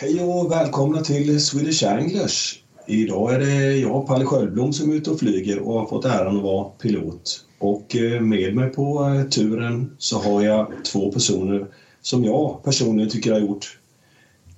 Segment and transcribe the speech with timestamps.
[0.00, 2.62] Hej och välkomna till Swedish Anglers.
[2.86, 6.36] Idag är det jag, Palle Sköldblom, som är ute och flyger och har fått äran
[6.36, 7.44] att vara pilot.
[7.58, 11.66] Och eh, med mig på eh, turen så har jag två personer
[12.00, 13.78] som jag personligen tycker har gjort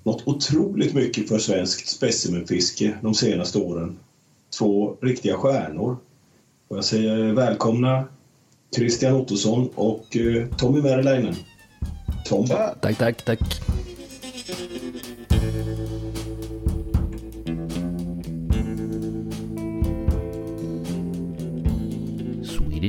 [0.03, 3.99] något otroligt mycket för svenskt specimenfiske de senaste åren.
[4.59, 5.97] Två riktiga stjärnor.
[6.69, 8.05] Och jag säger välkomna
[8.77, 11.35] Christian Ottosson och eh, Tommy Meriläinen.
[12.25, 12.47] Tom.
[12.47, 13.63] Tack, tack, tack.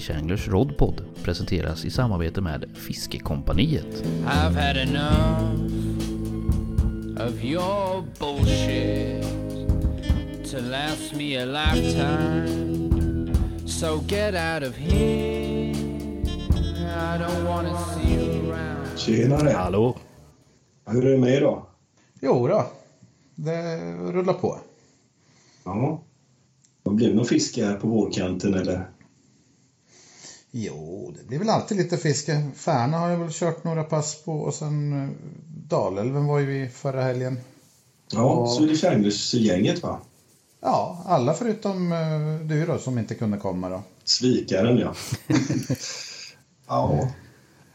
[0.03, 4.03] Swedish Anglers Rodpod presenteras i samarbete med Fiskekompaniet.
[4.25, 5.71] I've had enough
[7.21, 9.23] of your bullshit
[10.51, 12.47] to last me a lifetime.
[13.67, 15.73] So get out of here.
[16.85, 18.97] I don't wanna see you around.
[18.97, 19.49] Tjenare!
[19.49, 19.97] Hallå!
[20.85, 21.65] Hur är det med idag?
[22.21, 22.65] Jo då,
[23.35, 24.59] det rullar på.
[25.63, 26.01] Ja.
[26.83, 28.89] Blir det någon fiske här på vårkanten eller?
[30.55, 32.49] Jo, det blir väl alltid lite fiske.
[32.55, 35.09] Färna har jag väl kört några pass på och sen eh,
[35.47, 37.39] Dalälven var ju vi förra helgen.
[38.11, 40.01] Ja, Swedish Anglers-gänget va?
[40.61, 43.83] Ja, alla förutom uh, du då som inte kunde komma då.
[44.03, 44.93] Svikaren ja.
[46.67, 47.09] ja.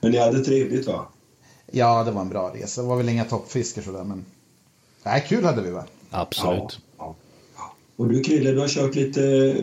[0.00, 1.08] Men ni hade trevligt va?
[1.66, 2.82] Ja, det var en bra resa.
[2.82, 4.24] Det var väl inga toppfiskar sådär men...
[5.02, 5.84] Nej, kul hade vi va?
[6.10, 6.58] Absolut.
[6.58, 6.87] Ja.
[7.98, 9.20] Och du Krille, du har kört lite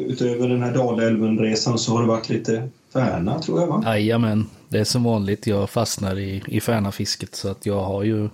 [0.07, 3.83] utöver den här Dalälven-resan så har det varit lite Färna tror jag va?
[3.85, 5.47] Jajamän, det är som vanligt.
[5.47, 8.29] Jag fastnar i, i Färnafisket så att jag har ju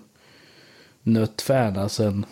[1.03, 2.25] nött Färna sedan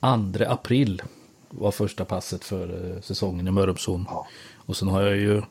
[0.00, 1.02] 2 april
[1.48, 4.06] var första passet för eh, säsongen i Mörrumsån.
[4.08, 4.26] Ja.
[4.56, 5.42] Och sen har jag ju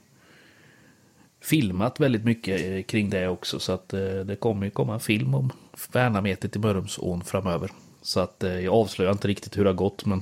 [1.41, 3.59] filmat väldigt mycket eh, kring det också.
[3.59, 5.52] Så att eh, det kommer ju komma en film om
[5.91, 7.72] Värnametet i Mörrumsån framöver.
[8.02, 10.22] Så att jag avslöjar inte riktigt hur det har gått men...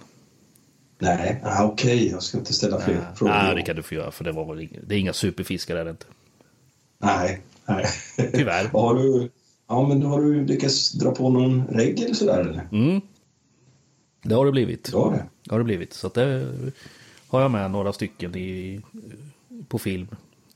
[1.00, 1.96] Nej, ah, okej.
[1.96, 2.10] Okay.
[2.10, 3.34] Jag ska inte ställa fler nej, frågor.
[3.34, 5.86] Nej, det kan du få göra för det, var väl, det är inga superfiskar är
[5.86, 6.06] det inte.
[6.98, 7.86] Nej, nej.
[8.34, 8.68] Tyvärr.
[8.74, 9.30] har du,
[9.68, 12.68] ja, men har du lyckats dra på någon regg eller sådär eller?
[12.72, 13.02] Mm.
[14.24, 14.92] Det har det blivit.
[14.92, 15.26] Det har det?
[15.44, 15.94] Det har det blivit.
[15.94, 16.48] Så att det
[17.28, 18.82] har jag med några stycken i,
[19.68, 20.08] på film.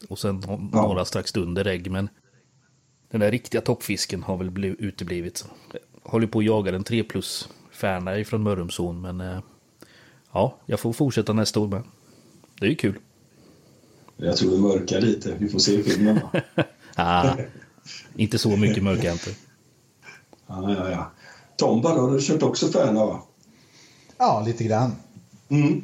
[0.09, 0.57] Och sen ja.
[0.71, 1.91] några strax under ägg.
[1.91, 2.09] Men
[3.11, 5.45] den där riktiga toppfisken har väl blivit, uteblivit.
[5.73, 9.01] Jag håller på att jaga en 3 plus Färna ifrån Mörrumsån.
[9.01, 9.39] Men eh,
[10.33, 11.83] ja, jag får fortsätta nästa år med.
[12.59, 12.99] Det är ju kul.
[14.17, 15.35] Jag tror du mörkar lite.
[15.39, 16.19] Vi får se filmen.
[16.95, 17.33] ah,
[18.15, 19.31] inte så mycket mörkar jag inte.
[20.47, 21.11] Ja, ja, ja.
[21.55, 23.23] Tomba, då har du kört också Färna va?
[24.17, 24.95] Ja, lite grann.
[25.49, 25.83] Mm.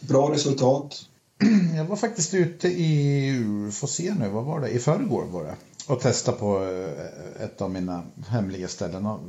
[0.00, 1.06] Bra resultat.
[1.76, 5.56] Jag var faktiskt ute i, får se nu, vad var det, i förrgår var det.
[5.86, 9.06] Och testade på eh, ett av mina hemliga ställen.
[9.06, 9.20] Och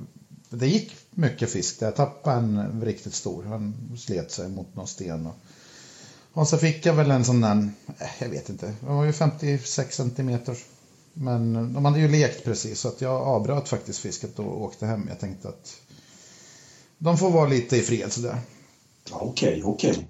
[0.49, 1.81] det gick mycket fisk.
[1.81, 3.43] Jag tappade en riktigt stor.
[3.43, 5.27] Han slet sig mot någon sten.
[5.27, 5.35] Och,
[6.33, 9.13] och så fick jag väl en sån där, eh, jag vet inte, det var ju
[9.13, 10.57] 56 centimeter.
[11.13, 15.05] Men de hade ju lekt precis så att jag avbröt faktiskt fisket och åkte hem.
[15.09, 15.81] Jag tänkte att
[16.97, 18.37] de får vara lite i fred sådär.
[19.11, 20.07] Okej, okej.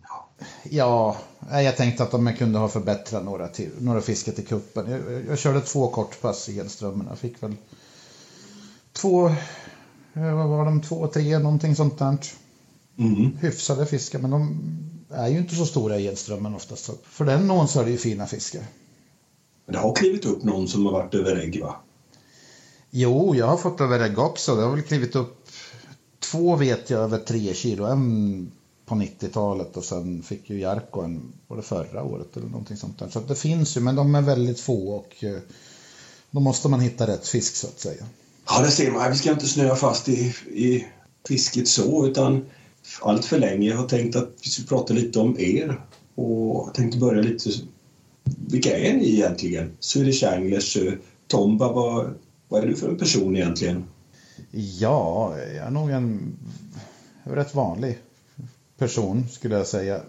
[0.63, 1.17] Ja,
[1.51, 4.91] jag tänkte att de kunde ha förbättrat några, till, några fiske till kuppen.
[4.91, 7.07] Jag, jag körde två kortpass i Hedströmmen.
[7.09, 7.55] Jag fick väl
[8.93, 9.35] två, eh,
[10.13, 12.17] vad var de, två, tre, någonting sånt där.
[12.97, 13.37] Mm.
[13.37, 14.59] Hyfsade fiskar, men de
[15.09, 16.89] är ju inte så stora i Hedströmmen oftast.
[17.03, 18.63] För den någon så är det ju fina fiskar.
[19.65, 21.75] Men det har klivit upp någon som har varit över ägg va?
[22.89, 24.55] Jo, jag har fått över ägg också.
[24.55, 25.49] Det har väl klivit upp
[26.19, 27.85] två vet jag över tre kilo.
[27.85, 28.51] En
[28.85, 33.09] på 90-talet och sen fick ju Jarko en, det förra året eller någonting sånt där.
[33.09, 35.39] Så det finns ju, men de är väldigt få och eh,
[36.31, 38.05] då måste man hitta rätt fisk så att säga.
[38.49, 39.11] Ja, det ser man.
[39.11, 40.85] Vi ska inte snöa fast i, i
[41.27, 42.45] fisket så, utan
[43.01, 43.69] allt för länge.
[43.69, 45.81] Jag har tänkt att vi ska prata lite om er
[46.15, 47.49] och jag tänkte börja lite.
[48.23, 49.77] Vilka är ni egentligen?
[49.79, 50.93] Swedish Anglers, eh,
[51.27, 52.13] Tomba, vad,
[52.47, 53.83] vad är du för en person egentligen?
[54.51, 56.37] Ja, jag är nog en
[57.23, 57.97] rätt vanlig
[58.77, 60.01] person skulle jag säga.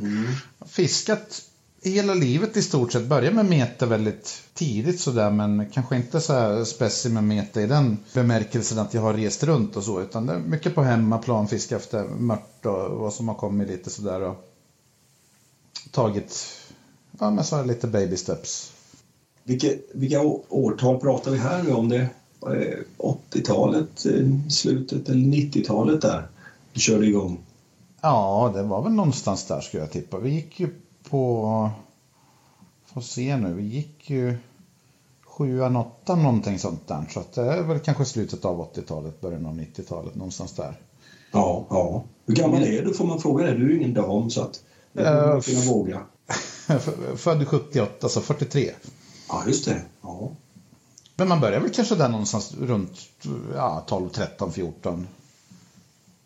[0.00, 0.26] Mm.
[0.66, 1.42] Fiskat
[1.90, 3.06] hela livet i stort sett.
[3.06, 7.98] Började med mete väldigt tidigt sådär men kanske inte så här specimen mete i den
[8.14, 11.76] bemärkelsen att jag har rest runt och så utan det är mycket på hemmaplan, fiska
[11.76, 14.36] efter mört och vad som har kommit lite sådär och
[15.90, 16.46] tagit,
[17.18, 18.72] ja men så här lite baby steps.
[19.44, 21.88] Vilka, vilka årtal pratar vi här nu om?
[21.88, 22.08] det
[22.98, 26.28] 80-talet, eh, slutet eller 90-talet där
[26.72, 27.40] du körde igång?
[28.00, 30.18] Ja, det var väl någonstans där skulle jag tippa.
[30.18, 30.68] Vi gick ju
[31.10, 31.70] på,
[32.86, 34.36] får se nu, vi gick ju
[35.24, 37.04] sjuan, åttan någonting sånt där.
[37.10, 40.80] Så att det är väl kanske slutet av 80-talet, början av 90-talet, någonstans där.
[41.32, 42.04] Ja, ja.
[42.26, 43.54] Hur gammal är du får man fråga det.
[43.54, 44.60] Du är ju ingen dam så att
[44.92, 46.00] får man kunna våga.
[47.16, 48.70] Född 78, så 43.
[49.28, 49.82] Ja, just det.
[50.02, 50.30] Ja.
[51.16, 53.08] Men man börjar väl kanske där någonstans runt
[53.54, 55.06] ja, 12, 13, 14.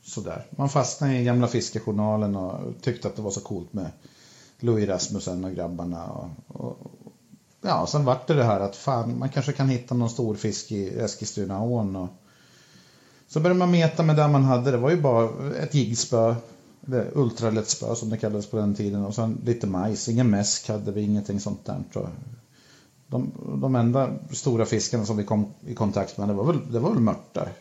[0.02, 0.46] Sådär.
[0.50, 3.90] Man fastnade i gamla fiskejournalen och tyckte att det var så coolt med
[4.60, 6.06] Louis Rasmussen och grabbarna.
[6.06, 6.76] Och, och,
[7.62, 10.72] ja, sen vart det det här att fan, man kanske kan hitta någon stor fisk
[10.72, 11.96] i Eskilstunaån.
[11.96, 12.08] Och
[13.28, 14.70] så började man meta med det man hade.
[14.70, 16.34] Det var ju bara ett jiggspö,
[16.86, 19.04] eller ultralättspö som det kallades på den tiden.
[19.04, 21.82] Och sen lite majs, ingen mäsk hade vi, ingenting sånt där.
[21.92, 22.08] Så
[23.06, 26.78] de, de enda stora fiskarna som vi kom i kontakt med, det var väl, det
[26.78, 27.52] var väl mörtar.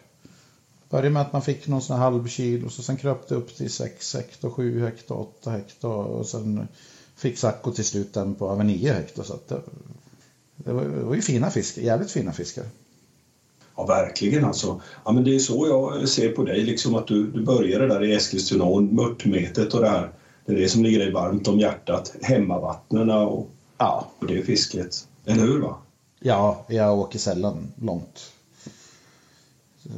[0.90, 3.56] Började med att man fick någon sån här halv kilo, så sen kröp det upp
[3.56, 6.68] till 6 hektar, 7 hektar, 8 hektar och sen
[7.16, 9.24] fick Sacco till slut den på över 9 hektar.
[9.24, 9.62] Så det,
[10.56, 12.66] det, var, det var ju fina fiskar, jävligt fina fiskar.
[13.76, 14.82] Ja, verkligen alltså.
[15.06, 18.04] Ja, men det är så jag ser på dig, liksom att du, du började där
[18.04, 20.12] i Eskilstuna och mörtmetet och det här.
[20.46, 22.14] Det är det som ligger dig varmt om hjärtat.
[22.22, 24.08] Hemmavattnena och, Ja.
[24.20, 25.08] och det fisket.
[25.26, 25.62] Eller hur?
[25.62, 25.76] va?
[26.20, 28.32] Ja, jag åker sällan långt.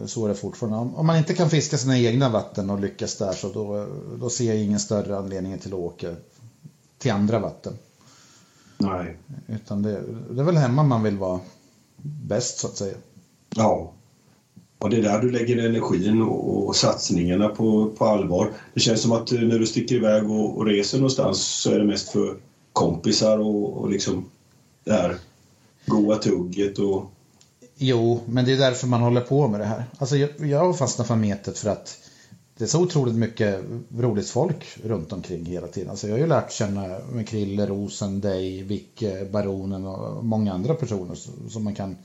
[0.06, 0.78] Så är det fortfarande.
[0.78, 3.88] Om- man inte kan fiska sina egna vatten och lyckas där så då,
[4.20, 6.16] då ser jag ingen större anledning till att åka
[6.98, 7.74] till andra vatten.
[8.78, 9.18] Nej.
[9.48, 11.40] Utan det, det är väl hemma man vill vara
[12.02, 12.96] bäst så att säga.
[13.56, 13.92] Ja.
[14.78, 18.54] Och det är där du lägger energin och, och satsningarna på, på allvar.
[18.74, 21.80] Det känns som att eh, när du sticker iväg och, och reser någonstans så är
[21.80, 22.38] det mest för
[22.74, 24.26] kompisar och, och liksom
[24.84, 25.18] det här
[25.86, 27.12] goa tugget och
[27.84, 29.86] Jo, men det är därför man håller på med det här.
[29.98, 31.98] Alltså jag, jag har fastnat för metet för att
[32.58, 33.60] det är så otroligt mycket
[33.98, 35.90] roligt folk runt omkring hela tiden.
[35.90, 40.74] Alltså jag har ju lärt känna med Krille, Rosen, dig, Vicke, Baronen och många andra
[40.76, 41.16] personer
[41.50, 41.98] som- man kan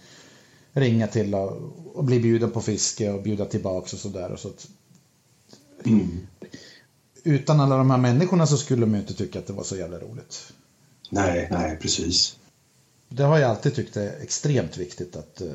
[0.73, 4.37] ringa till och, bli bjuden på fiske och bjuda tillbaks och sådär.
[4.37, 4.69] Så att
[5.85, 6.27] mm.
[7.25, 9.77] utan alla de här människorna så skulle man ju inte tycka att det var så
[9.77, 10.53] jävla roligt.
[11.11, 12.37] Nej, nej, precis.
[13.09, 15.49] Det har jag alltid tyckt är extremt viktigt att eh,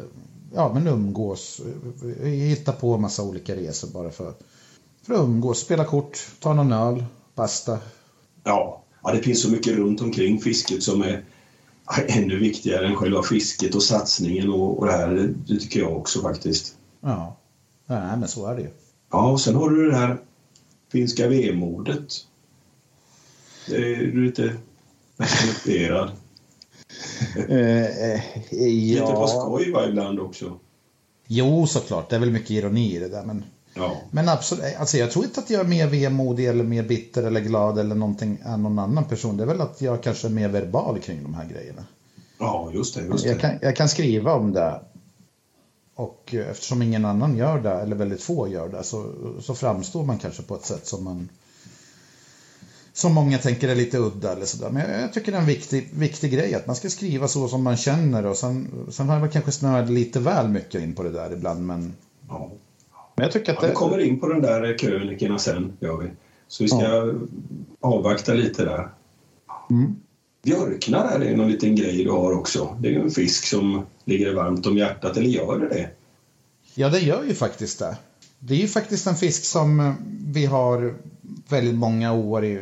[0.56, 1.62] ja, men umgås,
[2.22, 4.34] eh, hitta på massa olika resor bara för,
[5.04, 7.06] för att umgås, spela kort, ta någon öl,
[7.36, 7.80] basta.
[8.44, 11.26] Ja, ja, det finns så mycket runt omkring fisket som är
[12.08, 15.34] ännu viktigare än själva fisket och satsningen och, och det här.
[15.48, 16.76] Det, tycker jag också faktiskt.
[17.02, 17.38] Ja,
[17.86, 18.70] nej men så är det ju.
[19.12, 20.18] Ja, och sen har du det här
[20.92, 22.14] finska vemodet.
[23.68, 24.32] Det är du
[27.36, 28.22] lite
[28.52, 29.02] inspirerad.
[29.02, 30.60] Lite på skoj va, ibland också.
[31.28, 32.10] Jo, såklart.
[32.10, 33.24] Det är väl mycket ironi i det där.
[33.24, 33.44] Men,
[33.74, 37.24] Ja, men absolut, alltså jag tror inte att jag är mer vemodig eller mer bitter
[37.24, 39.38] eller glad eller någonting än någon annan person.
[39.38, 41.86] Det är väl att jag kanske är mer verbal kring de här grejerna.
[42.40, 43.02] ja just det.
[43.02, 43.40] Just Jag det.
[43.40, 44.82] kan, jag kan skriva om det.
[45.96, 49.12] Och eh, eftersom ingen annan gör det, eller väldigt få gör det, så,
[49.42, 51.30] så framstår man kanske på ett sätt som man
[52.94, 54.70] som många tänker är lite udda eller sådär.
[54.70, 57.48] Men jag, jag tycker det är en viktig, viktig grej att man ska skriva så
[57.48, 61.04] som man känner och sen, sen har jag kanske snöat lite väl mycket in på
[61.04, 61.94] det där ibland men,
[62.30, 62.52] Ja.
[63.16, 66.08] men jag tycker att Ja, vi kommer in på den där krönikorna sen, gör vi.
[66.48, 67.14] Så vi ska
[67.80, 68.90] avvakta lite där.
[69.70, 69.96] Mm.
[70.44, 72.78] Björknar är någon liten grej du har också.
[72.80, 75.90] Det är ju en fisk som ligger varmt om hjärtat, eller gör det det?
[76.76, 77.98] Ja, det gör ju faktiskt det.
[78.40, 79.94] Det är ju faktiskt en fisk som eh,
[80.28, 80.96] vi har
[81.50, 82.62] väldigt många år i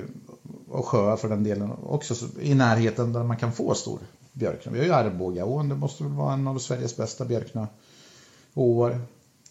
[0.72, 4.00] och sjöar för den delen också så- i närheten där man kan få stor
[4.34, 4.72] björkna.
[4.72, 9.02] Vi har ju Arbogaån, det måste väl vara en av Sveriges bästa björknaåar.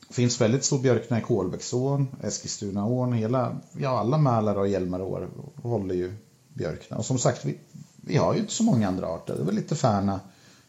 [0.09, 5.29] Det finns väldigt stor björkna i Kolbäcksån, Eskilstunaån, hela, ja alla Mälar och Hjälmaråar
[5.63, 6.15] håller ju
[6.55, 6.97] björkna.
[6.97, 7.59] Och som sagt, vi,
[7.97, 9.35] vi har ju inte så många andra arter.
[9.35, 10.21] Det är väl lite färna,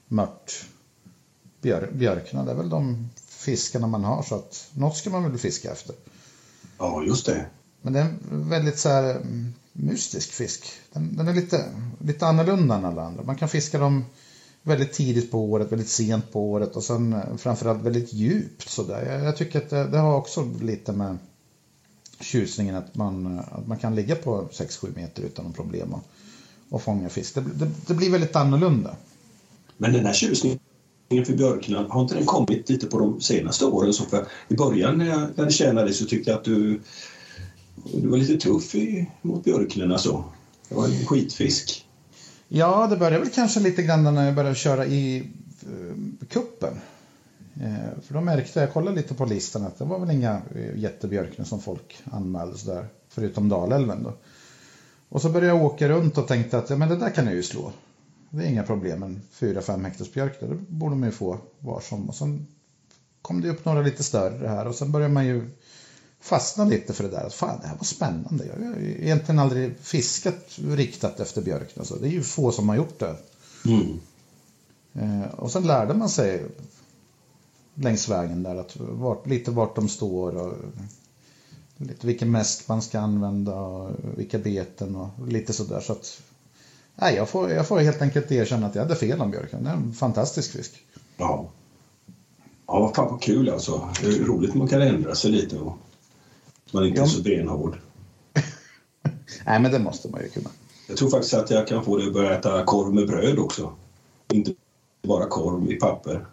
[0.07, 0.65] mört,
[1.61, 2.45] björ, björkna.
[2.45, 5.95] Det är väl de fiskarna man har så att något ska man väl fiska efter.
[6.77, 7.45] Ja, just det.
[7.81, 10.65] Men det är en väldigt så här mm, mystisk fisk.
[10.93, 11.65] Den, den är lite,
[11.99, 13.23] lite annorlunda än alla andra.
[13.23, 14.05] Man kan fiska dem
[14.61, 18.69] väldigt tidigt på året, väldigt sent på året och sen eh, framförallt väldigt djupt.
[18.69, 19.05] Så där.
[19.05, 21.17] Jag, jag tycker att det, det har också lite med
[22.19, 26.03] tjusningen att man, eh, att man kan ligga på 6-7 meter utan någon problem och,
[26.69, 27.35] och fånga fisk.
[27.35, 28.95] Det, det, det blir väldigt annorlunda.
[29.77, 30.59] Men den här tjusningen
[31.09, 33.93] för björknar, har inte den kommit lite på de senaste åren?
[33.93, 36.81] Så för I början när jag lärde känna dig så tyckte jag att du,
[37.93, 40.23] du var lite tuff i, mot björknarna så.
[40.69, 41.85] Det var en skitfisk.
[42.47, 45.17] Ja, det började väl kanske lite grann när jag började köra i
[45.61, 46.73] eh, kuppen.
[47.61, 50.41] Eh, för då märkte jag, jag kollade lite på listan, att det var väl inga
[50.55, 54.13] eh, jättebjörknar som folk anmälde så där, förutom Dalälven då.
[55.09, 57.35] Och så började jag åka runt och tänkte att ja, men det där kan jag
[57.35, 57.71] ju slå.
[58.29, 59.03] det är inga problem.
[59.03, 62.09] En 4-5 hektars björk, det borde man ju få var som.
[62.09, 62.47] Och sen
[63.21, 65.49] kom det upp några lite större här och sen började man ju
[66.21, 67.29] fastna lite för det där.
[67.29, 68.45] Fan, det här var spännande.
[68.45, 71.77] Jag har egentligen aldrig fiskat riktat efter björk.
[71.77, 73.15] Alltså, det är ju få som har gjort det.
[73.65, 73.99] Mm.
[74.93, 76.45] Eh, och sen lärde man sig
[77.73, 80.53] längs vägen där att vart, lite vart de står och
[81.77, 85.79] lite vilken mäsk man ska använda och vilka beten och lite sådär.
[85.79, 86.21] Så att,
[86.95, 89.63] nej, jag, får, jag får helt enkelt erkänna att jag hade fel om björken.
[89.63, 90.83] Det är en fantastisk fisk.
[91.17, 91.49] Ja.
[92.67, 93.89] Ja, fan vad kul alltså.
[94.01, 95.77] Det är roligt att man kan ändra sig lite och
[96.71, 97.77] man inte är så benhård.
[99.45, 100.49] nej, men det måste man ju kunna.
[100.87, 103.73] Jag tror faktiskt att jag kan få dig att börja äta korv med bröd också.
[104.33, 104.53] Inte
[105.01, 106.25] bara korv i papper.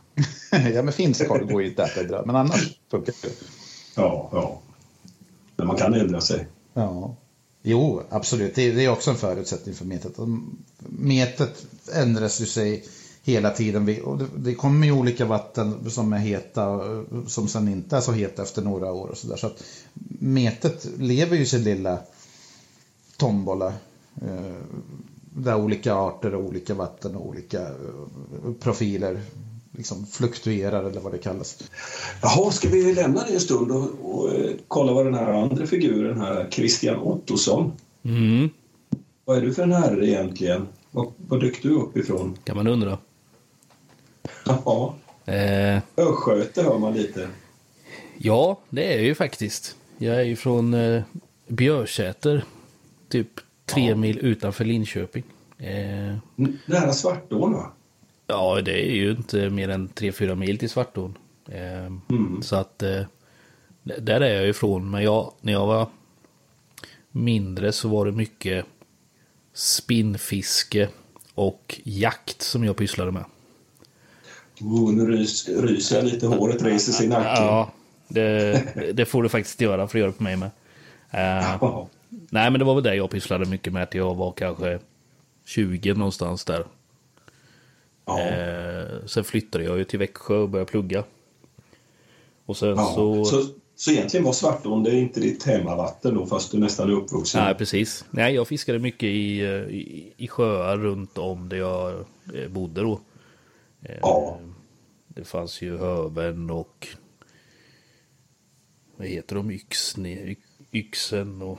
[0.75, 3.29] ja, men finsk korv går ju inte att äta men annars funkar det.
[3.97, 4.61] Ja, ja.
[5.57, 6.47] Men man kan ändra sig.
[6.75, 7.17] Ja.
[7.63, 8.55] Jo, absolut.
[8.55, 10.17] Det är också en förutsättning för metet.
[10.79, 12.85] Metet ändras ju sig
[13.27, 14.03] hela tiden.
[14.05, 16.81] Och det kommer ju olika vatten som är heta
[17.27, 19.37] som sen inte är så heta efter några år och sådär.
[19.37, 19.63] Så att
[20.19, 21.99] metet lever ju sin lilla
[23.17, 23.73] tombola.
[24.23, 24.55] Eh,
[25.35, 29.21] där olika arter och olika vatten och olika eh, profiler
[29.73, 31.59] liksom fluktuerar eller vad det kallas.
[32.23, 35.67] Jaha, ska vi lämna det en stund och, och eh, kolla vad den här andra
[35.67, 37.73] figuren här, Christian Ottosson.
[38.03, 38.51] Mm.
[39.25, 40.69] Vad är du för en herre egentligen?
[40.91, 42.37] Var, var dök du upp ifrån?
[42.45, 42.99] Kan man undra.
[44.45, 47.29] Ja, Eh, Östgöte hör man lite.
[48.19, 49.77] ja, det är jag ju faktiskt.
[49.99, 51.03] Jag är ju från eh,
[51.49, 52.45] Björsäter.
[53.09, 53.29] Typ
[53.67, 55.23] tre mil utanför Linköping.
[55.59, 56.17] Eh,
[56.67, 57.73] Nära Svartån va?
[58.27, 61.19] ja, det är ju inte mer än 3-4 mil till Svartån.
[61.49, 61.93] Eh,
[62.43, 63.03] Så att eh,
[63.83, 64.91] där är jag ju ifrån.
[64.91, 65.89] Men jag, när jag var
[67.11, 68.67] mindre så var det mycket
[69.55, 70.89] spinnfiske
[71.35, 73.25] och jakt som jag pysslade med.
[74.61, 77.45] Nu rys, ryser lite, håret reser sig i nacken.
[77.45, 77.73] Ja,
[78.09, 78.63] det,
[78.95, 80.51] det får du faktiskt göra för att göra det på mig med.
[81.11, 81.89] Ja.
[82.09, 84.79] nej, men det var väl det jag pysslade mycket med till jag var kanske
[85.45, 86.65] 20 någonstans där.
[88.05, 88.21] Ja.
[88.21, 91.05] Eh, sen flyttade jag ju till Växjö och började plugga.
[92.47, 92.93] Och sen Ja.
[92.95, 93.25] så...
[93.25, 93.43] Så,
[93.77, 97.45] så egentligen var Svartån det är inte ditt hemmavatten då fast du nästan är uppvuxen?
[97.45, 98.05] Nej, precis.
[98.11, 102.05] Nej, jag fiskade mycket i, eh, i, i sjöar runt om där jag
[102.51, 103.01] bodde då.
[103.89, 104.41] Eh, Ja.
[105.09, 106.89] Det fanns ju Höven och
[108.97, 109.51] vad heter de?
[109.51, 110.37] Yxn, y-
[110.73, 111.59] yxen och,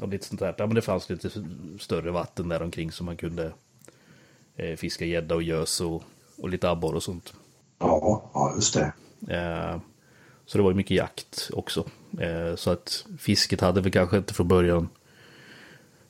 [0.00, 0.54] och lite sånt där.
[0.58, 1.30] Ja, men det fanns lite
[1.80, 3.52] större vatten där omkring som man kunde
[4.56, 6.02] eh, fiska gädda och gös och,
[6.38, 7.32] och lite abborre och sånt.
[7.78, 8.92] Ja, ja, just det.
[9.36, 9.80] Eh,
[10.46, 11.86] så det var ju mycket jakt också.
[12.20, 14.88] Eh, så att fisket hade väl kanske inte från början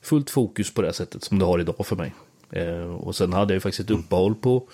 [0.01, 2.13] fullt fokus på det sättet som det har idag för mig.
[2.51, 4.67] Eh, och sen hade jag ju faktiskt ett uppehåll på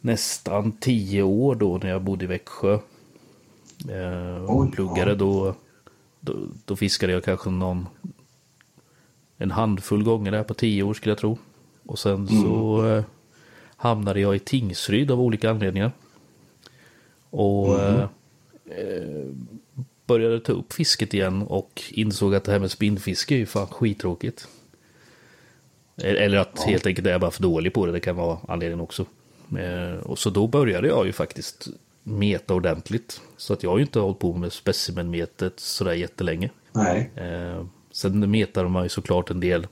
[0.00, 2.78] nästan tio år då när jag bodde i Växjö.
[3.88, 5.16] Eh, och pluggade ja.
[5.16, 5.54] då,
[6.20, 6.34] då.
[6.64, 7.86] Då fiskade jag kanske någon
[9.38, 11.38] en handfull gånger där på tio år skulle jag tro.
[11.86, 13.04] Och sen så eh,
[13.76, 15.92] hamnade jag i Tingsryd av olika anledningar.
[17.30, 18.08] Och eh,
[18.64, 19.26] eh,
[20.06, 23.66] började ta upp fisket igen och insåg att det här med spinnfiske är ju fan
[23.66, 24.48] skittråkigt.
[25.96, 28.80] Eller att helt enkelt är jag bara för dålig på det, det kan vara anledningen
[28.80, 29.06] också.
[29.58, 31.68] Eh, och så då började jag ju faktiskt
[32.02, 33.20] meta ordentligt.
[33.36, 36.50] Så att jag har ju inte hållit på med specimenmetet sådär jättelänge.
[36.72, 37.10] Nej.
[37.14, 39.66] Eh, sen metade man ju såklart en del.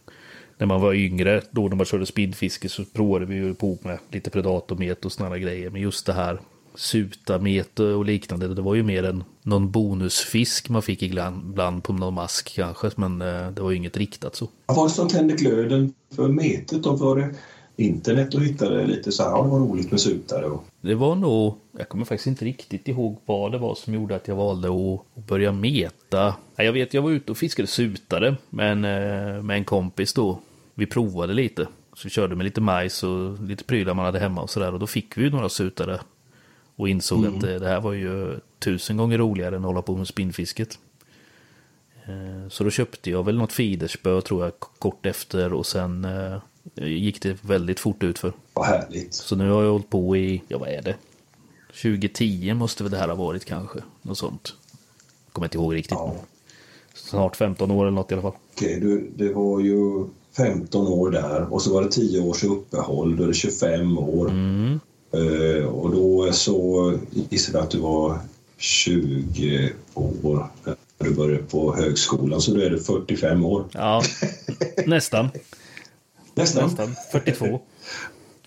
[0.59, 3.99] När man var yngre, då när man körde spinnfiske så provade vi ju på med
[4.11, 5.71] lite predatormet och sådana grejer.
[5.71, 6.41] Men just det här
[6.75, 11.93] sutamete och liknande, det var ju mer en någon bonusfisk man fick ibland ibland på
[11.93, 12.91] någon mask kanske.
[12.97, 14.49] Men eh, det var ju inget riktat så.
[14.67, 16.97] Vad var det som tände glöden för metet då?
[16.97, 17.35] Var det
[17.77, 20.65] internet och hittade lite så här, ja, det var roligt med sutare och...
[20.81, 24.29] Det var nog, jag kommer faktiskt inte riktigt ihåg vad det var som gjorde att
[24.29, 26.35] jag valde att, börja meta.
[26.57, 30.39] Jag vet, jag var ute och fiskade sutare men, eh, med en kompis då.
[30.75, 31.67] Vi provade lite.
[31.95, 34.73] Så vi körde med lite majs och lite prylar man hade hemma och sådär.
[34.73, 36.01] Och då fick vi ju några sutare.
[36.77, 39.97] Och insåg att eh, det här var ju tusen gånger roligare än att hålla på
[39.97, 40.79] med spinnfisket.
[42.05, 46.07] Eh, Så då köpte jag väl något fiderspö tror jag kort efter och sen
[46.75, 48.33] gick det väldigt fort ut för.
[48.53, 49.15] Vad härligt.
[49.15, 50.97] Så nu har jag hållit på i, ja vad är det?
[51.83, 53.79] 2010 måste väl det här ha varit kanske.
[54.03, 54.55] Något sånt.
[55.33, 55.99] Kommer inte ihåg riktigt.
[55.99, 56.15] Ja.
[56.95, 58.33] Snart 15 år eller något i alla fall.
[58.55, 60.07] Okej, du, det var ju
[60.37, 64.33] 15 år där och så var det 10 års uppehåll, då är det 25 år.
[65.13, 66.93] Eh, och då så
[67.31, 68.19] gissade jag att du var
[68.57, 73.65] 20 år när du började på högskolan, så då är du 45 år.
[73.73, 74.03] Ja,
[74.87, 75.29] nästan.
[76.35, 76.65] Nästan.
[76.65, 76.95] Nästan.
[77.13, 77.61] 42.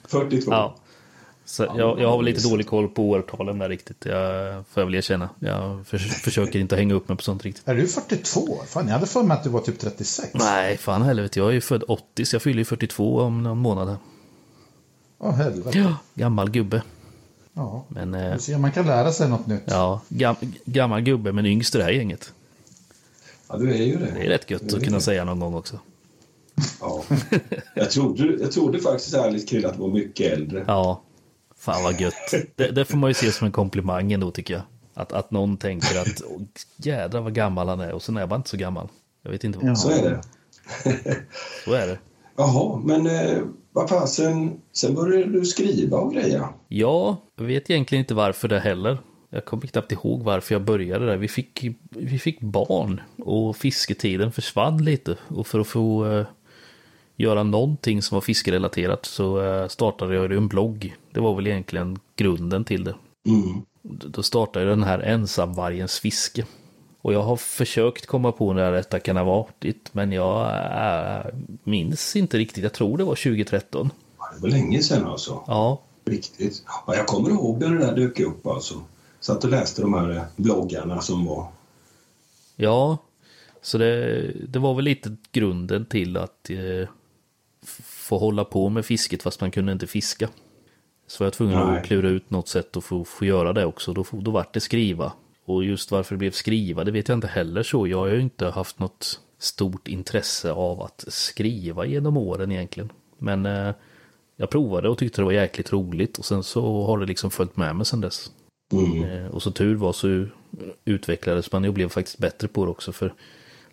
[0.08, 0.52] 42.
[0.52, 0.76] Ja.
[1.46, 4.06] Så jag, jag har väl lite dålig koll på årtalen där riktigt.
[4.06, 5.30] Jag får jag väl erkänna.
[5.40, 7.68] Jag för, försöker inte hänga upp mig på sånt riktigt.
[7.68, 8.60] Är du 42?
[8.68, 10.30] Fan, jag hade för mig att du var typ 36.
[10.34, 11.40] Nej, fan helvete.
[11.40, 13.98] Jag är ju född 80 så jag fyller ju 42 om någon månad.
[15.20, 15.78] Åh helvete.
[15.80, 16.82] Ja, gammal gubbe.
[17.54, 17.86] Ja.
[17.90, 19.64] Men eh, ser, man kan lära sig något nytt.
[19.66, 22.34] ja, gam, gammal gubbe men yngst i det här gänget.
[23.48, 24.12] Ja, du är ju det.
[24.16, 25.80] Det är rätt gött att kunna säga någon gång också.
[26.82, 27.04] Ja.
[27.76, 30.64] Jag, trodde, jag trodde faktiskt ärligt Krille att var mycket äldre.
[30.68, 31.02] Ja,
[31.58, 32.14] fan vad gött.
[32.56, 34.64] Det, det får man ju se som en komplimang ändå tycker jag.
[34.94, 36.42] Att, att någon tänker att "Åh,
[36.78, 38.88] jädrar vad gammal han är och sen är man inte så gammal.
[39.24, 39.70] Jag vet inte vad.
[39.70, 39.76] Ja.
[39.76, 40.22] Så är det.
[41.66, 42.00] Så är det.
[42.38, 43.38] Jaha, men eh,
[43.72, 46.50] vad fasen, sen började du skriva och greja.
[46.68, 48.98] Ja, jag vet egentligen inte varför det heller.
[49.30, 51.18] Jag kommer knappt ihåg varför jag började där.
[51.18, 55.18] Vi fick, vi fick barn och fisketiden försvann lite.
[55.28, 56.26] Och för att få eh,
[57.18, 60.96] göra någonting som var fiskerelaterat så eh, startade jag en blogg.
[61.12, 62.96] Det var väl egentligen grunden till det.
[63.28, 63.62] Mm.
[63.82, 66.46] Då startade jag den här ensamvargens fiske.
[67.02, 71.26] Och jag har försökt komma på när detta kan ha varit, men jag äh,
[71.64, 72.64] minns inte riktigt.
[72.64, 73.90] Jag tror det var 2013.
[74.18, 75.44] Ja, Det var länge sedan alltså.
[75.48, 76.64] Ja, Riktigt.
[76.88, 78.82] Ja, jag kommer ihåg när det där dök upp alltså.
[79.20, 81.48] Satt och läste de här eh, bloggarna som var.
[82.56, 82.98] Ja,
[83.62, 86.90] så det, det var väl lite grunden till att eh,
[88.08, 90.30] få hålla på med fisket fast man kunde inte fiska.
[91.08, 91.80] Så var jag tvungen Nej.
[91.80, 93.94] att klura ut något sätt att få, få göra det också.
[93.94, 95.14] Då, då vart det skriva.
[95.46, 97.88] Och just varför det blev skriva, det vet jag inte heller så.
[97.88, 102.92] Jag har ju inte haft något stort intresse av att skriva genom åren egentligen.
[103.18, 103.74] Men eh,
[104.36, 107.58] jag provade och tyckte det var jäkligt roligt och sen så har det liksom följt
[107.58, 108.32] med mig sen dess.
[108.72, 109.04] Mm.
[109.04, 110.26] Eh, Och så tur var så
[110.86, 112.92] utvecklades man och blev faktiskt bättre på det också.
[112.92, 113.14] För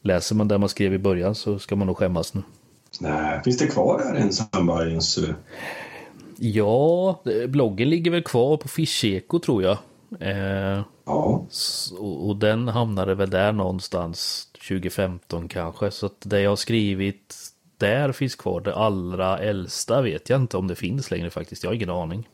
[0.00, 2.42] läser man där man skrev i början så ska man nog skämmas nu.
[3.00, 5.18] Nej, finns det kvar där ensamvargens...
[5.18, 5.34] eh,
[6.38, 9.76] Ja, det- bloggen ligger väl kvar på Fischeko tror jag.
[10.20, 11.46] Eh, Ja,
[11.98, 15.90] och, och den hamnade väl där någonstans 2015 kanske.
[15.90, 17.36] Så att det jag har skrivit
[17.78, 18.60] där finns kvar.
[18.60, 21.62] Det allra äldsta vet jag inte om det finns längre faktiskt.
[21.64, 22.28] Jag har ingen aning.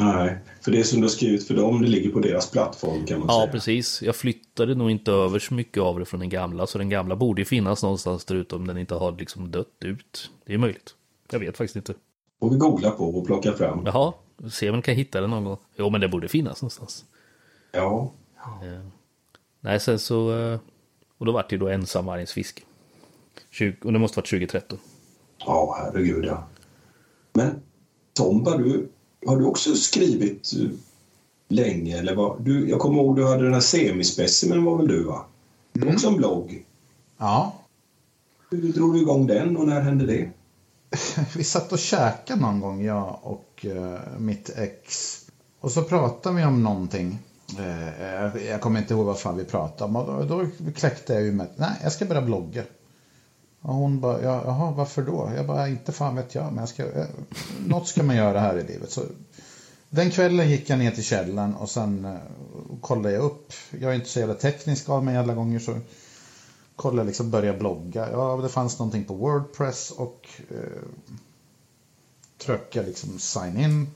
[0.00, 0.38] Nej.
[0.60, 3.28] För det som du har skrivit för dem, det ligger på deras plattform kan man
[3.28, 3.52] Ja, säga.
[3.52, 4.02] precis.
[4.02, 6.66] Jag flyttade nog inte över så mycket av det från den gamla.
[6.66, 9.66] Så den gamla borde ju finnas någonstans där ute om den inte har liksom dött
[9.80, 10.30] ut.
[10.46, 10.94] Det är möjligt.
[11.30, 11.94] Jag vet faktiskt inte.
[12.38, 13.82] Och vi googla på och plocka fram.
[13.86, 14.12] Jaha,
[14.50, 15.56] se om jag kan hitta den någon gång.
[15.76, 17.04] Jo, men det borde finnas någonstans.
[17.72, 18.12] Ja,
[19.60, 20.38] Nej, sen så...
[20.38, 20.58] eh,
[21.18, 22.62] Och då vart det ju då ensamvargens fiske.
[23.50, 24.78] 20, och det måste varit 2013.
[25.46, 26.46] ja herregud ja.
[27.32, 27.60] Men
[28.12, 28.88] Tomba, du,
[29.26, 30.68] har du också skrivit eh,
[31.48, 31.98] länge?
[31.98, 32.42] Eller vad?
[32.44, 35.24] Du, jag kommer ihåg du hade den här semispecimen var väl du va?
[35.76, 35.94] Mm.
[35.94, 36.64] Också en blogg.
[37.18, 37.52] Ja,
[38.50, 40.30] Hur drog du igång den och när hände det?
[41.36, 45.16] vi satt och käkade någon gång, jag och eh, mitt ex.
[45.60, 47.18] Och så pratade vi om någonting.
[48.00, 49.96] Jag- jag kommer inte ihåg vad fan vi pratade om.
[49.96, 52.62] Och då, då kläckte jag ju med nej, jag ska börja blogga.
[53.66, 55.32] Och hon bara, ja, jaha, varför då?
[55.36, 57.06] Jag bara, inte fan vet jag, men jag ska, eh,
[57.66, 58.90] något ska man göra här i livet.
[58.90, 59.02] Så
[59.90, 62.16] den kvällen gick jag ner till källaren och sen eh,
[62.80, 63.52] kollade jag upp.
[63.80, 65.78] Jag är inte så jävla teknisk av mig alla gånger så
[66.76, 68.10] kollade jag liksom, började blogga.
[68.10, 70.82] Ja, det fanns någonting på Wordpress och eh,
[72.38, 73.86] trycka liksom sign in.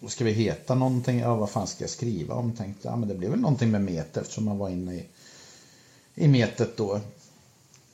[0.00, 1.18] Och ska vi heta någonting?
[1.18, 2.52] Ja, vad fan ska jag skriva om?
[2.52, 5.06] Tänkte, ja men det blev väl någonting med metet eftersom man var inne i,
[6.14, 7.00] i metet då.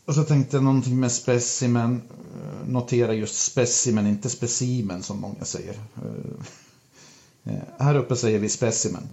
[0.07, 2.03] Och så tänkte jag någonting med specimen.
[2.11, 5.75] Eh, Notera just specimen, inte specimen som många säger.
[5.75, 9.09] Eh, eh, här uppe säger vi specimen.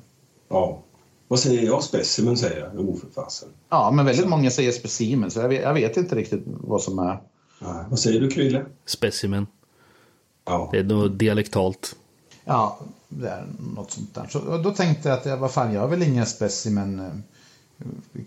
[0.49, 0.83] Ja.
[1.27, 1.83] Vad säger jag?
[1.83, 2.71] Specimen säger jag.
[2.75, 3.49] Jo, för fasen.
[3.69, 6.99] Ja, men väldigt många säger specimen, så jag vet, jag vet inte riktigt vad som
[6.99, 7.21] är.
[7.59, 7.85] Nej.
[7.89, 8.65] Vad säger du, Krille?
[8.85, 9.47] Specimen.
[10.45, 10.69] Ja.
[10.71, 11.95] Det är nog dialektalt.
[12.45, 12.79] Ja,
[13.09, 14.27] det är något sånt där.
[14.29, 17.11] Så då tänkte jag att jag, vad fan, jag är väl ingen specimen eh,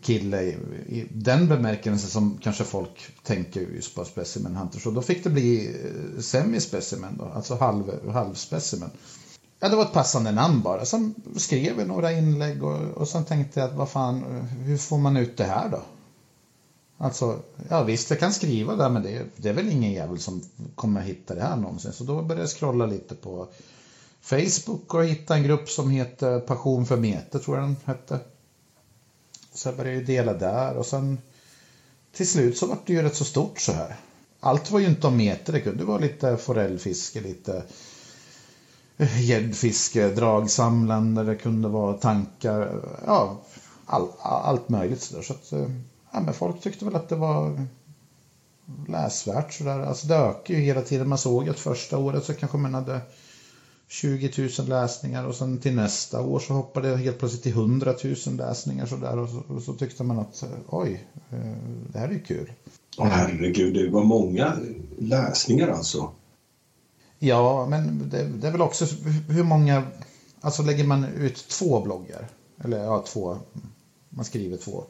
[0.03, 0.57] kille i,
[0.89, 4.81] i den bemärkelsen som kanske folk tänker just på specimen hunter.
[4.81, 8.91] Så då fick det bli eh, semispecimen då, alltså halv, halvspecimen.
[9.61, 10.85] Ja, det var ett passande namn bara.
[10.85, 14.23] Sen skrev jag några inlägg och, och sen tänkte jag att vad fan,
[14.65, 15.83] hur får man ut det här då?
[16.99, 17.39] Alltså,
[17.69, 20.43] ja visst jag kan skriva där men det, det är väl ingen jävel som
[20.75, 21.93] kommer hitta det här någonsin.
[21.93, 23.49] Så då började jag scrolla lite på
[24.21, 27.39] Facebook och hitta en grupp som heter Passion för meter.
[27.39, 28.19] tror jag den hette.
[29.57, 31.19] Så jag började jag dela där och sen
[32.13, 33.97] till slut så var det ju rätt så stort så här.
[34.41, 35.53] Allt var ju inte om meter.
[35.53, 37.63] det kunde vara lite forellfiske, lite
[38.97, 43.41] eh, gäddfiske, dragsamlande, det kunde vara tankar, ja,
[43.87, 45.23] all, allt möjligt sådär.
[45.23, 45.71] Så att, eh,
[46.13, 47.67] ja, men folk tyckte väl att det var
[48.89, 49.81] läsvärt sådär.
[49.81, 51.09] Alltså det ökar ju hela tiden.
[51.09, 53.01] Man såg att första året så kanske man hade
[53.89, 57.95] 20 000 läsningar och sen till nästa år så hoppade det helt plötsligt till 100
[58.05, 61.39] 000 läsningar sådär och så, och så tyckte man att oj, eh,
[61.93, 62.53] det här är ju kul.
[62.99, 64.57] Åh, herregud, det var många
[64.99, 66.11] läsningar alltså.
[67.19, 68.87] Ja, men det, det är väl också
[69.29, 69.83] hur många,
[70.41, 72.29] alltså lägger man ut två bloggar,
[72.65, 73.39] eller ja, två,
[74.09, 74.85] man skriver två,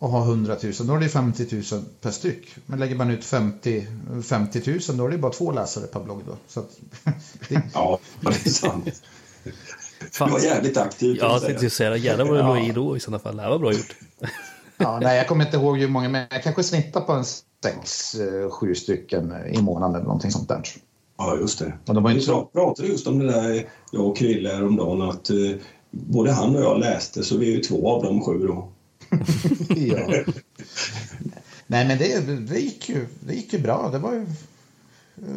[0.00, 2.56] och har 100 000, då är det 50 000 per styck.
[2.66, 3.86] Men lägger man ut 50,
[4.22, 6.36] 50 000, då är det bara två läsare per blogg då.
[6.48, 6.70] Så att,
[7.48, 7.62] det...
[7.74, 9.02] ja, det är sant.
[10.12, 10.28] Fan.
[10.28, 11.16] Du var jävligt aktiv.
[11.20, 13.36] Ja, jag tänkte säga Jävlar vad du låg i då i sådana fall.
[13.36, 13.96] Det här var bra gjort.
[14.76, 17.24] ja, nej, jag kommer inte ihåg hur många, men jag kanske snittar på en
[17.62, 20.62] sex, eh, sju stycken i månaden eller någonting sånt där.
[21.18, 21.72] Ja, just det.
[21.86, 22.32] Och de var inte.
[22.32, 25.36] Vi pratade just om det där, jag och Krille häromdagen, att eh,
[25.90, 28.72] både han och jag läste, så vi är ju två av de sju då.
[29.68, 30.24] ja.
[31.66, 33.88] Nej, men det, det, gick ju, det gick ju bra.
[33.92, 34.26] Det var ju,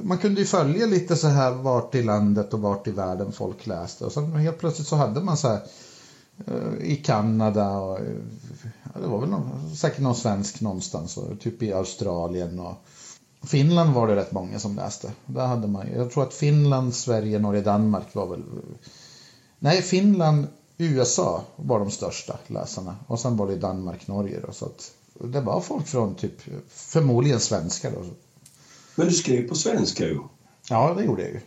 [0.03, 3.67] man kunde ju följa lite så här vart i landet och vart i världen folk
[3.67, 4.05] läste.
[4.05, 5.61] Och sen helt plötsligt så hade man så här
[6.47, 7.99] eh, i Kanada och
[8.83, 12.75] ja, det var väl någon, säkert någon svensk någonstans, och typ i Australien och
[13.43, 15.11] Finland var det rätt många som läste.
[15.25, 18.43] Där hade man, jag tror att Finland, Sverige, Norge, Danmark var väl...
[19.59, 22.95] Nej, Finland, USA var de största läsarna.
[23.07, 24.39] Och sen var det Danmark, Norge.
[24.47, 27.91] Då, så att det var folk från typ, förmodligen svenskar.
[27.91, 28.05] Då.
[28.95, 30.19] Men du skrev på svenska ju.
[30.69, 31.39] Ja, det gjorde jag ju.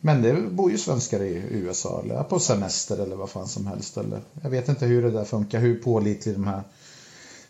[0.00, 3.96] Men det bor ju svenskar i USA, eller på semester eller vad fan som helst.
[3.96, 6.62] Eller, jag vet inte hur det där funkar, hur pålitlig de här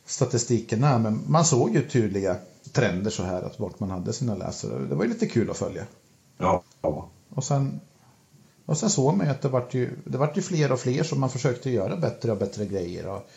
[0.07, 0.99] statistiken är.
[0.99, 2.37] Men man såg ju tydliga
[2.73, 4.79] trender så här, att vart man hade sina läsare.
[4.79, 5.87] Det var ju lite kul att följa.
[6.38, 6.62] Ja.
[7.35, 7.81] Och sen,
[8.71, 11.03] och sen såg man ju att det vart ju, det vart ju fler och fler
[11.03, 13.07] som man försökte göra bättre och bättre grejer.
[13.07, 13.31] Och,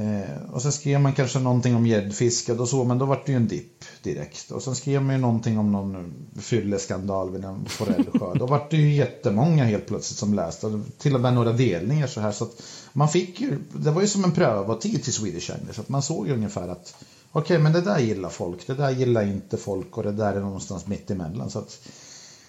[0.00, 3.32] eh, och sen skrev man kanske någonting om gäddfiske, då såg man, då vart det
[3.32, 4.50] ju en dipp direkt.
[4.50, 8.34] Och sen skrev man ju någonting om någon fylleskandal vid en forellsjö.
[8.34, 12.20] då vart det ju jättemånga helt plötsligt som läste, till och med några delningar så
[12.20, 12.32] här.
[12.32, 15.80] Så att man fick ju, det var ju som en prövotid till Swedish Angler, så
[15.80, 16.94] att man såg ju ungefär att
[17.32, 20.34] okej, okay, men det där gillar folk, det där gillar inte folk och det där
[20.34, 21.50] är någonstans mitt emellan.
[21.50, 21.80] Så att,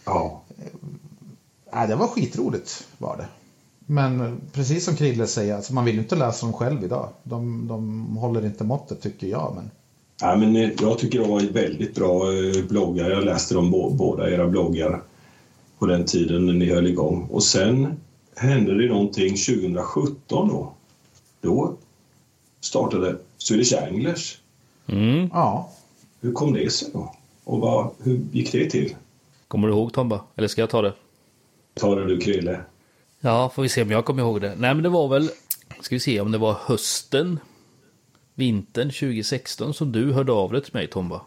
[0.06, 0.44] ja.
[1.74, 3.26] Äh, det var skitroligt var det.
[3.86, 7.10] Men precis som Krille säger, alltså man vill ju inte läsa dem själv idag.
[7.24, 9.54] De, de håller inte måttet tycker jag.
[9.56, 9.72] Men...
[10.22, 13.10] Ja, men eh, jag tycker de var väldigt bra eh, bloggar.
[13.10, 15.02] Jag läste dem båda era bloggar
[15.80, 17.28] på den tiden när ni höll igång.
[17.32, 18.00] Och sen
[18.36, 20.74] hände det någonting 2017 då.
[21.42, 21.76] Då
[22.62, 24.40] startade Swedish Anglers
[24.92, 25.30] Mm.
[25.34, 25.70] Ja.
[26.22, 27.16] Hur kom det sig då?
[27.44, 28.96] Och vad, hur gick det till?
[29.48, 30.22] Kommer du ihåg Tomba?
[30.36, 30.94] Eller ska jag ta det?
[31.80, 32.62] Ta det du Krille.
[33.20, 34.56] Ja, får vi se om jag kommer ihåg det.
[34.58, 35.30] Nej, men det var väl,
[35.82, 37.40] ska vi se om det var hösten,
[38.36, 41.22] vintern 2016 som du hörde av dig till mig Tomba.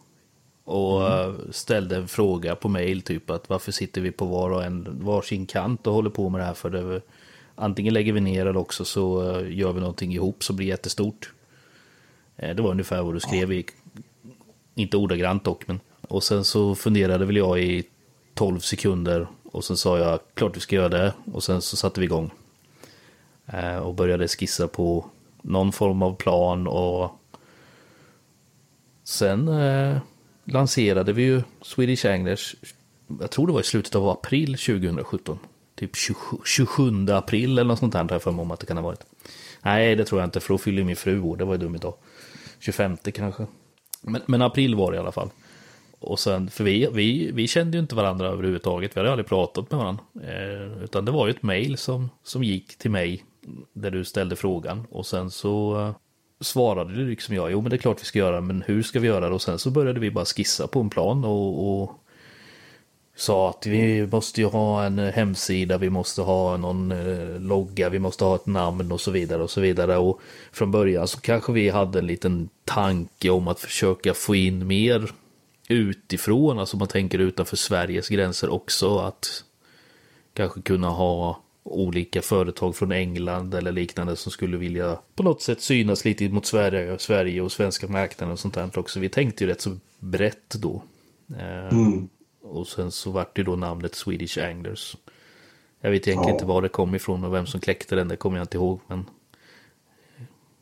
[0.65, 1.31] Och mm.
[1.31, 5.01] Eh, ställde en fråga på mail typ att varför sitter vi på var och en
[5.05, 7.01] varsin kant och håller på med det här för det.
[7.55, 11.33] Antingen lägger vi ner eller också så eh, gör vi någonting ihop som blir jättestort.
[12.37, 13.67] Eh, det var ungefär vad du skrev i,
[14.75, 15.81] inte ordagrant dock, men.
[16.09, 17.85] Och sen så funderade väl jag i
[18.35, 22.01] 12 sekunder och sen sa jag klart vi ska göra det och sen så satte
[22.01, 22.31] vi igång.
[23.47, 25.07] Eh, och började skissa på
[25.43, 27.11] någon form av plan och
[29.05, 29.99] sen eh,
[30.45, 32.57] lanserade vi ju Swedish Anglers,
[33.21, 35.39] jag tror det var i slutet av april 2017.
[35.75, 38.67] Typ 27, 27 april eller något sånt där har jag för mig om att det
[38.67, 39.05] kan ha varit.
[39.63, 41.75] Nej, det tror jag inte, för då fyller min fru år, det var ju dumt
[41.75, 41.95] idag.
[42.59, 43.47] 25 kanske.
[44.01, 45.31] Men, men, april var det i alla fall.
[46.03, 48.97] Och sen, för vi, vi, vi kände ju inte varandra överhuvudtaget.
[48.97, 50.05] Vi hade aldrig pratat med varandra.
[50.23, 53.25] Eh, utan det var ju ett mail som, som gick till mig.
[53.73, 54.87] Där du ställde frågan.
[54.91, 55.95] Och sen så eh,
[56.41, 57.53] svarade du liksom jag.
[57.53, 58.41] Jo men det är klart vi ska göra.
[58.41, 59.35] Men hur ska vi göra det?
[59.35, 61.25] Och sen så började vi bara skissa på en plan.
[61.25, 61.99] Och, och
[63.17, 67.89] sa att vi måste ju ha en eh, hemsida, vi måste ha någon eh, logga,
[67.89, 69.97] vi måste ha ett namn och så vidare och så vidare.
[69.97, 70.21] Och
[70.53, 75.13] från början så kanske vi hade en liten tanke om att försöka få in mer
[75.73, 79.45] utifrån, alltså man tänker utanför Sveriges gränser också, att
[80.35, 85.61] kanske kunna ha olika företag från England eller liknande som skulle vilja på något sätt
[85.61, 89.01] synas lite mot Sverige, Sverige och svenska marknaden och sånt där också.
[89.01, 90.83] Vi tänkte ju rätt så brett då.
[91.39, 92.09] Eh, mm.
[92.43, 94.97] Och sen så vart det då namnet Swedish Anglers.
[95.81, 96.35] Jag vet egentligen ja.
[96.35, 98.81] inte var det kom ifrån och vem som kläckte den, det kommer jag inte ihåg.
[98.87, 99.05] Men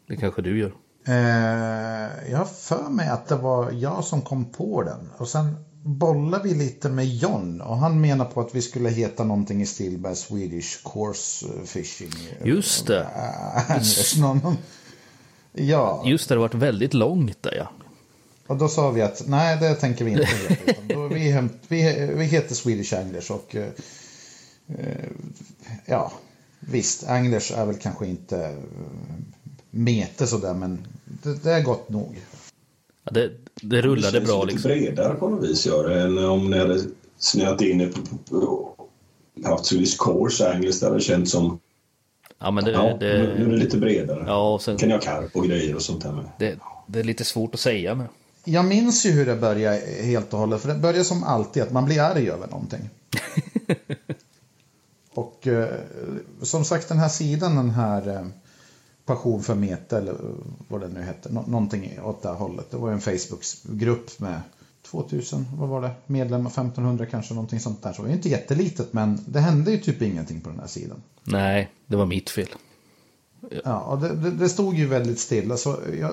[0.06, 0.72] det kanske du gör.
[1.04, 5.10] Eh, jag har för mig att det var jag som kom på den.
[5.16, 9.24] Och sen bollade vi lite med John och han menar på att vi skulle heta
[9.24, 12.12] någonting i stil med Swedish Course Fishing.
[12.44, 13.06] Just det.
[13.68, 14.56] Äh, någon,
[15.52, 16.02] ja.
[16.06, 17.68] Just det, det varit väldigt långt där ja.
[18.46, 21.08] Och då sa vi att nej, det tänker vi inte heta.
[21.08, 23.68] vi, vi, vi heter Swedish Anglers och eh,
[24.68, 25.08] eh,
[25.86, 26.12] ja,
[26.60, 28.56] visst, Anglers är väl kanske inte
[29.72, 32.20] eh, mete sådär, men det, det är gott nog.
[33.04, 33.30] Ja, det,
[33.62, 34.68] det rullade känns bra lite liksom.
[34.68, 36.82] bredare på något vis gör det, än om ni hade
[37.18, 41.60] snöat in på, på, på haft Swedish Course Angles där det känns som
[42.42, 44.24] Ja, men det, ja, nu, nu är det det, lite bredare.
[44.26, 46.24] ja, och sen, Kan jag karp och grejer och sånt där med.
[46.38, 48.06] det, det är lite svårt att säga med.
[48.44, 51.72] Jag minns ju hur det började helt och hållet, för det börjar som alltid att
[51.72, 52.90] man blir arg över någonting.
[55.14, 55.68] och eh,
[56.42, 58.26] som sagt den här sidan, den här eh,
[59.10, 60.14] Passion för meta eller
[60.68, 62.70] vad det nu hette, nå- någonting åt det hållet.
[62.70, 64.40] Det var en Facebookgrupp med
[64.90, 67.92] 2000, vad var det, medlemmar, 1500 kanske, någonting sånt där.
[67.92, 71.02] Så det är inte jättelitet, men det hände ju typ ingenting på den här sidan.
[71.24, 72.48] Nej, det var mitt fel.
[73.64, 75.56] Ja, och det, det, det stod ju väldigt stilla.
[75.56, 76.12] Så jag,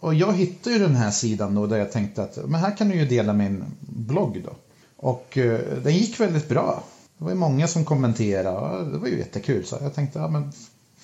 [0.00, 2.88] och jag hittade ju den här sidan då där jag tänkte att men här kan
[2.88, 4.52] du ju dela min blogg då.
[4.96, 6.84] Och eh, den gick väldigt bra.
[7.18, 9.64] Det var ju många som kommenterade och det var ju jättekul.
[9.64, 10.52] Så jag tänkte, ja men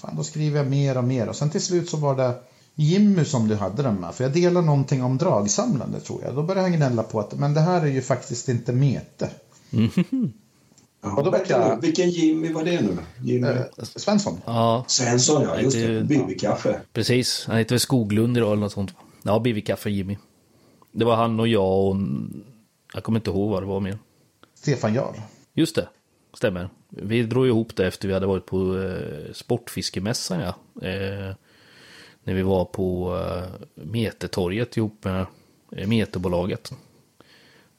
[0.03, 1.29] fan då skriver jag mer och mer.
[1.29, 2.35] Och sen till slut så var det
[2.75, 4.15] Jimmy som du hade den med.
[4.15, 6.35] För jag delade någonting om dragsamlande tror jag.
[6.35, 9.31] Då började han gnälla på att men det här är ju faktiskt inte mete.
[11.05, 12.97] Ja, Och då vänta nu, vilken Jimmy var det nu?
[13.23, 14.41] Jimmy Eh, Svensson?
[14.47, 15.61] Ja, Svensson, ja.
[15.61, 16.05] Just det-.
[16.05, 16.81] Bibikaffe.
[16.93, 17.45] precis.
[17.47, 18.95] Han heter väl Skoglund idag eller något sånt.
[19.23, 20.17] Ja, Bivikaffe Jimmy.
[20.93, 21.97] Det var han och jag och...
[22.95, 23.99] Jag kommer inte ihåg vad det var mer.
[24.55, 25.15] Stefan Jarl.
[25.55, 25.89] Just det,
[26.35, 26.69] stämmer.
[26.97, 30.55] Vi drog ihop det efter vi hade varit på eh, Sportfiskemässan, ja.
[30.89, 31.35] Eh,
[32.25, 35.27] när vi var på eh, Metertorget ihop med
[35.77, 36.73] eh, Meterbolaget.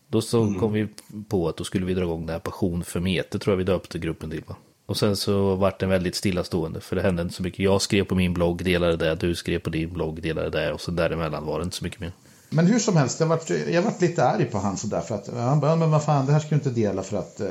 [0.07, 0.87] Då så kom vi
[1.27, 3.63] på att då skulle vi dra igång det här Passion för Meter, tror jag vi
[3.63, 4.43] döpte gruppen till.
[4.85, 7.59] Och sen så vart den väldigt stillastående, för det hände inte så mycket.
[7.59, 10.81] Jag skrev på min blogg, delade det, du skrev på din blogg, delade det, och
[10.81, 12.11] så däremellan var det inte så mycket mer.
[12.53, 15.27] Men hur som helst, jag varit, jag varit lite arg på han sådär för att
[15.27, 17.47] han bara, men vad fan, det här ska du inte dela för att eh,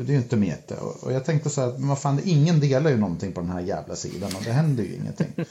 [0.00, 0.74] det är ju inte mete.
[0.74, 3.50] Och, och jag tänkte så här, men vad fan, ingen delar ju någonting på den
[3.50, 5.32] här jävla sidan och det händer ju ingenting.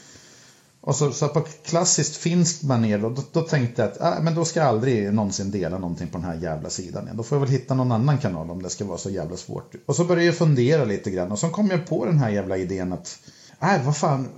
[0.86, 4.36] Och så, så på klassiskt finskt manér då, då, då tänkte jag att ah, men
[4.36, 7.18] då ska jag aldrig någonsin dela någonting på den här jävla sidan igen.
[7.18, 9.76] Då får jag väl hitta någon annan kanal om det ska vara så jävla svårt.
[9.86, 12.58] Och så började jag fundera lite grann och så kom jag på den här jävla
[12.58, 13.20] idén att,
[13.60, 14.30] nej vad fan,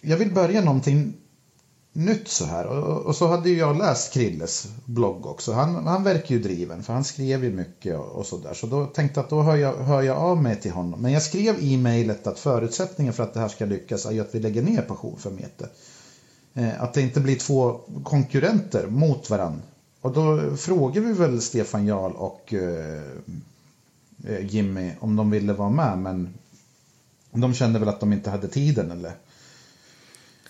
[0.00, 1.14] jag vill börja någonting
[1.92, 2.66] nytt så här.
[2.66, 5.52] Och, och så hade ju jag läst Krilles blogg också.
[5.52, 8.54] Han, han verkar ju driven för han skrev ju mycket och, och så där.
[8.54, 11.02] Så då tänkte jag att då hör jag, hör jag av mig till honom.
[11.02, 14.20] Men jag skrev i mejlet att förutsättningen för att det här ska lyckas är ju
[14.20, 15.68] att vi lägger ner Passion för Mete.
[16.54, 19.62] Eh, att det inte blir två konkurrenter mot varann.
[20.00, 23.02] Och då frågade vi väl Stefan Jarl och eh,
[24.24, 25.98] eh, Jimmy om de ville vara med.
[25.98, 26.34] Men
[27.30, 29.12] de kände väl att de inte hade tiden eller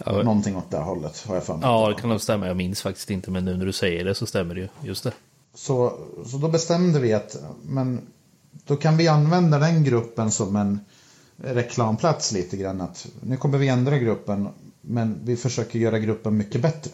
[0.07, 1.25] Ja, någonting åt det hållet.
[1.27, 1.63] Har jag för mig.
[1.63, 2.47] ja, det kan nog stämma.
[2.47, 4.69] Jag minns faktiskt inte, men nu när du säger det så stämmer det ju.
[4.83, 5.13] Just det.
[5.55, 8.01] Så, så då bestämde vi att men,
[8.65, 10.81] då kan vi använda den gruppen som en
[11.37, 12.81] reklamplats lite grann.
[12.81, 14.49] Att nu kommer vi ändra gruppen
[14.81, 16.91] men vi försöker göra gruppen mycket bättre.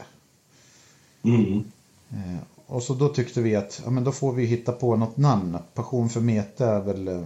[1.23, 1.65] Mm.
[2.11, 5.17] Eh, och så då tyckte vi att ja, men då får vi hitta på något
[5.17, 5.59] namn.
[5.75, 7.09] Passion för meta är väl...
[7.09, 7.23] eh,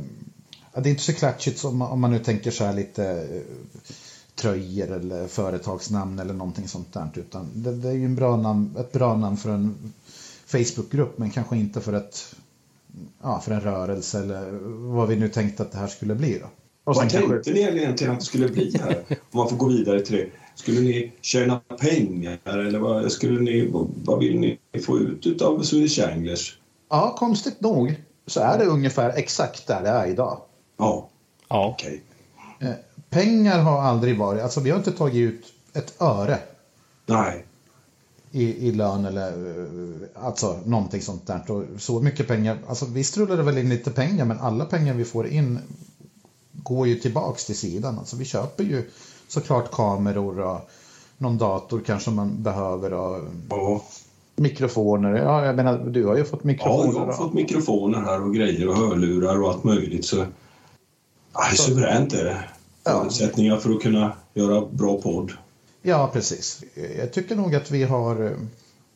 [0.73, 3.43] Ja, det är inte så klatschigt som om man nu tänker så här lite eh,
[4.39, 7.09] tröjor eller företagsnamn eller någonting sånt där.
[7.15, 9.93] Utan det, det är ju en bra namn, ett bra namn för en
[10.47, 12.35] Facebookgrupp men kanske inte för, ett,
[13.23, 14.51] ja, för en rörelse eller
[14.93, 16.39] vad vi nu tänkte att det här skulle bli.
[16.39, 16.47] Då.
[16.85, 19.05] Och sen Vad kanske, tänkte ni egentligen att det skulle bli här?
[19.09, 20.27] Om man får gå vidare till det.
[20.55, 23.71] Skulle ni tjäna pengar eller vad, skulle ni,
[24.05, 26.59] vad vill ni få ut av Swedish Anglers?
[26.91, 27.95] ja, konstigt nog
[28.27, 30.41] så är det ungefär exakt där det är idag.
[30.77, 31.09] Ja,
[31.49, 31.95] Ja, okej.
[31.95, 32.01] Eh,
[33.11, 36.39] pengar har aldrig varit, alltså vi har inte tagit ut ett öre
[37.07, 37.45] Nej.
[38.31, 41.51] i, i lön eller eh, alltså någonting sånt där.
[41.51, 44.95] Och så mycket pengar, alltså visst rullar det väl in lite pengar men alla pengar
[44.95, 45.59] vi får in
[46.53, 47.99] går ju tillbaks till sidan.
[47.99, 48.91] Alltså vi köper ju
[49.29, 50.71] såklart kameror och
[51.19, 53.83] någon dator kanske man behöver och Ja.
[54.37, 55.15] mikrofoner.
[55.17, 56.99] Ja, jag menar du har ju fått ja, mikrofoner.
[56.99, 60.05] jag har fått mikrofoner här och grejer och hörlurar och allt möjligt.
[60.07, 60.27] Så, ja,
[61.51, 62.45] det är suveränt är det.
[62.89, 63.01] Ja.
[63.01, 65.33] Förutsättningar för att kunna göra bra podd.
[65.83, 66.65] Ja, precis.
[66.99, 68.37] Jag tycker nog att vi har, eh,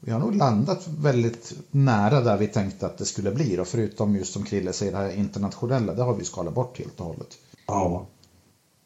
[0.00, 3.56] vi har nog landat väldigt nära där vi tänkte att det skulle bli.
[3.56, 7.00] Då, förutom just som Krille säger, det här internationella, det har vi skalat bort helt
[7.00, 7.38] och hållet.
[7.66, 8.06] Ja.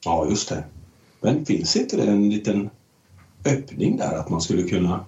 [0.04, 0.64] ja, just det.
[1.20, 2.70] Men finns inte det en liten
[3.44, 5.04] öppning där att man skulle kunna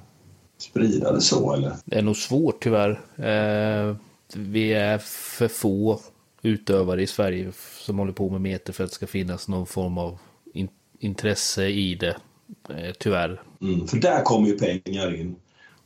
[0.58, 1.76] sprida det så eller?
[1.84, 2.90] det är nog svårt tyvärr.
[3.16, 3.96] Eh,
[4.34, 6.00] vi är för få
[6.42, 9.98] utövare i Sverige som håller på med meter för att det ska finnas någon form
[9.98, 10.18] av
[10.54, 12.16] in- intresse i det.
[12.70, 13.42] Eh, tyvärr.
[13.62, 15.36] Mm, för där kommer ju pengar in.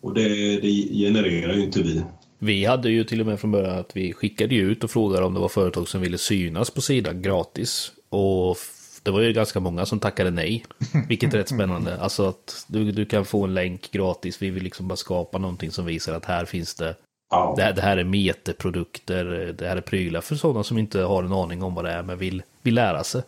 [0.00, 0.28] Och det,
[0.60, 2.02] det genererar ju inte vi.
[2.38, 5.34] Vi hade ju till och med från början att vi skickade ut och frågade om
[5.34, 7.92] det var företag som ville synas på sidan gratis.
[8.08, 8.56] Och
[9.02, 10.64] det var ju ganska många som tackade nej.
[11.08, 12.00] Vilket är rätt spännande.
[12.00, 14.42] Alltså att du, du kan få en länk gratis.
[14.42, 16.96] Vi vill liksom bara skapa någonting som visar att här finns det.
[17.32, 17.54] Ja.
[17.56, 19.54] Det, här, det här är meteprodukter.
[19.58, 22.02] Det här är prylar för sådana som inte har en aning om vad det är
[22.02, 23.22] men vill, vill lära sig.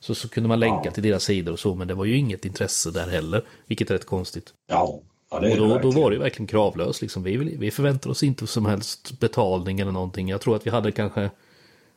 [0.00, 0.90] Så, så kunde man länka Ja.
[0.90, 1.74] till deras sidor och så.
[1.74, 3.42] Men det var ju inget intresse där heller.
[3.66, 4.52] Vilket är rätt konstigt.
[4.68, 7.02] Ja, ja det är Och då, det då var det ju verkligen kravlöst.
[7.02, 7.22] Liksom.
[7.22, 10.28] Vi, vi förväntar oss inte som helst betalning eller någonting.
[10.28, 11.30] Jag tror att vi hade kanske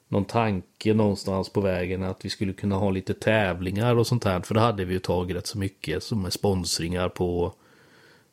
[0.07, 4.41] någon tanke någonstans på vägen att vi skulle kunna ha lite tävlingar och sånt här.
[4.41, 7.53] För det hade vi ju tagit rätt så mycket som är sponsringar på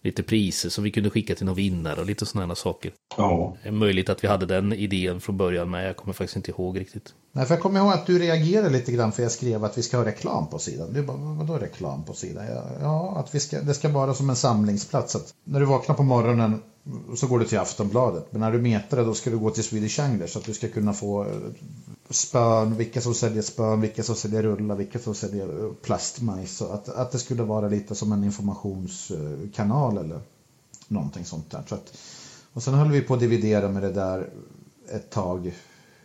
[0.03, 2.93] lite priser som vi kunde skicka till någon vinnare och lite sådana saker.
[3.17, 6.37] Ja, Det är möjligt att vi hade den idén från början men jag kommer faktiskt
[6.37, 7.15] inte ihåg riktigt.
[7.33, 9.83] Nej, för jag kommer ihåg att du reagerade lite grann för jag skrev att vi
[9.83, 10.93] ska ha reklam på sidan.
[10.93, 12.45] Du bara, "Vad- vadå reklam på sidan?
[12.47, 15.17] Ja, ja att vi ska, det ska vara som en samlingsplats.
[15.17, 16.63] Att när du vaknar på morgonen
[17.17, 18.27] så går du till Aftonbladet.
[18.31, 20.55] Men när du metar det då ska du gå till Swedish Anglers så att du
[20.55, 21.37] ska kunna få eh,
[22.11, 26.57] spön, vilka som säljer spön, vilka som säljer rullar, vilka som säljer eh, plastmajs.
[26.57, 30.21] Så att, att det skulle vara lite som en informationskanal eh, eller
[30.89, 31.63] någonting sånt där.
[31.69, 31.93] Så att,
[32.53, 34.31] och sen höll vi på att dividera med det där
[34.93, 35.55] ett tag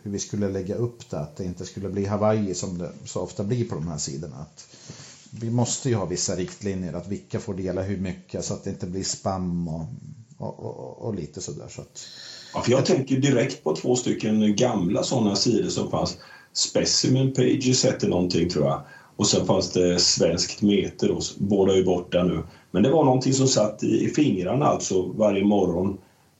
[0.01, 3.21] hur vi skulle lägga upp det, att det inte skulle bli Hawaii som det så
[3.21, 4.35] ofta blir på de här sidorna.
[4.35, 4.67] Att
[5.29, 8.69] vi måste ju ha vissa riktlinjer, att vilka får dela hur mycket så att det
[8.69, 9.85] inte blir spam och,
[10.37, 11.67] och, och, och lite sådär.
[11.69, 12.07] Så att,
[12.55, 16.17] Ja, för jag tänker direkt på två stycken gamla sådana sidor som fanns.
[16.53, 18.81] Specimen Pages hette någonting tror jag.
[19.15, 21.11] Och sen fanns det Svenskt Meter.
[21.11, 22.43] Och båda är ju borta nu.
[22.71, 25.97] Men det var någonting som satt i, i fingrarna alltså varje morgon.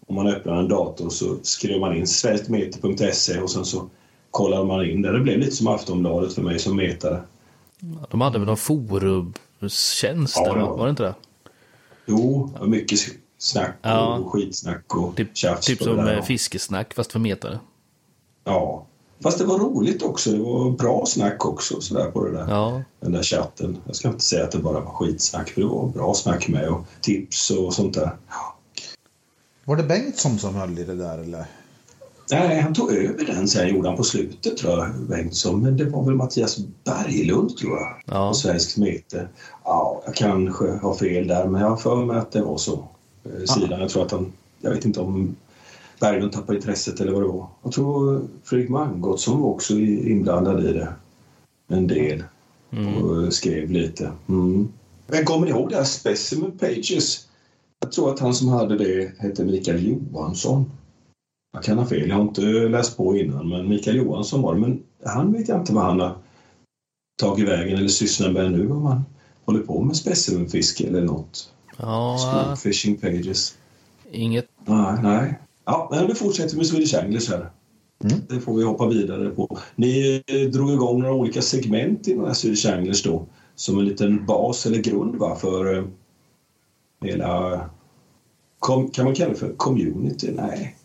[0.08, 3.90] Om man öppnade en dator så skrev man in svenskmeter.se och sen så
[4.32, 5.12] kollade man in det.
[5.12, 7.24] Det blev lite som Aftonbladet för mig som metare.
[8.12, 11.16] De hade väl någon forumtjänst Ja, var det inte det?
[12.06, 13.00] Jo, mycket
[13.46, 14.24] snack och Ja.
[14.32, 16.18] skitsnack och Typ, tjafs typ som där.
[16.18, 17.60] eh, fiskesnack fast för metare.
[18.44, 18.86] Ja.
[19.24, 20.32] Fast det var roligt också.
[20.32, 22.46] Det var bra snack också sådär på det där.
[22.50, 23.78] Ja, den där chatten.
[23.86, 26.68] Jag ska inte säga att det bara var skitsnack, för det var bra snack med
[26.70, 28.12] och tips och sånt där.
[29.66, 31.46] var det Bengtsson som höll i det där eller?
[32.32, 35.62] Nej, han tog över den sen gjorde han på slutet tror jag, Bengtsson.
[35.62, 38.28] Men det var väl Mattias Berglund tror jag, Ja.
[38.30, 39.28] på Svenskt Mete.
[39.64, 42.88] Ja, jag kanske har fel där, men jag har för mig att det var så.
[43.26, 45.36] Eh, Sidan, jag tror att han, jag vet inte om
[46.00, 47.48] Berglund tappade intresset eller vad det var.
[47.64, 50.94] Jag tror Fredrik Mangottsson var också inblandad i det.
[51.68, 52.24] En del.
[53.04, 54.12] Och skrev lite.
[54.30, 54.68] Mm.
[55.08, 57.28] Men kommer ni ihåg det här Specimen Pages?
[57.80, 60.72] Jag tror att han som hade det hette Mikael Johansson.
[61.54, 64.62] Jag kan ha fel, jag har inte läst på innan, men Mikael Johansson var det.
[64.62, 66.18] Men han vet jag inte vad han har
[67.22, 69.06] tagit vägen eller sysslar med nu, om han
[69.46, 71.54] håller på med specimenfiske eller något.
[71.78, 73.58] Ja Fishing Pages.
[74.12, 74.48] inget.
[74.66, 75.40] Nej, nej.
[75.66, 77.50] Ja, men vi fortsätter med Swedish Anglers här.
[78.04, 78.20] Mm.
[78.30, 79.60] Det får vi hoppa vidare på.
[79.76, 83.28] Ni eh, drog igång några olika segment i den här Swedish Anglers då.
[83.56, 85.84] Som en liten bas eller grund va, för eh,
[87.02, 87.62] hela...
[88.60, 90.32] Kom, kan man kalla det för community?
[90.36, 90.76] Nej.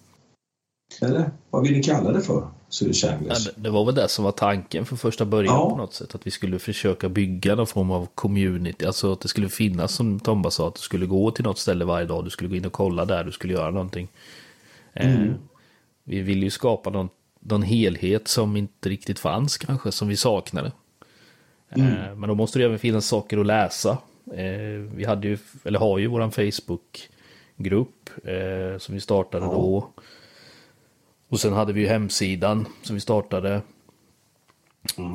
[1.02, 2.48] Eller vad vill ni kalla det för?
[2.70, 3.44] Swedish Ja, Anglers?
[3.44, 5.70] det- det var väl det som var tanken för första början Ja.
[5.70, 6.14] på något sätt.
[6.14, 8.84] Att vi skulle försöka bygga någon form av community.
[8.86, 10.68] Alltså att det skulle finnas som Tomba sa.
[10.68, 12.24] Att du skulle gå till något ställe varje dag.
[12.24, 13.24] Du skulle gå in och kolla där.
[13.24, 14.08] Du skulle göra någonting.
[14.92, 15.16] Eh,
[16.04, 17.08] vi vill ju skapa någon,
[17.40, 19.92] någon helhet som inte riktigt fanns kanske.
[19.92, 20.72] Som vi saknade.
[21.70, 23.98] Eh, men då måste det även finnas saker att läsa.
[24.34, 28.10] Eh, vi hade ju, eller har ju våran Facebook-grupp.
[28.78, 29.52] Som vi startade Ja.
[29.52, 29.88] då.
[31.30, 33.62] Och sen hade vi ju hemsidan som vi startade.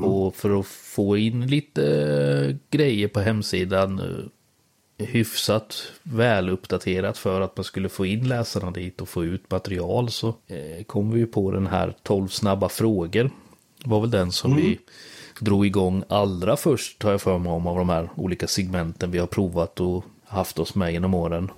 [0.04, 7.58] Och för att få in lite eh, grejer på hemsidan eh, hyfsat väluppdaterat för att
[7.58, 11.28] man skulle få in läsarna dit och få ut material så eh, kom vi ju
[11.28, 13.32] på den här 12 snabba frågor.
[13.86, 14.80] var väl den som vi
[15.40, 19.18] drog igång allra först har jag för mig om av de här olika segmenten vi
[19.18, 21.52] har provat och haft oss med genom åren.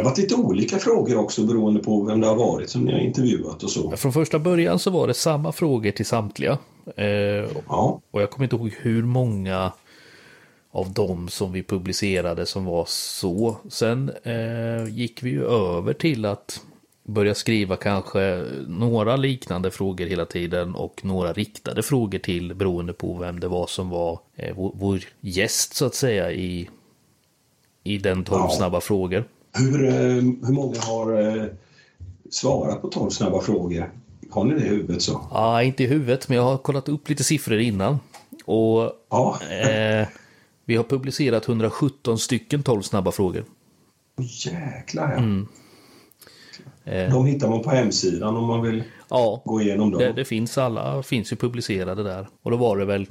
[0.00, 2.92] Det har varit lite olika frågor också beroende på vem det har varit som ni
[2.92, 3.90] har intervjuat och så.
[3.96, 6.58] Från första början så var det samma frågor till samtliga.
[6.96, 7.06] Eh,
[7.68, 9.72] Ja, Och jag kommer inte ihåg hur många
[10.72, 13.56] av dem som vi publicerade som var så.
[13.68, 16.60] Sen eh, gick vi ju över till att
[17.04, 23.14] börja skriva kanske några liknande frågor hela tiden och några riktade frågor till beroende på
[23.18, 26.68] vem det var som var eh, vår, vår gäst så att säga i,
[27.84, 28.50] i den 12 Ja.
[28.56, 29.24] snabba frågor.
[29.52, 29.94] Hur, eh,
[30.46, 31.44] hur många har eh,
[32.30, 33.92] svarat på 12 snabba frågor?
[34.30, 35.20] Har ni det i huvudet så?
[35.30, 37.98] Ja, inte i huvudet, men jag har kollat upp lite siffror innan.
[38.44, 39.38] Och Ja.
[39.50, 40.08] eh,
[40.64, 43.44] vi har publicerat 117 stycken 12 snabba frågor.
[44.18, 45.18] Jäklar ja.
[45.18, 45.46] Mm.
[46.84, 50.00] Eh, De hittar man på hemsidan om man vill ja, gå igenom dem.
[50.00, 52.28] det, det finns alla, finns ju publicerade där.
[52.42, 53.06] Och då var det väl,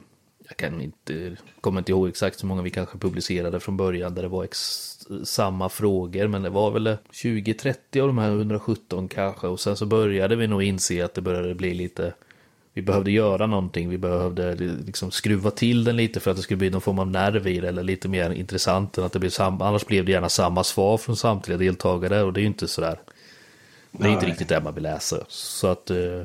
[0.48, 4.22] jag kan inte, kommer inte ihåg exakt hur många vi kanske publicerade från början där
[4.22, 4.60] det var ex,
[5.24, 6.28] samma frågor.
[6.28, 9.48] Men det var väl 20-30 av de här 117 kanske.
[9.48, 12.14] Och sen så började vi nog inse att det började bli lite
[12.74, 14.56] vi behövde göra någonting, vi behövde
[14.86, 17.60] liksom skruva till den lite för att det skulle bli någon form av nerv i
[17.60, 20.64] det eller lite mer intressant än att det blev samma, annars blev det gärna samma
[20.64, 23.00] svar från samtliga deltagare och det är ju inte sådär,
[23.92, 25.26] det är inte riktigt det man vill läsa.
[25.28, 26.22] Så att eh,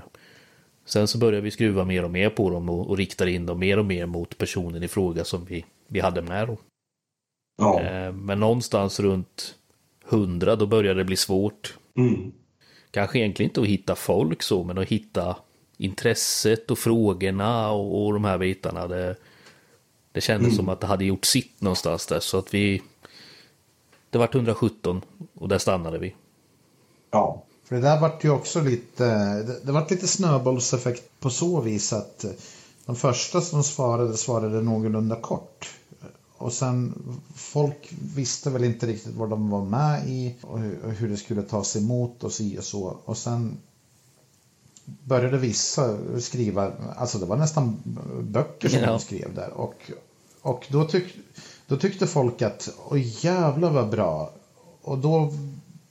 [0.84, 3.58] sen så började vi skruva mer och mer på dem och, och riktade in dem
[3.58, 6.58] mer och mer mot personen i fråga som vi, vi hade med då.
[7.56, 7.80] Ja.
[7.80, 9.54] Eh, men någonstans runt
[10.08, 11.76] 100 då började det bli svårt.
[11.96, 12.32] Mm.
[12.90, 15.36] Kanske egentligen inte att hitta folk så, men att hitta
[15.76, 18.88] intresset och frågorna och, och de här bitarna.
[18.88, 19.16] Det,
[20.12, 22.20] det kändes som att det hade gjort sitt någonstans där.
[22.20, 22.82] Så att vi...
[24.10, 25.02] Det vart 117
[25.34, 26.14] och där stannade vi.
[27.10, 27.42] ja.
[27.64, 29.04] För det där vart ju också lite,
[29.42, 32.24] det, det vart lite snöbollseffekt på så vis att
[32.86, 35.74] de första som svarade svarade någorlunda kort.
[36.38, 36.94] Och sen
[37.34, 41.76] folk visste väl inte riktigt vad de var med i och hur, det skulle tas
[41.76, 42.98] emot och si och så.
[43.04, 43.56] Och sen
[44.84, 47.76] började vissa skriva, alltså det var nästan
[48.22, 48.86] böcker som Ja.
[48.86, 49.50] de skrev där.
[49.50, 49.74] Och,
[50.42, 51.04] och då, tyck,
[51.66, 54.30] då tyckte folk att, oj jävlar vad bra.
[54.82, 55.32] Och då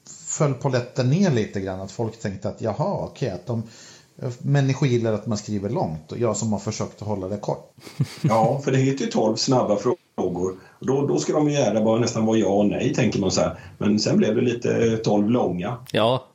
[0.08, 1.82] föll polletten ner lite grann.
[1.82, 3.64] Att folk tänkte att jaha, okej, att de
[4.40, 7.74] människor gillar att man skriver långt och jag som har försökt att hålla det kort.
[8.22, 9.98] ja, för det heter ju 12 snabba frågor.
[10.38, 13.32] Och då, då ska de ju gärna bara nästan vara ja och nej, tänker man
[13.32, 13.60] så här.
[13.78, 16.28] Men sen blev det lite 12 långa, Ja,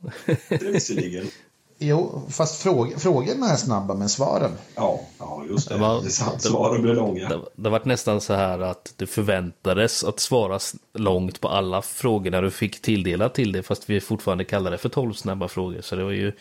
[0.61, 1.25] visserligen.
[1.81, 4.51] Jo, fast fråg, frågorna är snabba men svaren.
[4.75, 5.75] Ja, ja just det.
[5.75, 6.11] Det var- det.
[6.41, 7.29] Svaren blev långa.
[7.29, 12.31] det, det vart nästan så här att det förväntades att svaras långt på alla frågor
[12.31, 13.63] när du fick tilldelat till det.
[13.63, 15.81] Fast vi fortfarande kallar det för 12 snabba frågor.
[15.81, 16.33] Så det var ju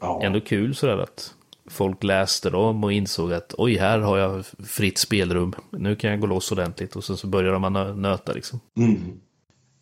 [0.00, 0.20] Ja.
[0.22, 1.34] ändå kul sådär att
[1.70, 5.54] folk läste dem och insåg att oj, här har jag fritt spelrum.
[5.70, 8.60] Nu kan jag gå loss ordentligt och sen så börjar man nö- nöta liksom.
[8.76, 9.20] Mm.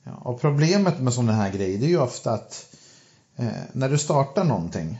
[0.05, 2.76] Ja, och problemet med sådana här grejer det är ju ofta att
[3.37, 4.99] eh, när du startar någonting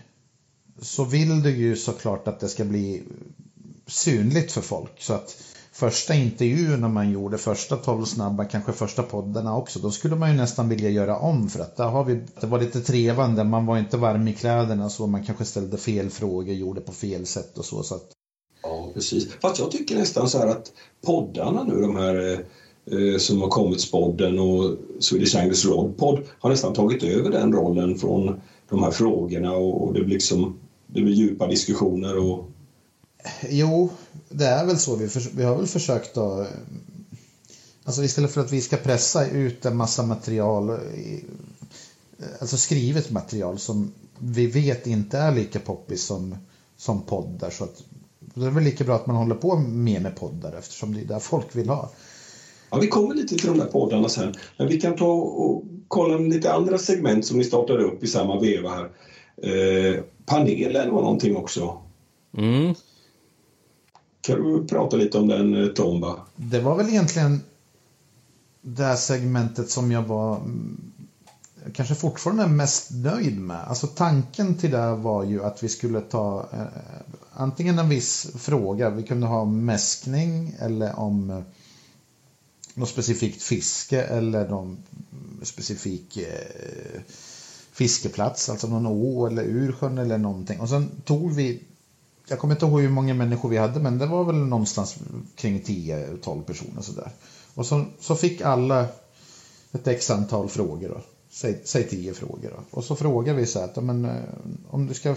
[0.81, 3.03] så vill du ju såklart att det ska bli
[3.87, 4.93] synligt för folk.
[4.99, 5.43] Så att
[5.77, 10.37] första intervjuerna man gjorde, första 12 snabba, kanske första poddarna också, då skulle man ju
[10.37, 13.79] nästan vilja göra om för att där har vi, det var lite trevande, man var
[13.79, 17.65] inte varm i kläderna så man kanske ställde fel frågor, gjorde på fel sätt och
[17.65, 17.83] så.
[17.83, 18.13] så att,
[18.63, 19.29] Ja, precis.
[19.43, 20.73] Fast jag tycker nästan så här att
[21.07, 22.39] poddarna nu, de här eh,
[22.99, 27.53] eh som har kommit, podden och Swedish Angus Rod Podd, har nästan tagit över den
[27.53, 32.51] rollen från de här frågorna och, och det blir liksom det blir djupa diskussioner och
[33.49, 33.91] Jo,
[34.29, 34.97] det är väl så.
[34.97, 36.49] Vi, förs- vi har väl försökt att...
[37.85, 41.25] Alltså istället för att vi ska pressa ut en massa material, i-
[42.41, 46.35] alltså skrivet material som vi vet inte är lika poppis som,
[46.77, 47.51] som poddar.
[47.51, 47.83] Så att,
[48.21, 51.05] det är väl lika bra att man håller på mer med poddar eftersom det är
[51.05, 51.91] där folk vill ha.
[52.71, 54.35] Ja, vi kommer lite till de där poddarna sen.
[54.59, 58.41] Men vi kan ta och kolla lite andra segment som ni startade upp i samma
[58.41, 58.91] veva här.
[59.43, 61.79] Eh, panelen var någonting också.
[62.39, 62.75] Mm.
[64.27, 66.17] Kan du prata lite om den, eh, Tomba?
[66.37, 67.41] Det var väl egentligen
[68.63, 70.93] det här segmentet som jag var mm,
[71.73, 73.65] kanske fortfarande är mest nöjd med.
[73.69, 77.01] Alltså tanken till det var ju att vi skulle ta eh,
[77.33, 81.41] antingen en viss fråga, vi kunde ha mäskning eller om eh,
[82.75, 84.79] något specifikt fiske eller någon
[85.43, 87.01] specifik eh,
[87.73, 90.61] fiskeplats, alltså någon å eller ursjön eller någonting.
[90.61, 91.63] Och sen tog vi
[92.29, 94.97] jag kommer inte ihåg hur många människor vi hade, men det var väl någonstans
[95.37, 97.11] kring 10-12 personer sådär.
[97.55, 98.87] Och så, så fick alla
[99.73, 101.01] ett x antal frågor då.
[101.31, 102.79] Säg, säg 10 frågor då.
[102.79, 104.23] Och så frågar vi så här att, men, eh,
[104.71, 105.17] om du ska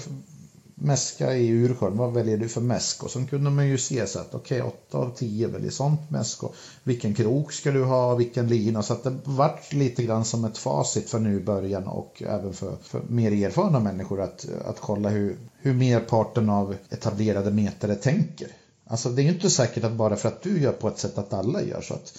[0.81, 3.03] mäska i ursjön, vad väljer du för mäsk?
[3.03, 6.43] Och så kunde man ju se så att okej, 8 av 10 väljer sånt mäsk
[6.43, 8.83] och vilken krok ska du ha, vilken lina.
[8.83, 13.01] Så att det vart lite grann som ett facit för nybörjaren och även för, för
[13.07, 18.47] mer erfarna människor att, att kolla hur, hur merparten av etablerade metare tänker.
[18.87, 21.17] Alltså det är ju inte säkert att bara för att du gör på ett sätt
[21.17, 22.17] att alla gör så att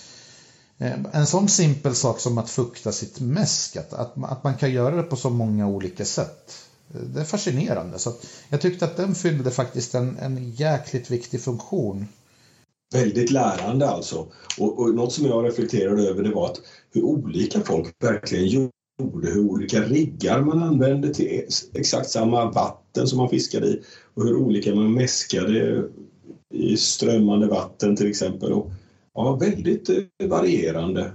[0.78, 4.70] eh, en sån simpel sak som att fukta sitt mäsk, att, att, att man kan
[4.70, 6.69] göra det på så många olika sätt.
[6.92, 7.98] Det är fascinerande.
[7.98, 8.12] Så
[8.48, 12.06] jag tyckte att den fyllde faktiskt en, en jäkligt viktig funktion.
[12.92, 14.26] Väldigt lärande alltså.
[14.58, 16.60] Och, och något som jag reflekterade över det var att
[16.92, 23.18] hur olika folk verkligen gjorde, hur olika riggar man använde till exakt samma vatten som
[23.18, 23.82] man fiskade i
[24.14, 25.84] och hur olika man mäskade
[26.54, 28.52] i strömmande vatten till exempel.
[28.52, 28.70] Och,
[29.14, 31.12] ja, väldigt eh, varierande.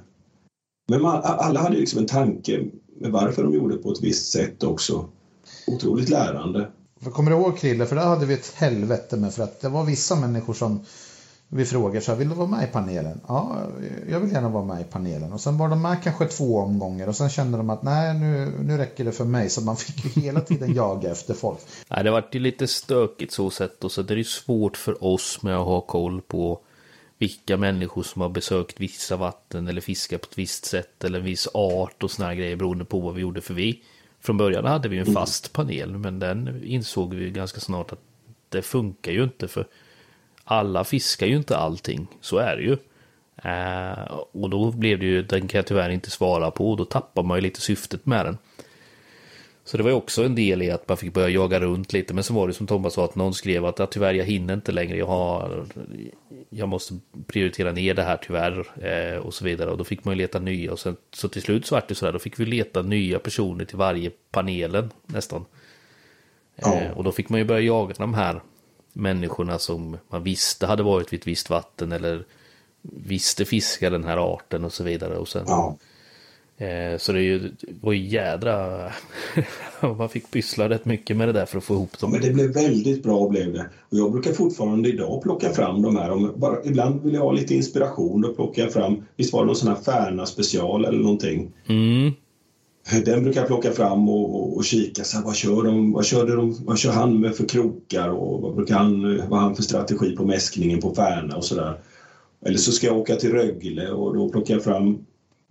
[0.88, 2.66] Men man, alla hade liksom en tanke
[3.02, 5.10] med varför de gjorde på ett visst sätt också.
[5.68, 6.68] Otroligt lärande.
[7.02, 7.86] För kommer du ihåg Krille?
[7.86, 10.86] För där hade vi ett helvete med för att det var vissa människor som
[11.48, 13.22] vi frågar så här, vill du vara med i panelen?
[13.28, 13.58] Ja,
[14.10, 15.34] jag vill gärna vara med i panelen.
[15.34, 18.54] Och sen var de med kanske två omgångar och sen kände de att nej, nu,
[18.64, 19.50] nu räcker det för mig.
[19.50, 21.60] Så man fick ju hela tiden jaga efter folk.
[21.90, 25.04] Nej, det vart ju lite stökigt så sett och så det är ju svårt för
[25.04, 26.60] oss med att ha koll på
[27.18, 31.26] vilka människor som har besökt vissa vatten eller fiskat på ett visst sätt eller en
[31.26, 33.82] viss art och såna här grejer beroende på vad vi gjorde för vi.
[34.26, 38.00] Från början hade vi en fast panel men den insåg vi ganska snart att
[38.50, 39.68] det funkar ju inte för
[40.44, 42.78] alla fiskar ju inte allting, så är det ju.
[43.52, 46.86] Eh, och då blev det ju, den kan jag tyvärr inte svara på, och då
[46.86, 48.38] tappar man ju lite syftet med den.
[49.68, 52.14] Så det var ju också en del i att man fick börja jaga runt lite,
[52.14, 54.54] men så var det som Thomas sa att någon skrev att ja, tyvärr jag hinner
[54.54, 55.66] inte längre, jag, har,
[56.50, 59.72] jag måste prioritera ner det här tyvärr eh, och så vidare.
[59.72, 61.96] Och då fick man ju leta nya och sen, så till slut så var det
[61.96, 65.46] sådär, då fick vi leta nya personer till varje panelen nästan.
[66.56, 66.76] Ja.
[66.76, 68.42] Eh, och då fick man ju börja jaga de här
[68.94, 72.26] människorna som man visste hade varit vid ett visst vatten eller
[72.82, 75.18] visste fiska den här arten och så vidare.
[75.18, 75.78] Och sen, ja.
[76.58, 78.90] Eh, så det, är ju, det var ju jädra...
[79.98, 82.12] man fick pyssla rätt mycket med det där för att få ihop dem.
[82.12, 83.70] Men det blev väldigt bra blev det.
[83.80, 86.12] Och jag brukar fortfarande idag plocka fram de här.
[86.12, 88.22] Om bara, ibland vill jag ha lite inspiration.
[88.22, 91.52] Då plockar jag fram, visst var det någon sån här Färna special eller någonting?
[91.68, 92.12] Mm.
[93.06, 95.04] Den brukar jag plocka fram och, och, och kika.
[95.04, 98.42] Så här, vad, kör de, vad, körde de, vad kör han med för krokar och
[98.42, 101.80] vad, brukar han, vad har han för strategi på mäskningen på Färna och sådär.
[102.46, 105.06] Eller så ska jag åka till Rögle och då plockar jag fram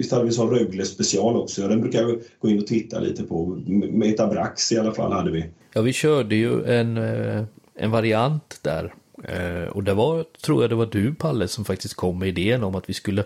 [0.05, 1.69] Visst hade vi sån Rögle special också.
[1.69, 3.63] Den brukar jag gå in och titta lite på.
[3.67, 5.45] Metabrax i alla fall hade vi.
[5.73, 7.45] Ja, vi körde ju en, eh,
[7.75, 8.95] en variant där.
[9.25, 12.63] Eh, och det var, tror jag det var du Palle som faktiskt kom med idén
[12.63, 13.25] om att vi skulle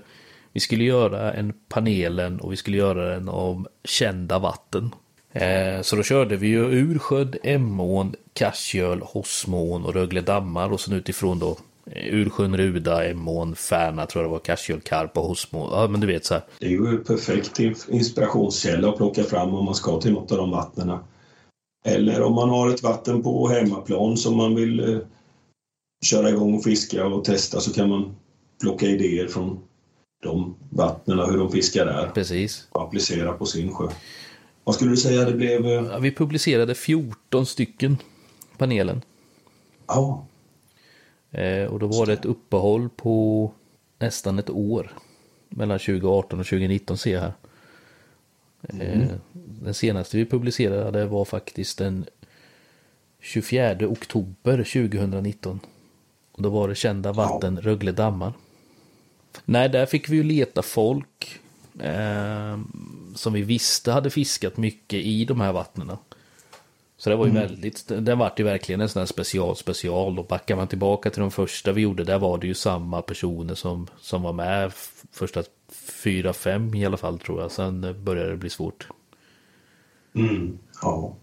[0.53, 4.95] vi skulle göra en panelen och vi skulle göra den av kända vatten.
[5.33, 10.95] Eh, så då körde vi ju Ursjön, Emån, Kassjöl, Hossmån och Rögle dammar och sen
[10.95, 11.59] utifrån då
[11.95, 15.71] Ursjön, Ruda, Emån, Färna tror jag det var, Kassjöl, Karp och Hossmån.
[15.73, 16.43] Ja men du vet så här.
[16.59, 17.59] Det är ju en perfekt
[17.89, 20.99] inspirationskälla att plocka fram om man ska till något av de vattnen.
[21.85, 25.01] Eller om man har ett vatten på hemmaplan som man vill eh,
[26.05, 28.17] köra igång och fiska och testa så kan man
[28.61, 29.59] plocka idéer från
[30.23, 32.11] de vattnen, hur de fiskar där.
[32.15, 32.69] Precis.
[32.71, 33.89] Och applicera på sin sjö.
[34.65, 35.67] Vad skulle du säga det blev?
[35.67, 35.71] Eh?
[35.71, 37.97] Ja, vi publicerade 14 stycken
[38.59, 39.03] panelen.
[39.87, 40.27] Ja.
[41.31, 43.53] Eh, och då var det ett uppehåll på
[43.99, 44.93] nästan ett år.
[45.49, 47.33] Mellan 2018 och 2019 ser jag här.
[48.69, 49.01] Mm.
[49.01, 52.07] Eh, den senaste vi publicerade var faktiskt den
[53.21, 55.61] 24 oktober 2019.
[56.33, 57.71] Och då var det kända vatten ja.
[57.71, 58.33] Rögle dammar.
[59.45, 61.41] Nej, där fick vi ju leta folk
[61.81, 62.59] eh,
[63.15, 65.99] som vi visste hade fiskat mycket i de här vattnena.
[66.99, 67.43] Så det var ju mm.
[67.43, 71.21] väldigt, den vart ju verkligen en sån här special special och backar man tillbaka till
[71.21, 74.73] de första vi gjorde, där var det ju samma personer som, som var med
[75.13, 75.43] första
[76.03, 77.51] fyra, fem i alla fall tror jag.
[77.51, 78.89] Sen började det bli svårt.
[80.15, 80.59] Mm.
[80.83, 81.17] Ja.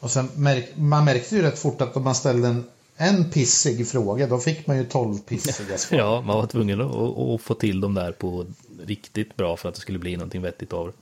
[0.00, 2.64] Och sen märk, man märkte ju rätt fort att om man ställde en
[2.96, 5.98] en pissig fråga, då fick man ju tolv pissiga svar.
[5.98, 8.46] ja, man var tvungen att, att, få till dem där på
[8.82, 10.92] riktigt bra för att det skulle bli någonting vettigt av det.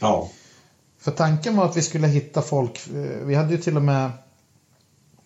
[0.00, 0.30] Ja.
[1.02, 4.10] För tanken var att vi skulle hitta folk, eh, vi hade ju till och med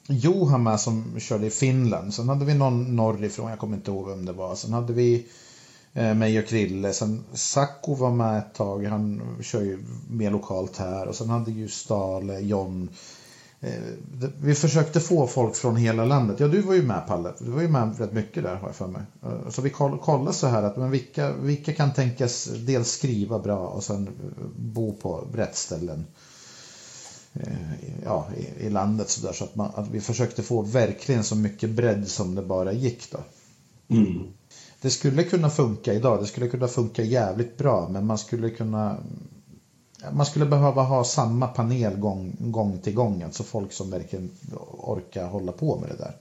[0.09, 2.15] Johan med som körde i Finland.
[2.15, 4.55] Sen hade vi någon norrifrån, jag kommer inte ihåg vem det var.
[4.55, 5.27] Sen hade vi
[5.93, 6.93] eh, mig och Krille.
[6.93, 11.07] Sen Sacco var med ett tag, han kör ju mer lokalt här.
[11.07, 12.89] Och sen hade ju Stale, John
[14.41, 16.41] vi försökte få folk från hela landet.
[16.41, 17.33] Ja, du var ju med Palle.
[17.39, 19.03] Du var ju med rätt mycket där har jag för mig.
[19.23, 23.59] Eh, så vi kollade så här att men vilka, vilka kan tänkas dels skriva bra
[23.59, 26.07] och sen eh, bo på rätt ställen
[28.05, 31.37] ja, i, i landet så där så att, man, att vi försökte få verkligen så
[31.37, 33.19] mycket bredd som det bara gick då.
[33.89, 34.23] Mm.
[34.81, 38.97] Det skulle kunna funka idag, det skulle kunna funka jävligt bra men man skulle kunna
[40.13, 43.23] man skulle behöva ha samma panel gång, gång till gång.
[43.23, 44.31] Alltså folk som verkligen
[44.79, 46.13] orkar hålla på med det där.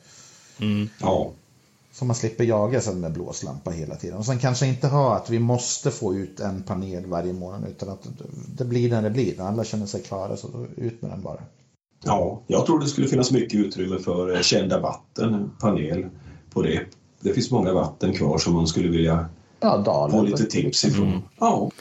[0.59, 0.89] Mm.
[1.01, 1.31] Ja.
[1.91, 4.17] Så man slipper jaga sen med blåslampa hela tiden.
[4.17, 7.69] Och sen kanske inte ha att vi måste få ut en panel varje månad.
[7.69, 8.07] Utan att
[8.57, 9.37] det blir när det blir.
[9.37, 11.39] När alla känner sig klara så ut med den bara.
[12.03, 16.09] Ja, jag tror det skulle finnas mycket utrymme för kända vatten, panel
[16.53, 16.81] på det.
[17.19, 19.29] Det finns många vatten kvar som man skulle vilja
[19.59, 21.07] ja, ha lite tips ifrån.
[21.07, 21.21] Mm.
[21.39, 21.71] Ja.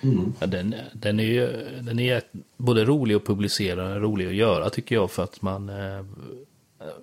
[0.00, 0.32] Mm.
[0.40, 1.46] Ja, den, den är ju
[1.82, 2.22] den är
[2.56, 6.04] både rolig att publicera och rolig att göra tycker jag för att man, eh,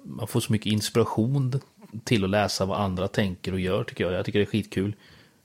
[0.04, 1.62] man får så mycket inspiration
[2.04, 4.14] till att läsa vad andra tänker och gör tycker jag.
[4.14, 4.96] Jag tycker det är skitkul.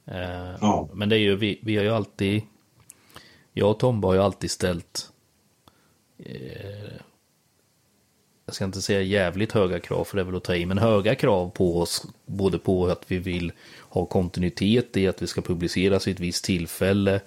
[0.04, 0.88] Eh, Ja.
[0.92, 2.42] Men det är ju, vi, vi har ju alltid,
[3.52, 5.10] jag och Tomba har ju alltid ställt,
[6.18, 6.92] eh,
[8.46, 10.78] jag ska inte säga jävligt höga krav för det är väl att ta i, men
[10.78, 15.40] höga krav på oss, både på att vi vill ha kontinuitet i att vi ska
[15.40, 17.20] publiceras vid ett visst tillfälle,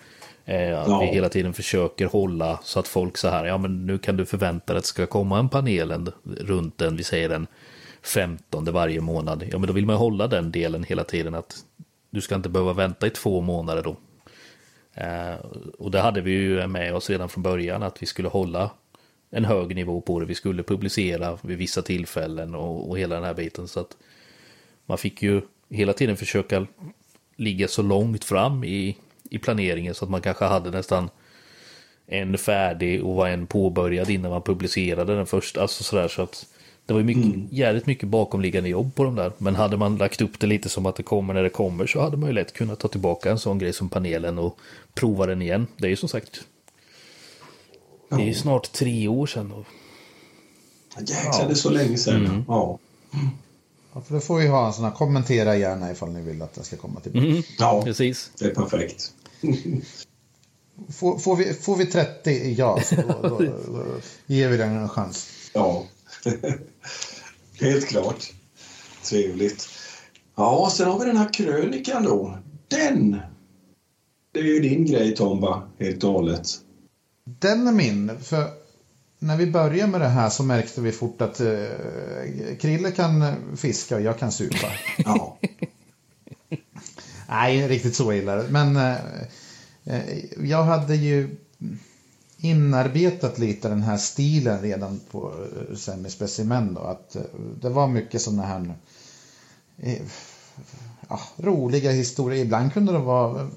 [0.45, 0.99] att Ja.
[0.99, 4.25] vi hela tiden försöker hålla så att folk så här, ja men nu kan du
[4.25, 7.47] förvänta dig att det ska komma en panel runt den, vi säger den
[8.01, 9.43] 15 varje månad.
[9.51, 11.55] Ja men då vill man hålla den delen hela tiden att
[12.09, 13.95] du ska inte behöva vänta i två månader då.
[14.93, 15.35] Eh,
[15.79, 18.71] och det hade vi ju med oss redan från början att vi skulle hålla
[19.31, 20.25] en hög nivå på det.
[20.25, 23.67] Vi skulle publicera vid vissa tillfällen och, och hela den här biten.
[23.67, 23.97] Så att
[24.85, 26.67] man fick ju hela tiden försöka
[27.35, 28.97] ligga så långt fram i,
[29.29, 31.09] i planeringen så att man kanske hade nästan
[32.07, 35.61] en färdig och var en påbörjad innan man publicerade den första.
[35.61, 36.45] Alltså sådär så att
[36.85, 39.31] det var ju mycket, jävligt mycket bakomliggande jobb på de där.
[39.37, 42.01] Men hade man lagt upp det lite som att det kommer när det kommer så
[42.01, 44.59] hade man ju lätt kunnat ta tillbaka en sån grej som panelen och
[44.93, 45.67] prova den igen.
[45.77, 46.41] Det är ju som sagt,
[48.09, 49.51] det är ju snart tre år sedan.
[49.51, 49.65] Och,
[50.99, 52.45] Jäklar, det är så länge sedan.
[52.47, 52.79] Ja.
[53.95, 56.53] Ja, för då får vi ha en sån här, kommentera gärna ifall ni vill att
[56.53, 57.43] den ska komma tillbaka.
[57.59, 58.31] ja, precis.
[58.39, 59.13] det är perfekt.
[60.89, 63.85] Får, får, vi, får vi 30 i ja, så då, då, då, då
[64.25, 65.29] ger vi den en chans.
[65.53, 65.83] Ja,
[67.59, 68.33] helt klart.
[69.03, 69.67] Trevligt.
[70.35, 72.37] Ja, sen har vi den här krönikan då.
[72.67, 73.19] Den!
[74.31, 76.47] Det är ju din grej Tomba, helt och hållet.
[77.23, 78.49] Den är min, för
[79.19, 81.65] när vi började med det här så märkte vi fort att eh,
[82.59, 84.67] Krille kan fiska och jag kan supa.
[84.97, 85.37] Ja,
[87.29, 88.43] Nej, riktigt så illa.
[88.49, 88.95] Men eh,
[89.83, 91.35] eh, jag hade ju
[92.37, 95.33] inarbetat lite den här stilen redan på
[95.69, 96.81] eh, semispecimen då.
[96.81, 97.21] Att eh,
[97.61, 98.73] det var mycket sådana här
[99.77, 100.01] eh,
[101.09, 102.45] ja, roliga historier.
[102.45, 103.49] Ibland kunde det vara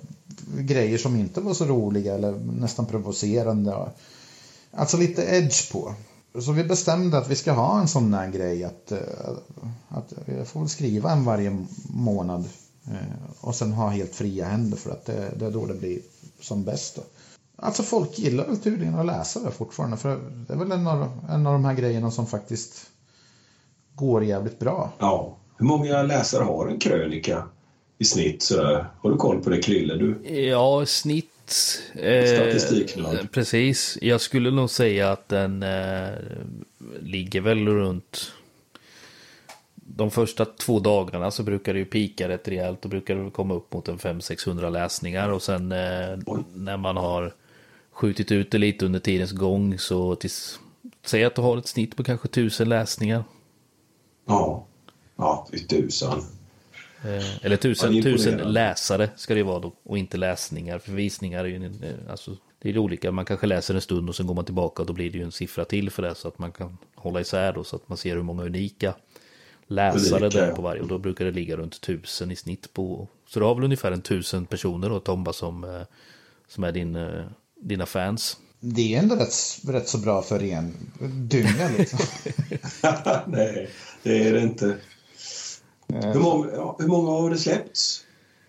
[0.59, 3.89] grejer som inte var så roliga eller nästan provocerande.
[4.71, 5.95] Alltså lite edge på.
[6.41, 8.99] Så vi bestämde att vi ska ha en sån här grej att, eh,
[9.89, 12.49] att jag får skriva en varje månad
[12.87, 15.99] eh, och sen ha helt fria händer för att det, det är då det blir
[16.41, 16.97] som bäst.
[16.97, 17.03] Då.
[17.57, 21.09] Alltså folk gillar väl tydligen att läsa det fortfarande för det är väl en av,
[21.31, 22.87] en av de här grejerna som faktiskt
[23.95, 24.93] går jävligt bra.
[24.99, 25.35] ja.
[25.59, 27.43] Hur många läsare har en krönika
[27.99, 28.51] i snitt?
[29.01, 29.95] Har du koll på det Krille?
[29.95, 30.35] Du?
[30.35, 31.28] Ja, snitt.
[31.95, 33.33] Eh, Statistiknörd.
[33.33, 33.99] Precis.
[34.03, 36.09] Jag skulle nog säga att den eh,
[37.01, 38.33] ligger väl runt
[39.75, 42.83] de första två dagarna så brukar det ju pika rätt rejält.
[42.83, 46.19] Då brukar det komma upp mot en 500-600 läsningar och sen eh,
[46.55, 47.35] när man har
[47.93, 50.59] skjutit ut det lite under tidens gång så tills,
[51.05, 53.25] säg att du har ett snitt på kanske 1000 läsningar.
[54.27, 54.67] Ja.
[55.17, 56.23] Ja, tusan.
[57.05, 60.79] Eh, eller Ja, tusen, är tusen läsare ska det vara då och inte läsningar.
[60.79, 63.13] För visningar är ju eh, alltså, det är olika.
[63.13, 65.25] Man kanske läser en stund och sen går man tillbaka och då blir det ju
[65.25, 66.15] en siffra till för det.
[66.15, 68.95] Så att man kan hålla isär då så att man ser hur många unika
[69.67, 70.57] läsare Unika, det är ja.
[70.57, 70.83] på varje.
[70.83, 73.09] Och då brukar det ligga runt tusen i snitt på.
[73.29, 75.83] Så du har väl ungefär en tusen personer då Tomba som, eh,
[76.49, 76.99] som är din,
[77.61, 78.37] dina fans.
[78.61, 79.35] Det är ändå rätt,
[79.69, 80.75] rätt så bra för ren
[81.29, 81.99] dynga liksom.
[83.27, 83.71] Nej,
[84.03, 84.77] det är det inte.
[85.93, 88.05] Hur många, ja, hur många har det släppts?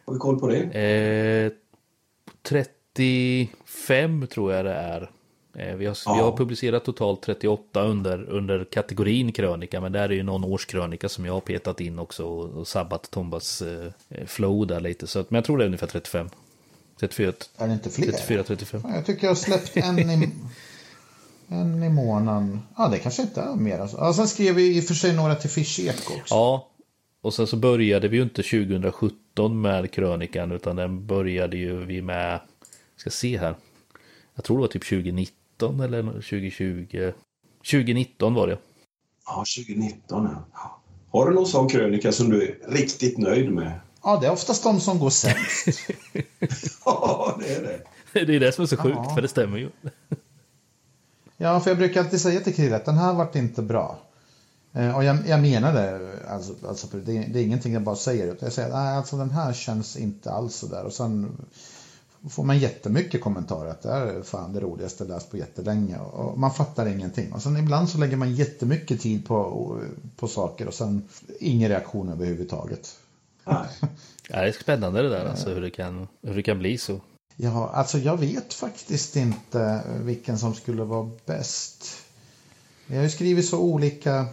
[0.05, 0.61] Har vi koll på det?
[0.61, 1.51] Eh,
[2.43, 5.11] 35 tror jag det är.
[5.55, 6.13] Eh, vi, har, Ja.
[6.13, 9.81] vi har publicerat totalt 38 under, under kategorin krönika.
[9.81, 13.11] Men där är ju någon årskrönika som jag har petat in också och, och sabbat
[13.11, 13.91] Tombas eh,
[14.25, 15.07] flow där lite.
[15.07, 16.29] Så, men jag tror det är ungefär 35.
[16.99, 18.11] 34, Är det inte fler?
[18.11, 18.81] 34, 35.
[18.83, 20.29] Ja, Jag tycker jag har släppt en i,
[21.47, 22.61] en i månaden.
[22.77, 23.79] Ja, det kanske inte är mer.
[23.79, 23.97] Alltså.
[23.97, 26.35] Ja, sen skrev vi i och för sig några till Fish Eko också.
[26.35, 26.67] Ja,
[27.21, 32.01] och sen så började vi ju inte 2017 med krönikan utan den började ju vi
[32.01, 32.39] med,
[32.95, 33.55] ska se här,
[34.35, 37.11] jag tror det var typ 2019 eller 2020.
[37.71, 38.57] 2019 var det.
[39.25, 40.29] Ja, 2019.
[40.53, 40.81] Ja.
[41.11, 43.79] Har du någon sån krönika som du är riktigt nöjd med?
[44.03, 45.67] Ja, det är oftast de som går sämst.
[46.85, 47.61] Ja, det är
[48.13, 48.25] det.
[48.25, 49.15] Det är det som är så sjukt, Ja.
[49.15, 49.69] för det stämmer ju.
[51.37, 53.99] Ja, för jag brukar alltid säga till Krille att den här vart inte bra.
[54.73, 55.99] Eh, Och jag, jag menar det,
[56.29, 58.35] alltså, alltså det, är, det är ingenting jag bara säger.
[58.39, 60.83] Jag säger att alltså, den här känns inte alls så där.
[60.83, 61.37] Och sen
[62.29, 65.97] får man jättemycket kommentarer att det här är fan det roligaste jag läst på jättelänge.
[65.99, 67.33] Och man fattar ingenting.
[67.33, 69.77] Och sen ibland så lägger man jättemycket tid på,
[70.15, 71.03] på saker och sen
[71.39, 72.95] ingen reaktion överhuvudtaget.
[73.45, 73.67] Nej.
[74.27, 76.99] Det är spännande det där, alltså hur det kan, hur det kan bli så.
[77.35, 81.85] Ja, alltså jag vet faktiskt inte vilken som skulle vara bäst.
[82.87, 84.25] Jag har ju skrivit så olika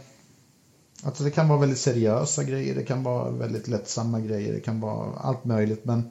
[1.03, 4.81] Alltså det kan vara väldigt seriösa grejer, det kan vara väldigt lättsamma grejer, det kan
[4.81, 5.85] vara allt möjligt.
[5.85, 6.11] Men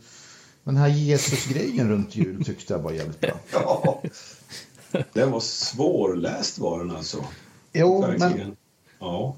[0.63, 3.39] den här Jesus-grejen runt jul tyckte jag var jävligt bra.
[3.51, 4.01] Ja.
[5.13, 7.25] Den var svårläst var den alltså.
[7.73, 8.37] Jo, Verkligen.
[8.37, 8.55] men,
[8.99, 9.35] Ja.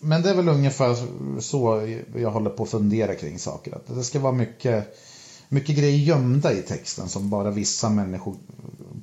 [0.00, 0.96] men det är väl ungefär
[1.40, 3.74] så jag håller på att fundera kring saker.
[3.74, 4.98] Att det ska vara mycket,
[5.48, 8.36] mycket grejer gömda i texten som bara vissa människor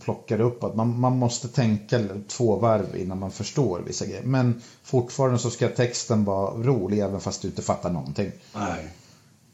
[0.07, 0.63] plockar upp.
[0.63, 4.23] Att man, man måste tänka två varv innan man förstår vissa grejer.
[4.23, 8.31] Men fortfarande så ska texten vara rolig även fast du inte fattar någonting.
[8.55, 8.87] Nej.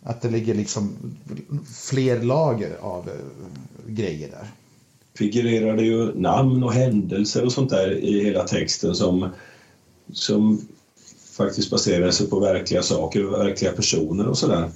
[0.04, 0.96] Att det ligger liksom
[1.90, 4.48] fler lager av eh, grejer där.
[5.18, 9.30] figurerade ju namn och händelser och sånt där i hela texten som,
[10.12, 10.68] som
[11.38, 14.70] faktiskt baserar sig på verkliga saker och verkliga personer och sådär.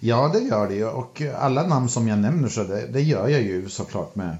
[0.00, 0.86] Ja, det gör det ju.
[0.88, 4.36] Och alla namn som jag nämner så det, det gör jag ju såklart med,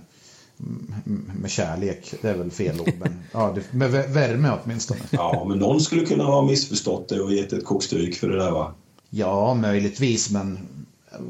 [1.40, 2.14] med kärlek.
[2.22, 5.00] Det är väl fel ord, men ja, det, med vä- värme åtminstone.
[5.10, 8.50] Ja, men någon skulle kunna ha missförstått det och gett ett kokstryk för det där
[8.50, 8.74] va?
[9.10, 10.58] Ja, möjligtvis, men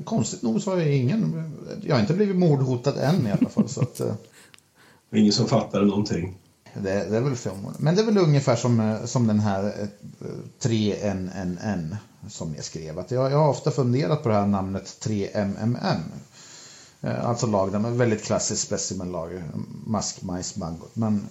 [0.04, 1.52] konstigt nog så har jag ingen...
[1.86, 3.68] Jag har inte blivit mordhotad än i alla fall.
[3.68, 4.14] Så att, eh,
[5.14, 6.34] Ingen som fattade någonting.
[6.74, 7.74] det, det är väl förmån.
[7.78, 9.86] Men det är väl ungefär som, eh, som den här eh,
[10.62, 11.96] 3NNN
[12.28, 12.98] som jag skrev.
[12.98, 16.00] Att jag, jag har ofta funderat på det här namnet 3MMM.
[17.00, 19.42] Eh, Alltså lag, med väldigt klassiskt specimenlag,
[19.86, 20.96] mask, majs, mangot.
[20.96, 21.28] Men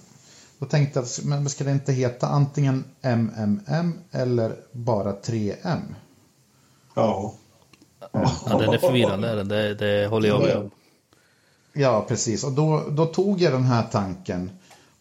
[0.58, 5.94] då tänkte jag, att, men ska det inte heta antingen MMM eller bara 3M?
[6.94, 7.34] Ja.
[8.12, 10.70] Ja, den är förvirrande, det, det håller jag med om.
[11.72, 12.44] Ja, precis.
[12.44, 14.50] Och då, då tog jag den här tanken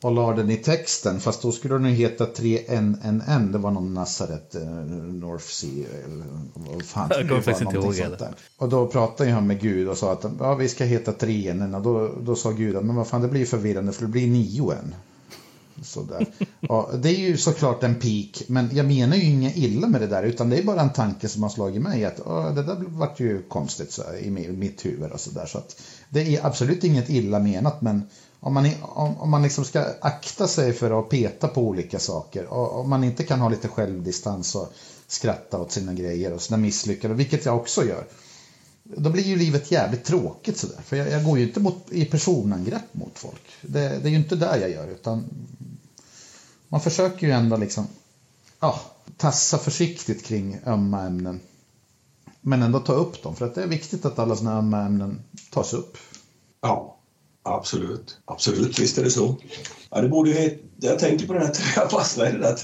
[0.02, 1.20] och la den i texten.
[1.20, 3.52] Fast då skulle den ju heta 3NNN.
[3.52, 5.88] Det var någon Nazaret, eh, North Sea.
[6.06, 8.34] eller vad fan Jag kommer faktiskt inte ihåg sånt där.
[8.58, 11.76] Och då pratade jag med Gud och sa att ja, vi ska heta 3NN.
[11.76, 14.28] Och då, då sa Gud att men vad fan det blir förvirrande för det blir
[14.28, 14.94] 9N.
[15.84, 16.26] Sådär.
[16.60, 20.08] Ja, det är ju såklart en peak, men jag menar ju inget illa med det
[20.08, 22.76] där, utan det är bara en tanke som har slagit mig att "Åh, det där
[22.88, 25.46] vart ju konstigt så, här, i mi- mitt huvud och sådär.
[25.46, 28.04] Så att det är absolut inget illa menat, men
[28.40, 32.46] om man, om, om man liksom ska akta sig för att peta på olika saker,
[32.46, 34.74] och om man inte kan ha lite självdistans och
[35.08, 38.08] skratta åt sina grejer och sina misslyckanden, vilket jag också gör,
[38.84, 40.82] då blir ju livet jävligt tråkigt sådär.
[40.86, 43.42] För jag, jag går ju inte mot, i personangrepp mot folk.
[43.62, 45.26] Det, det är ju inte där jag gör, utan
[46.68, 47.88] man försöker ju ändå liksom
[48.60, 48.80] ja,
[49.18, 51.40] tassa försiktigt kring ömma ämnen.
[52.42, 55.22] Men ändå ta upp dem, för att det är viktigt att alla sådana ömma ämnen
[55.52, 55.98] tas upp.
[56.62, 56.99] Ja,
[57.44, 58.18] absolut.
[58.26, 59.36] Absolut, visst är det så.
[59.90, 62.56] Ja, det borde ju heta, jag tänker på det där, jag fastnade i det där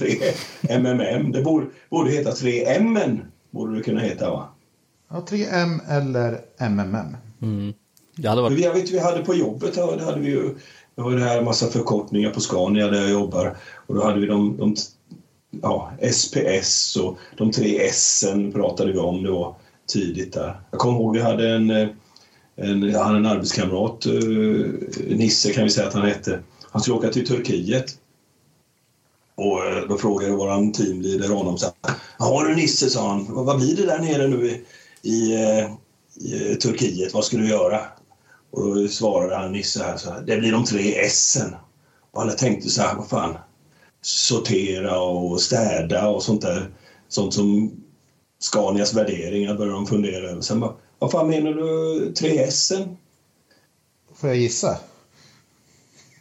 [0.68, 1.32] 3MMM.
[1.34, 3.20] Det borde, borde heta 3M,
[3.52, 4.48] borde det kunna heta va?
[5.10, 7.18] Ja, 3M eller MMM.
[7.42, 7.74] Mm.
[8.16, 8.60] Det hade Men varit...
[8.60, 10.56] vi- Jag vet vi hade på jobbet, det hade vi ju,
[10.96, 13.58] det var det här massa förkortningar på Scania där jag jobbar.
[13.88, 14.76] Och då hade vi de, de
[15.62, 18.24] ja, SPS och de tre S
[18.54, 19.56] pratade vi om då
[19.88, 20.62] tidigt där.
[20.72, 21.88] Jag kommer ihåg vi hade en, eh,
[22.58, 24.14] en, jag hade en arbetskamrat, eh,
[25.08, 26.40] Nisse kan vi säga att han hette.
[26.72, 27.98] Han skulle åka till Turkiet.
[29.36, 33.58] Och eh, då frågade vår teamleader honom så här, Ja du Nisse, sa han, vad
[33.58, 34.64] blir det där nere nu i,
[35.10, 35.72] i, eh,
[36.16, 37.14] i Turkiet?
[37.14, 37.82] Vad ska du göra?
[38.52, 41.56] Och då svarade han Nisse här så här, det blir de tre S'en.
[42.12, 43.38] Och alla tänkte så här, vad fan,
[44.02, 46.70] sortera och städa och sånt där.
[47.08, 47.72] Sånt som
[48.40, 50.42] Scanias värderingar började de fundera över.
[50.42, 52.98] Sen bara, vad fan menar du tre S'en?
[54.16, 54.80] Får jag gissa?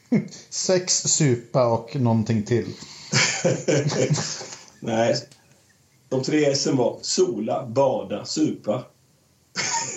[0.51, 2.67] Sex, supa och någonting till.
[4.81, 5.17] Nej,
[6.09, 8.85] de tre S'en var sola, bada, supa.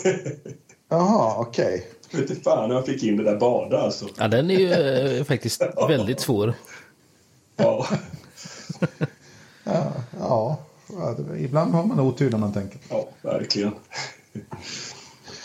[0.90, 1.88] Jaha, okej.
[2.10, 4.08] Jag vet inte fan jag fick in det där bada alltså.
[4.18, 4.72] Ja, den är ju
[5.18, 6.54] eh, faktiskt väldigt svår.
[7.56, 7.88] Ja,
[9.64, 10.58] Ja, ja.
[11.38, 12.80] ibland har man otur när man tänker.
[12.90, 13.72] ja verkligen.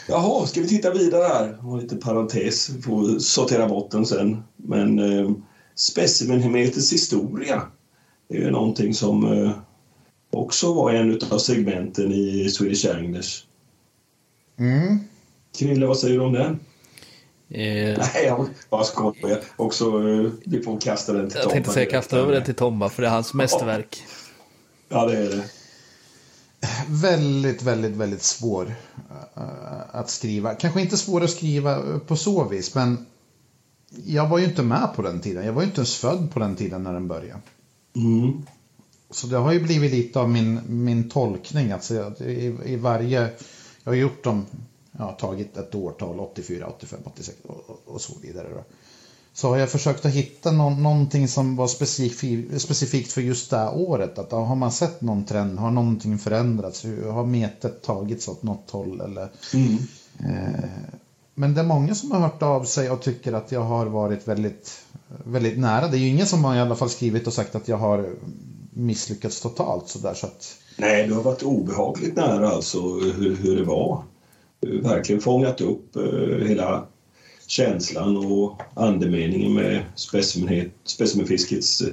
[0.09, 1.66] Jaha, ska vi titta vidare här?
[1.66, 4.43] Och en liten parentes, vi får sortera bort den sen.
[4.57, 5.30] Men eh,
[5.74, 7.62] specimenmeters historia
[8.28, 9.51] är ju någonting som eh,
[10.30, 13.47] också var en av segmenten i Swedish Anglers.
[14.59, 14.99] Mm.
[15.59, 16.61] Krille, vad säger du om den?
[17.51, 19.40] Eh, Nej, jag bara skojar.
[19.57, 22.88] Också, eh, vi får kasta den till jag tänkte säga kasta över den till Tomma,
[22.88, 24.03] för det är hans mästerverk.
[24.88, 25.45] Ja, det är det.
[26.89, 28.75] Väldigt, väldigt, väldigt svår
[29.37, 29.43] eh,
[29.91, 30.55] att skriva.
[30.55, 33.07] Kanske inte svår att skriva på så vis, men
[34.05, 35.47] jag var ju inte med på den tiden.
[35.47, 37.41] Jag var ju inte ens född på den tiden när den började.
[37.97, 38.47] Mm.
[39.11, 41.73] Så det har ju blivit lite av min, min tolkning.
[41.73, 43.31] Alltså i, I varje...
[43.85, 44.47] Jag har gjort dem...
[44.93, 48.49] Jag har tagit ett årtal, 84, 85, 86 och, och, och så vidare.
[48.55, 48.65] Då.
[49.35, 53.68] Så har jag försökt att hitta någon, någonting som var specifikt, specifikt för just det
[53.68, 54.18] året.
[54.18, 55.59] Att, har man sett någon trend?
[55.59, 56.85] Har någonting förändrats?
[57.12, 59.01] Har metet tagits åt något håll?
[59.01, 59.76] Eller, Mm.
[60.18, 60.64] eh,
[61.35, 64.28] men det är många som har hört av sig och tycker att jag har varit
[64.28, 64.80] väldigt,
[65.24, 65.89] väldigt nära.
[65.89, 68.11] Det är ju ingen som har i alla fall skrivit och sagt att jag har
[68.70, 69.89] misslyckats totalt.
[69.89, 74.03] Så där, så att, Nej, du har varit obehagligt nära alltså hur, hur det var.
[74.83, 76.87] Verkligen fångat upp eh, hela
[77.53, 79.84] känslan och andemeningen med
[80.84, 81.92] specimenfiskets eh,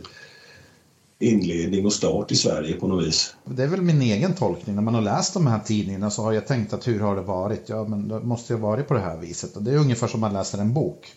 [1.20, 3.36] inledning och start i Sverige på något vis.
[3.46, 4.76] Det är väl min egen tolkning.
[4.76, 7.22] När man har läst de här tidningarna så har jag tänkt att hur har det
[7.22, 7.70] varit?
[7.70, 9.56] Ja, men det måste ju ha varit på det här viset.
[9.56, 11.12] Och det är ungefär som man läser en bok.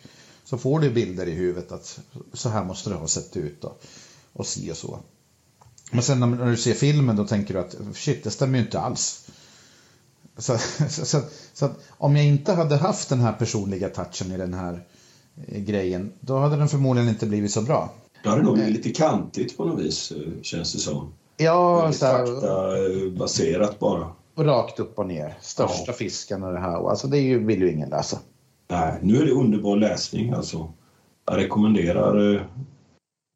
[0.45, 2.01] Så får du bilder i huvudet att
[2.33, 3.83] så här måste det ha sett ut och,
[4.33, 4.99] och si och så.
[5.91, 8.81] Men sen när du ser filmen då tänker du att shit, det stämmer ju inte
[8.81, 9.27] alls.
[10.43, 11.21] Så, så, så,
[11.53, 14.85] så om jag inte hade haft den här personliga touchen i den här
[15.49, 17.91] eh, grejen, då hade den förmodligen inte blivit så bra.
[18.23, 21.13] Det hade nog blivit lite kantigt på något vis, eh, känns det som.
[21.37, 24.13] Ja, så här, faktabaserat bara.
[24.37, 25.39] rakt upp och ner.
[25.41, 25.93] Största Ja.
[25.93, 26.91] fisken och det här.
[26.91, 28.19] Alltså det ju, vill ju ingen läsa.
[28.71, 30.73] Nej, nu är det underbar läsning alltså.
[31.27, 32.35] Jag rekommenderar.
[32.35, 32.41] eh,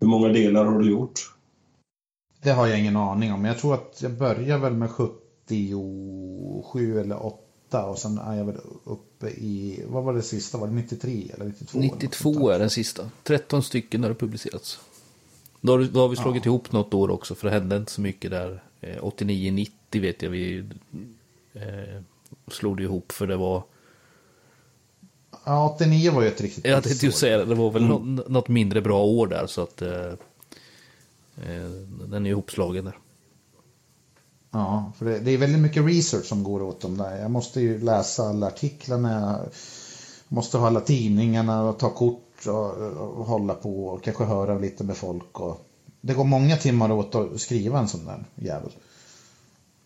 [0.01, 1.33] Hur många delar har du gjort?
[2.43, 3.43] Det har jag ingen aning om.
[3.43, 4.91] Men jag tror att jag börjar väl med
[5.49, 10.59] 77 eller 8 och sen är jag väl uppe i, vad var det sista?
[10.59, 11.79] Var det 93 eller 92?
[11.79, 12.55] eller något sånt 92 där?
[12.55, 13.11] är den sista.
[13.23, 14.81] 13 stycken har det publicerats.
[15.61, 18.01] Då har, då har vi slagit ihop något år också för det hände inte så
[18.01, 18.63] mycket där.
[18.81, 20.65] Eh, 89-90 vet jag vi
[21.55, 22.03] eh,
[22.49, 23.63] slog det ihop för det var...
[25.45, 28.23] Ja, 89 var ju ett riktigt Jag tänkte ju säga det, det var väl nå-
[28.29, 29.83] något mindre bra år där så att...
[29.83, 30.13] Eh,
[31.37, 31.71] eh,
[32.09, 32.99] den är ihopslagen där.
[34.57, 37.17] Ja, för det, det är väldigt mycket research som går åt dem där.
[37.17, 39.39] Jag måste ju läsa alla artiklarna,
[40.29, 42.71] jag måste ha alla tidningarna och ta kort och,
[43.19, 45.41] och hålla på och kanske höra lite med folk.
[45.41, 45.67] Och...
[46.01, 48.71] Det går många timmar åt att skriva en sån där jävel.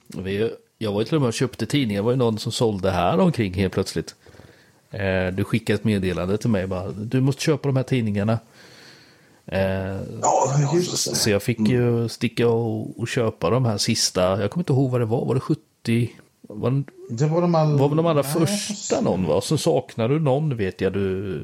[0.07, 2.03] Vi, jag var ju till och med och köpte tidningar.
[2.03, 4.15] Det var ju någon som sålde här omkring helt plötsligt.
[4.91, 6.91] Eh, du skickade ett meddelande till mig bara.
[6.91, 8.39] Du måste köpa de här tidningarna.
[9.53, 11.17] Eh, Ja, just det.
[11.17, 14.41] så jag fick ju sticka och, och köpa de här sista.
[14.41, 15.25] Jag kommer inte ihåg vad det var.
[15.27, 16.11] Var det 70?
[16.43, 17.79] Var, det- var de, all...
[17.79, 19.41] var väl de allra Nej, första någon va?
[19.41, 21.43] Så saknar du någon vet jag du.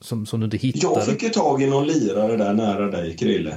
[0.00, 0.94] Som, som du inte hittade.
[0.94, 3.56] Jag fick ju tag i någon lirare där nära dig, Krille.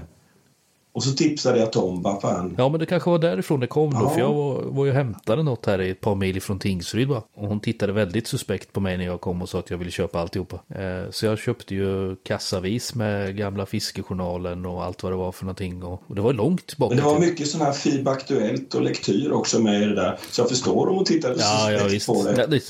[0.95, 2.55] Och så tipsade jag Tom, vad fan.
[2.57, 3.99] Ja men det kanske var därifrån det kom då.
[4.03, 4.09] Ja.
[4.09, 7.23] För jag var, var ju hämtade något här i ett par mil från Tingsryd va.
[7.35, 9.91] Och hon tittade väldigt suspekt på mig när jag kom och sa att jag ville
[9.91, 10.59] köpa alltihopa.
[10.69, 15.45] Eh, så jag köpte ju kassavis med gamla fiskejournalen och allt vad det var för
[15.45, 15.83] någonting.
[15.83, 16.95] Och, och det var långt tillbaka.
[16.95, 20.17] Men det var mycket sån här FIB Aktuellt och lektyr också med i det där.
[20.31, 22.07] Så jag förstår om hon tittade Ja, ja suspekt visst.
[22.07, 22.61] på Det, det.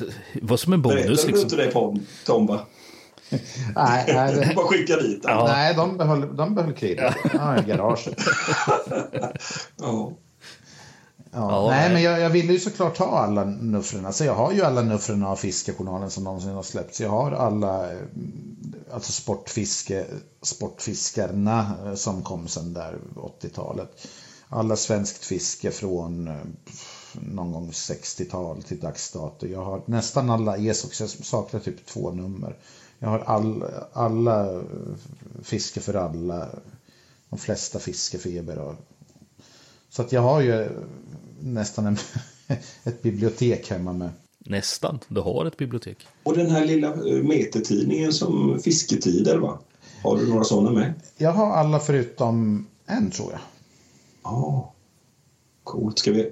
[0.42, 1.44] var som en bonus Berättade du liksom.
[1.44, 2.60] inte det på Tom, va?
[3.76, 4.54] Nej, nej, Du det...
[4.56, 5.22] bara skicka dit.
[5.24, 5.46] Ja.
[5.48, 7.16] nej de behöll, de behöll kriget.
[7.34, 8.20] Ja, i garaget.
[9.78, 10.12] Ja.
[11.32, 11.94] Ja, Ja, nej, nej.
[11.94, 14.12] men jag, jag ville ju såklart ha alla nuffrorna.
[14.12, 17.02] Så jag har ju alla nuffrorna av Fiskejournalen som någonsin har släppts.
[17.02, 18.00] Jag har alla eh,
[18.94, 20.06] alltså sportfiske,
[20.42, 24.08] sportfiskarna eh, som kom sen där 80-talet.
[24.50, 26.36] Alla svenskt fiske från eh,
[27.14, 29.48] någon gång 60-tal till dags dato.
[29.48, 32.58] Jag har nästan alla ESOX, jag saknar typ två nummer.
[33.06, 34.62] Jag har all, alla
[35.44, 36.50] fiske för alla,
[37.30, 38.76] de flesta fiskefeber och
[39.90, 40.70] så att jag har ju
[41.40, 41.98] nästan en,
[42.84, 44.10] ett bibliotek hemma med.
[44.40, 45.00] Nästan.
[45.08, 46.08] Du har ett bibliotek.
[46.24, 49.60] Och den här lilla eh, metertidningen som Fisketider, va?
[50.04, 50.94] Har du några sådana med?
[51.18, 53.42] Jag har alla förutom en tror jag.
[54.24, 54.74] Ja.
[55.64, 56.00] Coolt.
[56.00, 56.32] Ska vi...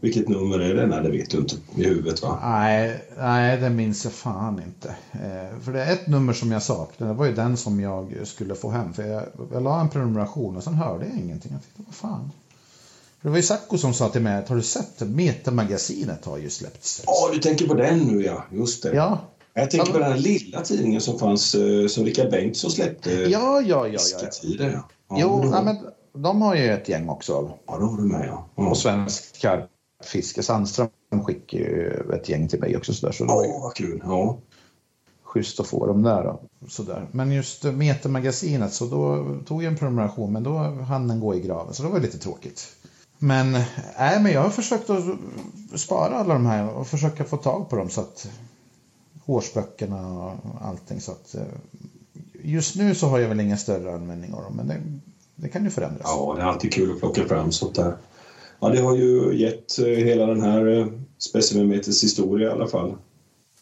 [0.00, 0.86] Vilket nummer är det?
[0.86, 2.38] Nej, det vet du inte i huvudet, va?
[2.42, 4.88] Nej, nej, det minns jag fan inte.
[5.12, 7.08] Eh, för det är ett nummer som jag saknar.
[7.08, 8.92] Det var ju den som jag skulle få hem.
[8.92, 9.22] För jag,
[9.52, 11.52] jag la en prenumeration och sen hörde jag ingenting.
[11.52, 12.30] Jag tänkte, vad fan.
[13.20, 15.04] För det var ju Sacco som sa till mig att har du sett det?
[15.04, 17.02] Metamagasinet har ju släppts.
[17.06, 18.44] Ja, du tänker på den nu, ja.
[18.52, 18.94] Just det.
[18.94, 19.18] Ja,
[19.54, 23.10] Jag tänker på den här lilla tidningen som fanns, eh, som Rickard Bengtsson släppte.
[23.12, 24.00] ja, ja, ja.
[24.22, 24.66] ja, ja.
[25.10, 25.16] Ja.
[25.20, 25.76] Jo, men
[26.22, 27.52] de har ju ett gäng också.
[27.66, 28.46] ja, då har du med, ja.
[28.56, 28.68] ja.
[28.68, 29.40] Och Svensk
[29.98, 30.42] Karpfiske.
[30.42, 30.88] Sandström
[31.26, 32.94] skickar ju ett gäng till mig också.
[32.94, 34.02] Så, där, så ju Ja, vad kul.
[34.04, 34.38] Ja.
[35.22, 36.24] schysst att få dem där.
[36.24, 36.40] Då.
[36.68, 37.06] Sådär.
[37.12, 41.40] Men just Metamagasinet, så då tog jag en prenumeration, men då hann den gå i
[41.40, 41.74] graven.
[41.74, 42.68] Så det var lite tråkigt.
[43.18, 43.62] Men, äh,
[43.96, 45.04] men jag har försökt att
[45.74, 48.30] spara alla de här och försöka få tag på dem så att
[49.26, 51.00] årsböckerna och allting.
[51.00, 51.42] Så att, eh,
[52.42, 54.82] just nu så har jag väl ingen större användning av dem, men det,
[55.34, 56.02] det kan ju förändras.
[56.04, 57.96] ja, det är alltid kul att plocka fram sånt där.
[58.60, 60.86] Ja, det har ju gett eh, hela den här eh,
[61.18, 62.94] specimenmeters historia i alla fall.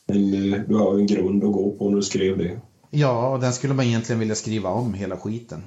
[0.07, 2.61] En, eh, du har ju en grund att gå på när du skrev det.
[2.91, 5.63] Ja, och den skulle man egentligen vilja skriva om hela skiten.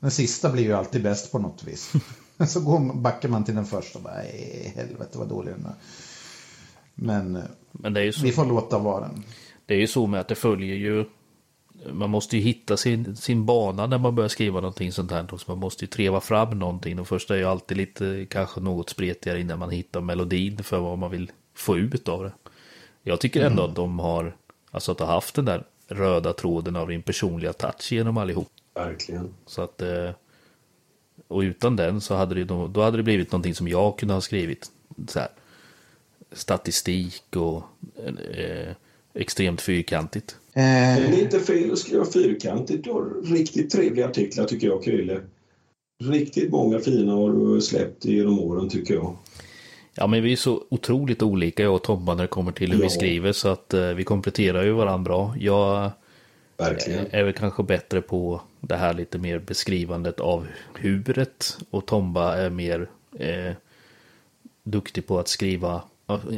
[0.00, 1.92] Den sista blir ju alltid bäst på något vis.
[2.48, 5.74] så går, backar man till den första och bara, nej, helvete vad dålig den är.
[6.94, 7.38] Men,
[7.72, 8.22] Men det är ju så.
[8.22, 9.10] vi får låta vara.
[9.66, 11.04] Det är ju så med att det följer ju
[11.92, 15.26] man måste ju hitta sin, sin bana när man börjar skriva någonting sånt här.
[15.36, 16.98] Så man måste ju treva fram någonting.
[17.00, 20.98] Och först är ju alltid lite kanske något spretigare innan man hittar melodin för vad
[20.98, 22.32] man vill få ut av det.
[23.02, 23.70] Jag tycker ändå Mm.
[23.70, 24.36] att de har,
[24.70, 28.48] alltså att ha haft den där röda tråden av din personliga touch genom allihop.
[28.74, 29.34] Verkligen.
[29.46, 30.10] Så att, eh,
[31.28, 34.20] och utan den så hade det, då hade det blivit någonting som jag kunde ha
[34.20, 34.70] skrivit.
[35.08, 35.28] Så här,
[36.32, 37.62] statistik och
[38.34, 38.72] eh,
[39.14, 40.36] extremt fyrkantigt.
[40.56, 40.62] Eh,
[41.10, 42.84] det är inte fel att skriva fyrkantigt.
[42.84, 45.20] Du har riktigt trevliga artiklar tycker jag, Krille.
[46.04, 49.16] Riktigt många fina har du släppt genom åren tycker jag.
[49.94, 52.78] Ja, men vi är så otroligt olika jag och Tomba när det kommer till hur
[52.78, 52.90] vi Ja.
[52.90, 55.34] skriver så att eh, vi kompletterar ju varandra bra.
[55.40, 55.90] Jag
[56.56, 57.06] Verkligen.
[57.10, 62.50] är väl kanske bättre på det här lite mer beskrivandet av huret och Tomba är
[62.50, 62.88] mer
[63.18, 63.52] eh,
[64.62, 65.82] duktig på att skriva,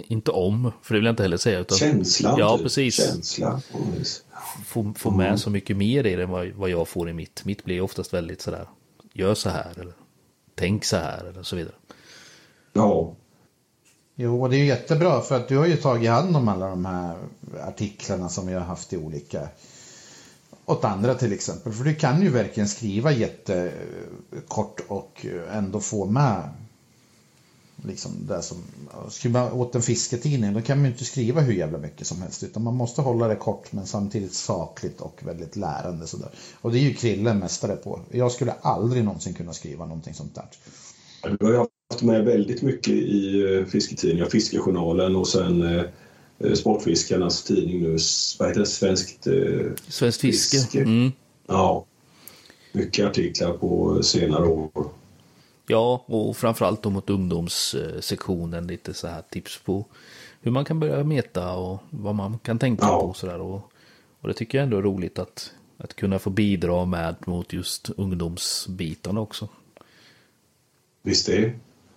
[0.09, 1.59] inte om, för det vill jag inte heller säga.
[1.59, 2.39] Utan Känslan.
[2.39, 2.62] Ja, typ.
[2.62, 2.97] precis.
[2.97, 3.61] Känsla.
[4.66, 7.45] få, få med så mycket mer i det än vad, vad jag får i mitt.
[7.45, 8.69] Mitt blir oftast väldigt sådär,
[9.12, 9.93] gör så här eller
[10.55, 11.75] tänk så här eller så vidare.
[12.73, 13.14] Ja,
[14.14, 16.69] jo, och det är ju jättebra för att du har ju tagit hand om alla
[16.69, 17.16] de här
[17.61, 19.49] artiklarna som vi har haft i olika
[20.64, 21.73] åt andra till exempel.
[21.73, 26.49] För du kan ju verkligen skriva jättekort och ändå få med
[27.85, 28.57] liksom det som
[29.11, 30.55] skriva åt en fisketidning.
[30.55, 33.29] Då kan man ju inte skriva hur jävla mycket som helst utan man måste hålla
[33.29, 36.31] det kort men samtidigt sakligt och väldigt lärande sådär.
[36.61, 38.01] Och det är ju Krille mästare på.
[38.11, 40.47] Jag skulle aldrig någonsin kunna skriva någonting sånt där.
[41.39, 45.85] du har ju haft med väldigt mycket i eh, fisketidningar, Fiskejournalen och sen eh,
[46.39, 47.99] eh, Sportfiskarnas tidning nu,
[48.39, 49.26] vad heter det, Svenskt...
[49.26, 50.57] Eh, Svenskt fiske.
[50.57, 50.81] Fiske.
[50.81, 51.12] Mm.
[51.47, 51.85] ja,
[52.72, 54.97] mycket artiklar på senare år.
[55.69, 59.85] Ja, och framförallt då mot ungdomssektionen lite så här tips på
[60.41, 63.01] hur man kan börja meta och vad man kan tänka Ja.
[63.01, 63.39] på sådär.
[63.41, 63.61] Och,
[64.21, 67.91] och det tycker jag ändå är roligt att, att kunna få bidra med mot just
[67.97, 69.49] ungdomsbitarna också.
[71.03, 71.53] Visst det.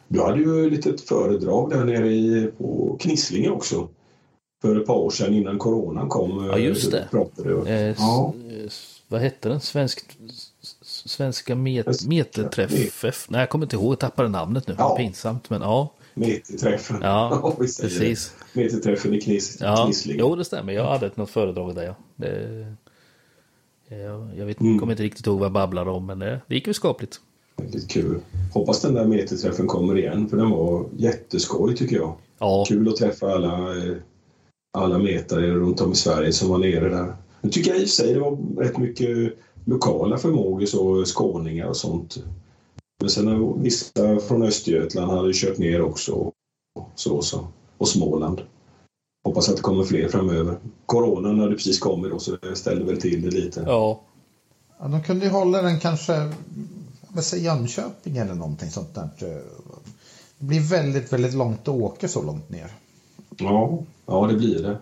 [0.07, 3.89] Du hade ju ett litet föredrag där nere i, på Knislinge också.
[4.61, 6.45] För ett par år sedan innan coronan kom.
[6.45, 7.07] Ja, just eh, det.
[7.11, 7.71] Pratade.
[7.73, 8.33] Eh, Ja.
[8.67, 9.59] s- vad hette den?
[9.59, 10.17] Svensk, s-
[11.11, 13.27] svenska met, meterträff?
[13.29, 13.91] Nej, jag kommer inte ihåg.
[13.91, 14.75] Jag tappade namnet nu.
[14.77, 14.95] Ja.
[14.97, 15.93] Pinsamt, men ja.
[16.13, 16.97] Meterträffen.
[17.01, 18.33] Ja, precis.
[18.53, 18.61] det.
[18.61, 20.73] Meterträffen i Knis, Ja, jo det stämmer.
[20.73, 21.95] Jag hade ett något föredrag där ja.
[22.15, 22.75] Det,
[23.89, 24.79] jag, jag vet, Mm.
[24.79, 27.19] kommer inte riktigt ihåg vad jag babblade om, men det, det gick väl skapligt.
[27.57, 28.19] Väldigt kul.
[28.53, 32.15] Hoppas den där meterträffen kommer igen för den var jätteskoj tycker jag.
[32.39, 33.95] Ja, Kul att träffa alla, eh,
[34.77, 37.15] alla metare runt om i Sverige som var nere där.
[37.41, 39.07] Nu tycker jag i och för sig det var rätt mycket
[39.65, 42.23] lokala förmågor, så skåningar och sånt.
[42.99, 46.11] Men sen har vissa från Östergötland hade kört ner också.
[46.13, 46.33] Och
[46.95, 47.47] så, så.
[47.77, 48.41] Och Småland.
[49.23, 50.57] Hoppas att det kommer fler framöver.
[50.85, 53.63] Coronan hade precis kommit då så det ställde väl till det lite.
[53.67, 54.01] ja,
[54.81, 56.31] Ja, de kunde ju hålla den kanske,
[57.07, 59.09] vad säger Jönköping eller någonting sånt där.
[60.37, 62.71] Det blir väldigt, väldigt långt att åka så långt ner.
[63.37, 64.77] Ja, ja det blir det.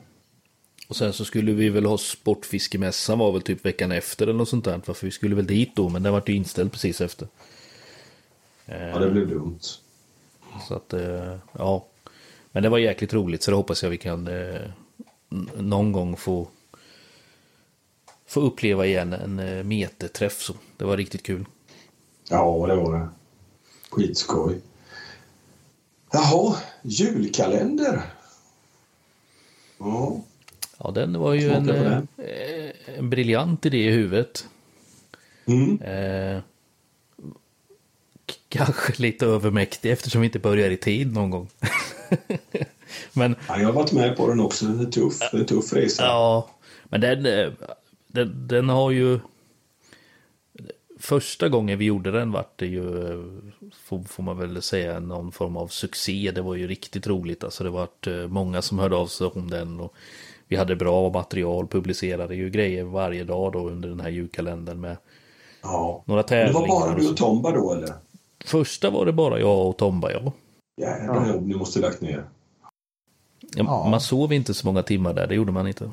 [0.89, 4.49] Och sen så skulle vi väl ha Sportfiskemässan var väl typ veckan efter eller något
[4.49, 4.79] sånt där.
[4.79, 7.27] För vi skulle väl dit då, men den var ju inställd precis efter.
[8.65, 9.59] Ja, det blev dumt.
[10.67, 11.85] Så att, eh, ja.
[12.51, 14.61] Men det var jäkligt roligt så det hoppas jag vi kan eh,
[15.57, 16.47] någon gång få
[18.25, 20.41] få uppleva igen en eh, meterträff.
[20.41, 21.45] Så det var riktigt kul.
[22.29, 23.09] Ja, det var det.
[23.89, 24.61] Skitskoj.
[26.11, 28.01] Jaha, julkalender.
[29.77, 30.21] Ja,
[30.83, 32.07] Ja, den var ju en, eh, den.
[32.97, 34.47] en briljant idé i huvudet.
[35.45, 35.81] mm.
[35.81, 36.41] Eh,
[38.49, 41.49] kanske lite övermäktig eftersom vi inte börjar i tid någon gång.
[43.13, 44.65] Men ja, jag har varit med på den också.
[44.65, 46.03] En tuff, en tuff resa.
[46.03, 46.49] Ja,
[46.83, 47.51] men den, eh,
[48.07, 49.19] den, den har ju...
[50.99, 53.19] Första gången vi gjorde den vart det ju, eh,
[53.83, 56.31] får, får man väl säga, någon form av succé.
[56.35, 57.43] Det var ju riktigt roligt.
[57.43, 59.79] Alltså det vart eh, många som hörde av sig om den.
[59.79, 59.93] Och
[60.49, 64.97] vi hade bra material, publicerade ju grejer varje dag då under den här julkalendern med
[65.61, 66.03] Ja.
[66.05, 66.59] några Det tävlingar.
[66.59, 67.93] var bara du och Tomba då, eller?
[68.45, 70.31] Första var det bara jag och Tomba, ja.
[70.81, 72.23] Jävlar jobb ni måste lagt ner.
[73.55, 73.63] ja.
[73.67, 73.89] Ja.
[73.89, 75.91] Man sov inte så många timmar där, det gjorde man inte.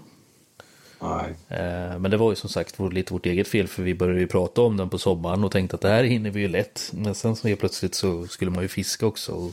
[1.03, 1.35] Nej.
[1.49, 4.27] Eh, Men det var ju som sagt lite vårt eget fel för vi började ju
[4.27, 6.91] prata om den på sommaren och tänkte att det här hinner vi ju lätt.
[6.95, 9.51] Men sen så helt plötsligt så skulle man ju fiska också och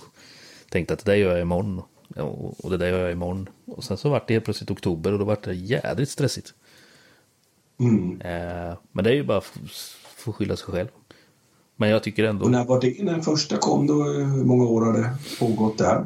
[0.69, 1.81] tänkte att det där gör jag imorgon.
[2.13, 2.23] Ja,
[2.57, 3.49] Och det där gör jag imorgon.
[3.65, 6.53] Och sen så vart det helt plötsligt oktober och då vart det jädrigt stressigt.
[7.79, 8.21] Mm.
[8.21, 10.87] Eh, men det är ju bara för att skylla sig själv.
[11.75, 12.45] Men jag tycker ändå...
[12.45, 13.03] Och när var det?
[13.03, 13.93] När den första kom då?
[14.03, 15.09] Hur många år har det
[15.39, 16.05] pågått där?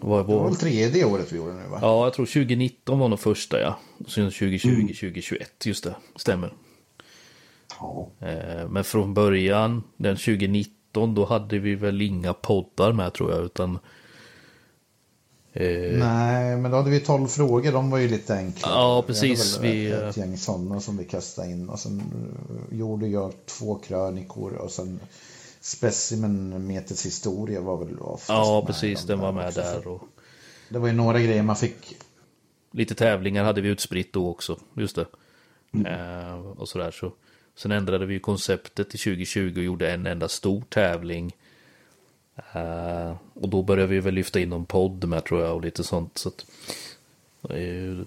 [0.00, 1.78] Vad, Det var väl tredje året vi gjorde nu va?
[1.82, 3.78] ja, jag tror 2019 var nog första ja.
[4.04, 4.86] Och sen 2020, Mm.
[4.86, 5.94] 2021, just det.
[6.16, 6.52] Stämmer.
[7.80, 8.08] Ja.
[8.20, 13.44] Eh, men från början, den 2019, då hade vi väl inga poddar med tror jag,
[13.44, 13.78] utan...
[15.52, 17.72] Eh, Nej, men då hade vi 12 frågor.
[17.72, 18.72] De var ju lite enklare.
[18.72, 19.58] Ja, precis.
[19.60, 21.68] Vi hade Vi, ett eh, gäng sådana som vi kastade in.
[21.68, 22.00] Och sen
[22.70, 25.00] eh, gjorde jag två krönikor och sen
[25.60, 29.60] specimenmetets historia var väl oftast ja, precis, de den var med också.
[29.60, 29.86] där.
[29.88, 30.02] Och
[30.68, 31.96] Det var ju några grejer man fick.
[32.72, 35.06] lite tävlingar hade vi utspritt då också, just det.
[35.90, 37.12] Eh, och sådär så.
[37.56, 41.36] Sen ändrade vi konceptet till 2020 och gjorde en enda stor tävling.
[42.56, 45.84] Uh, och då började vi väl lyfta in någon podd med tror jag och lite
[45.84, 46.18] sånt.
[46.18, 46.46] Så att,
[47.50, 48.02] uh,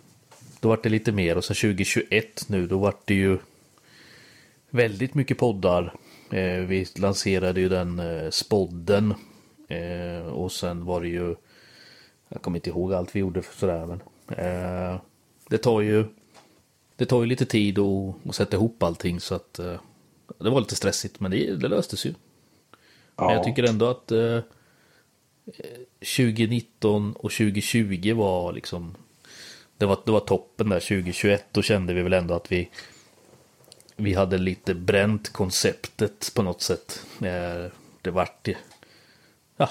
[0.60, 3.38] då vart det lite mer och sen 2021 nu då vart det ju
[4.70, 5.96] väldigt mycket poddar.
[6.34, 9.14] Uh, vi lanserade ju den eh, spodden.
[10.32, 11.36] Och sen var det ju
[12.30, 14.00] jag kommer inte ihåg allt vi gjorde för sådär men
[15.50, 16.06] det tar ju
[16.96, 19.54] det tar ju lite tid att, att sätta ihop allting så att
[20.40, 22.14] det var lite stressigt men det, det löstes ju.
[23.16, 24.40] Men jag tycker ändå att eh,
[26.18, 28.96] 2019 och 2020 var liksom
[29.78, 32.70] det var, det var toppen där 2021 då kände vi väl ändå att vi
[33.96, 37.06] vi hade lite bränt konceptet på något sätt.
[37.22, 38.48] Eh, det vart
[39.58, 39.70] ja,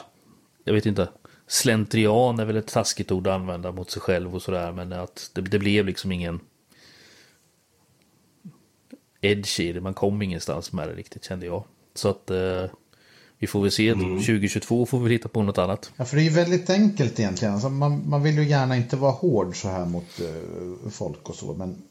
[0.65, 1.09] jag vet inte.
[1.47, 4.73] Slentrian är väl ett taskigt ord att använda mot sig själv och sådär.
[4.73, 6.41] Men att det, det blev liksom ingen
[9.21, 9.81] edge i det.
[9.81, 11.65] Man kom ingenstans med det riktigt kände jag.
[11.95, 12.65] Så att eh,
[13.43, 13.95] vi får väl se.
[13.95, 15.93] 2022 får vi hitta på något annat.
[15.97, 17.55] Ja, för det är ju väldigt enkelt egentligen.
[17.55, 21.35] Alltså man, man vill ju gärna inte vara hård så här mot eh, folk och
[21.35, 21.55] så.
[21.55, 21.83] Men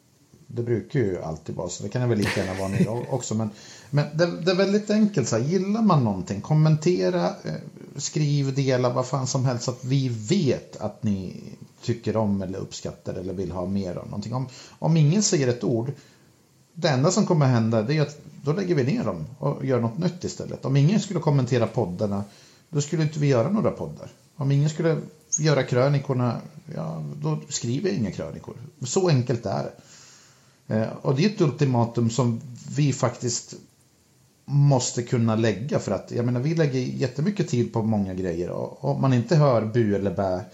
[0.47, 1.84] det brukar ju alltid vara så.
[1.84, 3.36] Det kan jag väl lika gärna vara nu också.
[3.36, 3.49] Men,
[3.89, 5.28] men det, det är väldigt enkelt.
[5.28, 7.54] Så här, gillar man någonting, kommentera, eh,
[7.95, 9.64] skriv, dela, vad fan som helst.
[9.64, 11.43] Så att vi vet att ni
[11.84, 14.34] tycker om eller uppskattar eller vill ha mer av någonting.
[14.34, 14.47] Om,
[14.80, 15.91] om ingen säger ett ord.
[16.74, 19.80] Det enda som kommer hända det är att då lägger vi ner dem och gör
[19.80, 20.65] något nytt istället.
[20.65, 22.24] Om ingen skulle kommentera poddarna
[22.69, 24.09] då skulle inte vi göra några poddar.
[24.36, 24.97] Om ingen skulle
[25.39, 26.41] göra krönikorna,
[26.76, 28.55] ja, då skriver jag inga krönikor.
[28.86, 29.74] Så enkelt är det.
[30.76, 32.41] Eh, och det är ett ultimatum som
[32.76, 33.55] vi faktiskt
[34.45, 38.86] måste kunna lägga för att jag menar vi lägger jättemycket tid på många grejer och
[38.86, 40.45] om man inte hör bu eller bä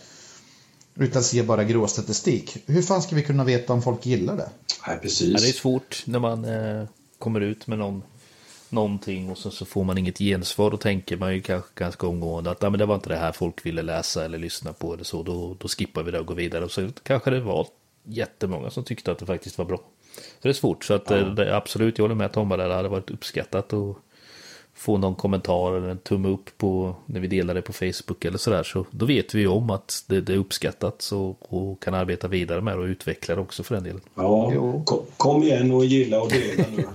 [1.00, 2.58] utan ser bara grå statistik.
[2.66, 4.50] Hur fan ska vi kunna veta om folk gillar det?
[4.88, 5.34] Nej, precis.
[5.34, 6.88] Ja, det är svårt när man eh,
[7.20, 8.04] kommer ut med någon,
[8.70, 10.72] någonting och så, så får man inget gensvar.
[10.72, 13.32] Då tänker man ju kanske ganska omgående att ah, men det var inte det här
[13.32, 15.24] folk ville läsa eller lyssna på eller så.
[15.24, 16.66] Då, då skippar vi det och går vidare.
[16.66, 17.68] Och så kanske det var
[18.04, 19.78] jättemånga som tyckte att det faktiskt var bra.
[20.16, 20.84] Så det är svårt.
[20.84, 22.70] Så att, eh, det, absolut, jag håller med Tomma där.
[22.70, 23.98] Det hade varit uppskattat att
[24.78, 28.38] få någon kommentar eller en tumme upp på när vi delar det på Facebook eller
[28.38, 28.64] sådär.
[28.64, 32.28] Så då vet vi ju om att det, det är uppskattat och, och kan arbeta
[32.28, 34.02] vidare med det och utveckla det också för den delen.
[34.16, 34.52] Ja,
[34.86, 36.84] kom, kom igen och gilla och dela nu.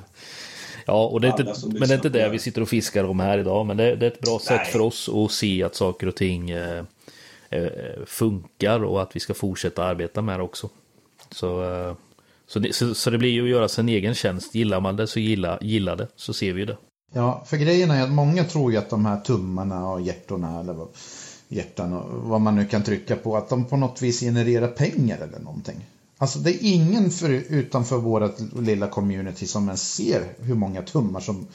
[0.86, 3.20] Ja, och det är inte, men det är inte det vi sitter och fiskar om
[3.20, 3.66] här idag.
[3.66, 4.72] Men det, det är ett bra sätt Nej.
[4.72, 6.84] för oss att se att saker och ting eh,
[7.50, 7.66] eh,
[8.06, 10.68] funkar och att vi ska fortsätta arbeta med det också.
[11.30, 11.94] Så, eh,
[12.46, 14.54] så, det, så, så det blir ju att göra sin egen tjänst.
[14.54, 16.76] Gillar man det så gilla, gilla det, så ser vi det.
[17.12, 20.72] Ja, för grejen är att många tror ju att de här tummarna och hjärtorna eller
[20.72, 20.88] vad,
[21.48, 25.18] hjärtan och vad man nu kan trycka på, att de på något vis genererar pengar
[25.18, 25.86] eller någonting.
[26.18, 31.20] Alltså det är ingen för, utanför vårt lilla community som ens ser hur många tummar
[31.20, 31.46] som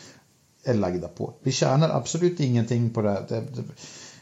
[0.64, 1.34] är lagda på.
[1.44, 3.12] Vi tjänar absolut ingenting på det.
[3.12, 3.26] här.
[3.30, 3.64] det, det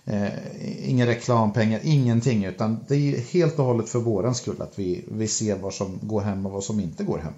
[0.06, 2.46] eh, inga reklampengar, ingenting.
[2.46, 6.00] Utan det är helt och hållet för våran skull att vi, vi ser vad som
[6.02, 7.34] går hem och vad som inte går hem.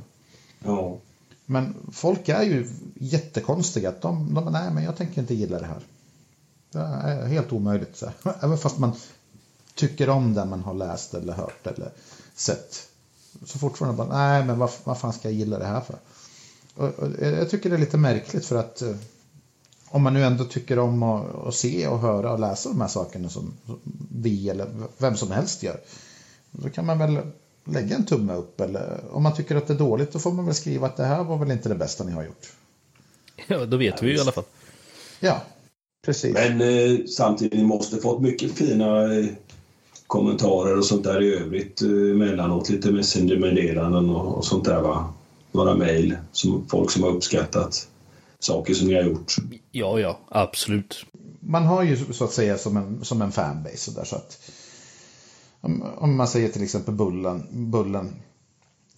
[0.63, 0.97] Ja.
[1.49, 3.93] Men folk är ju jättekonstiga.
[4.01, 5.81] De, de nej men jag tänker inte gilla det här.
[6.71, 7.97] Det är helt omöjligt.
[7.97, 8.09] Så.
[8.41, 8.91] Även fast man
[9.75, 11.91] tycker om det man har läst eller hört eller
[12.35, 12.87] sett.
[13.45, 15.95] Så fortfarande bara, nej men vad, vad fan ska jag gilla det här för?
[16.75, 18.95] Och, och, jag tycker det är lite märkligt för att eh,
[19.89, 22.87] om man nu ändå tycker om att, att se och höra och läsa de här
[22.87, 23.53] sakerna som
[24.11, 24.67] vi eller
[24.97, 25.79] vem som helst gör.
[26.51, 27.19] Då kan man väl
[27.71, 30.45] lägga en tumme upp eller om man tycker att det är dåligt då får man
[30.45, 32.51] väl skriva att det här var väl inte det bästa ni har gjort.
[33.47, 34.43] Ja, då vet vi ju i alla fall.
[35.19, 35.41] Ja,
[36.05, 36.33] precis.
[36.33, 39.25] Men eh, samtidigt måste fått mycket fina eh,
[40.07, 42.69] kommentarer och sånt där i övrigt eh, emellanåt.
[42.69, 45.13] Lite messengermeddelanden och, och sånt där va.
[45.51, 46.17] Några mejl.
[46.31, 47.87] Som, folk som har uppskattat
[48.39, 49.35] saker som ni har gjort.
[49.71, 51.05] Ja, ja, absolut.
[51.39, 54.51] man har ju så att säga som en, som en fanbase så där så att
[55.97, 58.13] om, man säger till exempel Bullen, Bullen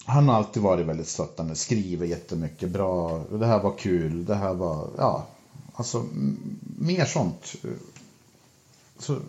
[0.05, 4.53] han har alltid varit väldigt stöttande, skriver jättemycket, bra, det här var kul, det här
[4.53, 5.27] var, ja,
[5.73, 6.05] alltså
[6.77, 7.55] mer sånt.
[8.99, 9.19] Så,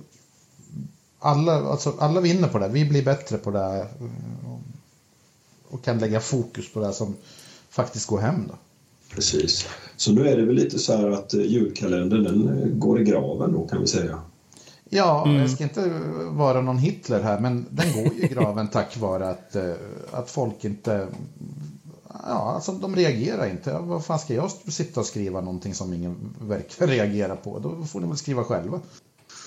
[1.19, 3.89] alla, alltså, alla vinner på det, vi blir bättre på det
[5.69, 7.17] och kan lägga fokus på det som
[7.71, 8.55] faktiskt går hem då.
[9.15, 9.67] Precis.
[9.97, 13.05] Så nu är det väl lite så här att eh, julkalendern den eh, går i
[13.05, 14.21] graven då kan vi säga.
[14.91, 15.89] Ja, jag ska inte
[16.31, 19.73] vara någon Hitler här, men den går ju i graven tack vare att, eh,
[20.11, 21.09] att folk inte...
[22.09, 23.79] Ja, alltså de reagerar inte.
[23.81, 27.59] Vad fan ska jag sitta och skriva någonting som ingen verkar reagera på?
[27.59, 28.81] Då får ni väl skriva själva.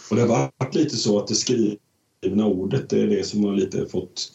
[0.09, 3.53] Och det har varit lite så att det skrivna ordet det är det som har
[3.53, 4.31] lite fått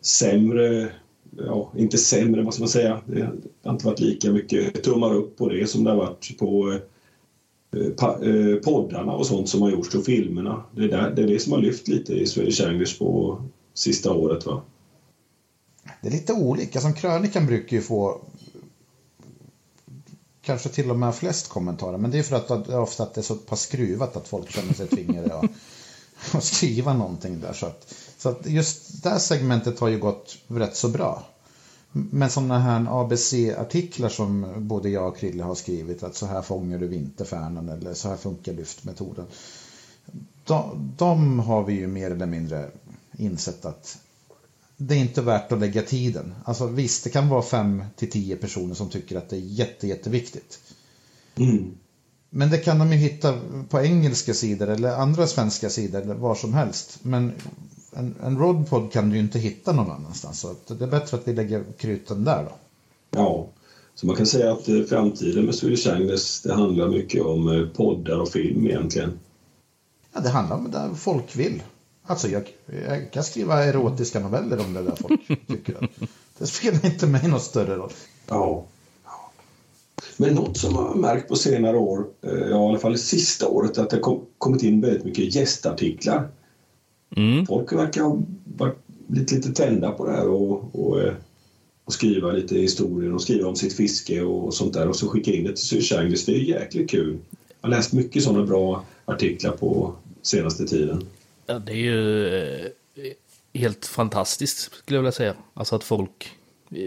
[0.00, 0.92] sämre,
[1.30, 3.30] ja inte sämre, vad ska man säga, det
[3.64, 6.78] har inte varit lika mycket tummar upp på det som det har varit på eh,
[7.76, 10.64] Eh, eh, poddarna och sånt som har gjorts och filmerna.
[10.70, 13.38] Det är, där, det är det som har lyft lite i Swedish English på
[13.74, 14.62] sista året va?
[16.02, 16.80] Det är lite olika.
[16.80, 18.20] Som krönikan brukar ju få
[20.42, 21.98] kanske till och med flest kommentarer.
[21.98, 24.28] Men det är för att det är ofta att det är så pass skruvat att
[24.28, 25.50] folk känner sig tvingade att,
[26.32, 27.52] att skriva någonting där.
[27.52, 31.24] Så att, så att just det här segmentet har ju gått rätt så bra.
[31.92, 36.78] Men sådana här ABC-artiklar som både jag och Krille har skrivit, att så här fångar
[36.78, 39.26] du vinterfärnen eller så här funkar lyftmetoden.
[40.44, 42.70] De, de har vi ju mer eller mindre
[43.16, 43.98] insett att
[44.76, 46.34] det är inte värt att lägga tiden.
[46.44, 49.86] Alltså visst, det kan vara fem till tio personer som tycker att det är jätte,
[49.86, 50.60] jätteviktigt.
[51.36, 51.74] Mm.
[52.30, 56.34] Men det kan de ju hitta på engelska sidor eller andra svenska sidor eller var
[56.34, 56.98] som helst.
[57.02, 57.32] Men
[57.96, 60.40] en, en Rodpod kan du ju inte hitta någon annanstans.
[60.40, 62.52] Så det är bättre att vi lägger kruten där då.
[63.10, 63.46] Ja,
[63.94, 67.68] så man kan säga att eh, framtiden med Swedish English det handlar mycket om eh,
[67.68, 69.18] poddar och film egentligen.
[70.12, 71.62] Ja, det handlar om det folk vill.
[72.02, 72.42] Alltså jag,
[72.88, 75.84] jag kan skriva erotiska noveller om det där folk tycker.
[75.84, 76.08] Att,
[76.38, 77.92] det spelar inte mig någon större roll.
[78.28, 78.64] Ja.
[80.16, 82.98] Men något som jag har märkt på senare år, eh, ja, i alla fall det
[82.98, 86.28] sista året, att det kom, kommit in väldigt mycket gästartiklar.
[87.16, 87.46] Mm.
[87.46, 91.14] Folk verkar ha varit lite, tända på det här och, och, eh,
[91.84, 95.32] och skriva lite historier och skriva om sitt fiske och sånt där och så skicka
[95.32, 96.26] in det till English.
[96.26, 97.18] Det är jäkligt kul.
[97.60, 101.06] Jag har läst mycket sådana bra artiklar på senaste tiden.
[101.46, 102.66] Ja, det är ju eh,
[103.54, 105.34] helt fantastiskt skulle jag vilja säga.
[105.54, 106.32] Alltså att folk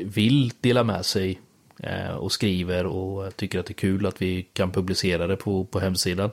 [0.05, 1.39] vill dela med sig
[1.79, 5.65] eh, och skriver och tycker att det är kul att vi kan publicera det på,
[5.65, 6.29] på hemsidan.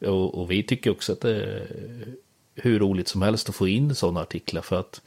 [0.00, 1.66] Och, och vi tycker också att det är
[2.54, 5.00] hur roligt som helst att få in sådana artiklar för att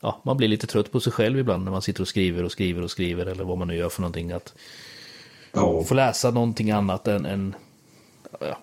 [0.00, 2.52] ja, man blir lite trött på sig själv ibland när man sitter och skriver och
[2.52, 4.32] skriver och skriver eller vad man nu gör för någonting.
[4.32, 4.54] Att
[5.52, 7.54] Ja, få läsa någonting annat än, än
[8.40, 8.58] ja,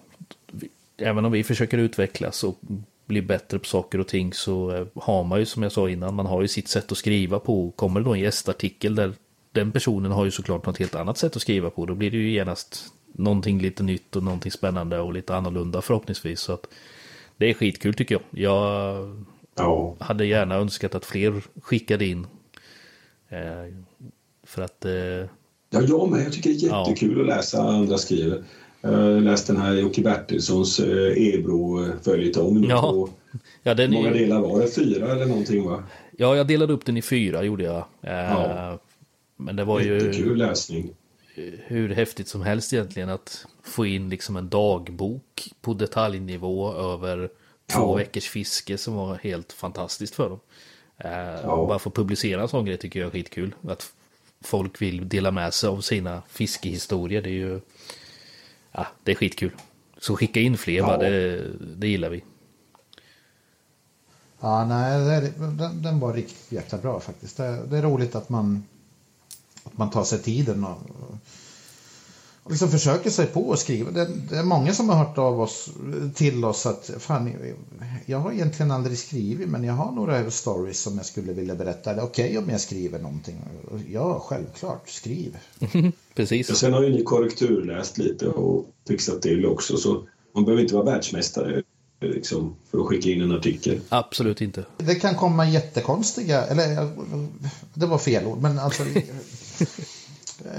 [0.97, 2.59] även om vi försöker utvecklas och
[3.05, 6.15] bli bättre på saker och ting så eh, har man ju som jag sa innan,
[6.15, 7.71] man har ju sitt sätt att skriva på.
[7.71, 9.13] Kommer det då en gästartikel där
[9.51, 12.17] den personen har ju såklart något helt annat sätt att skriva på, då blir det
[12.17, 16.39] ju genast någonting lite nytt och någonting spännande och lite annorlunda förhoppningsvis.
[16.39, 16.67] Så att
[17.37, 18.23] det är skitkul tycker jag.
[18.43, 19.25] Jag
[19.55, 22.27] ja, hade gärna önskat att fler skickade in.
[23.29, 23.73] Eh,
[24.43, 24.91] för att eh,
[25.69, 26.25] Ja, jag med.
[26.25, 28.43] Jag tycker det är jättekul att läsa andra skriver.
[28.81, 32.61] Jag har läst den här Jocke Bertilssons eh, Ebro-följetong.
[32.61, 33.07] nu Ja.
[33.63, 34.67] ja, den är många ju, delar var det?
[34.67, 35.83] Fyra eller någonting va?
[36.17, 37.77] ja, jag delade upp den i fyra gjorde jag.
[38.01, 38.79] Eh, Ja.
[39.37, 40.89] Men det var ju Jättekul läsning.
[41.65, 47.29] hur häftigt som helst egentligen att få in liksom en dagbok på detaljnivå över
[47.67, 47.93] två Ja.
[47.95, 50.39] veckors fiske som var helt fantastiskt för dem.
[50.97, 53.55] Eh, Bara få publicera en sån grej tycker jag är skitkul.
[53.67, 53.91] Att
[54.41, 57.21] folk vill dela med sig av sina fiskehistorier.
[57.21, 57.61] Det är ju
[58.71, 59.51] ja, det är skitkul.
[59.97, 60.97] Så skicka in fler Ja.
[60.97, 61.43] det,
[61.75, 62.23] det gillar vi.
[64.39, 67.37] Ja, nej, den, den var riktigt jäkla bra faktiskt.
[67.37, 68.63] Det, det är roligt att man,
[69.63, 71.15] att man tar sig tiden och, och
[72.49, 73.91] liksom försöker sig på att skriva.
[73.91, 75.69] Det, det är många som har hört av oss
[76.13, 77.33] till oss att fan,
[78.05, 81.91] jag har egentligen aldrig skrivit men jag har några stories som jag skulle vilja berätta.
[81.91, 83.41] Är det okej om jag skriver någonting?
[83.91, 85.37] Ja, självklart, skriv.
[86.15, 86.49] Precis.
[86.49, 90.03] Och sen har ju ni korrekturläst lite och fixat till också så
[90.35, 91.63] man behöver inte vara världsmästare
[92.01, 93.79] liksom, för att skicka in en artikel.
[93.89, 94.65] Absolut inte.
[94.77, 96.89] Det kan komma jättekonstiga, eller
[97.73, 98.83] det var fel ord, men alltså.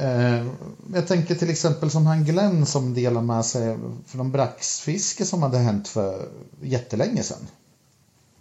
[0.01, 0.47] Eh,
[0.95, 5.59] jag tänker till exempel som han Glenn som delar med sig från braxfiske som hade
[5.59, 6.29] hänt för
[6.63, 7.47] jättelänge sedan.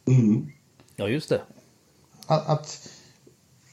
[0.07, 0.47] Mm.
[0.95, 1.41] Ja, just det.
[2.27, 2.89] Att, att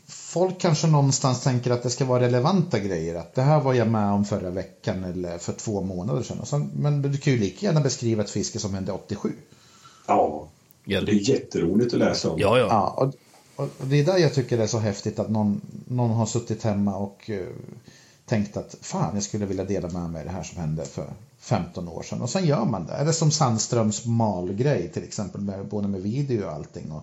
[0.07, 3.15] folk kanske någonstans tänker att det ska vara relevanta grejer.
[3.15, 6.47] Att det här var jag med om förra veckan eller för två månader sedan.
[6.47, 9.33] Så, men du kan ju lika gärna beskriva ett fiske som hände 87.
[10.07, 10.49] Ja,
[10.85, 12.39] Ja, det är jätteroligt att läsa om.
[12.39, 12.59] ja.
[12.59, 12.67] ja.
[12.71, 13.13] Ja,
[13.63, 16.63] och, det är där jag tycker det är så häftigt att någon, någon har suttit
[16.63, 17.47] hemma och uh,
[18.27, 21.07] tänkt att fan, jag skulle vilja dela med mig av det här som hände för
[21.39, 22.23] 15 år sedan.
[22.23, 22.93] Och sen gör man det.
[22.93, 26.93] Eller som Sandströms malgrej till exempel, med, både med video och allting.
[26.93, 27.03] Och,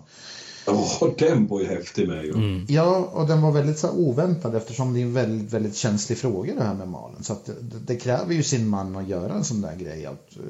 [0.66, 2.32] Ja, oh, den var ju häftig med ju.
[2.32, 2.66] Mm.
[2.68, 6.18] Ja, och den var väldigt så här, oväntad eftersom det är en väldigt, väldigt känslig
[6.18, 7.22] fråga det här med malen.
[7.22, 10.06] Så att det, det kräver ju sin man att göra en sån där grej.
[10.06, 10.44] Att, uh...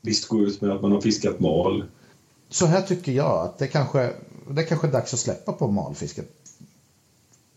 [0.00, 1.84] Visst gå ut med att man har fiskat mal.
[2.52, 4.12] Så här tycker jag att det kanske,
[4.50, 6.26] det kanske är dags att släppa på malfisket.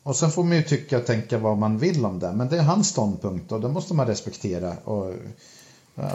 [0.03, 2.33] Och sen får man ju tycka och tänka vad man vill om det.
[2.33, 4.77] Men det är hans ståndpunkt och det måste man respektera.
[4.77, 5.13] Och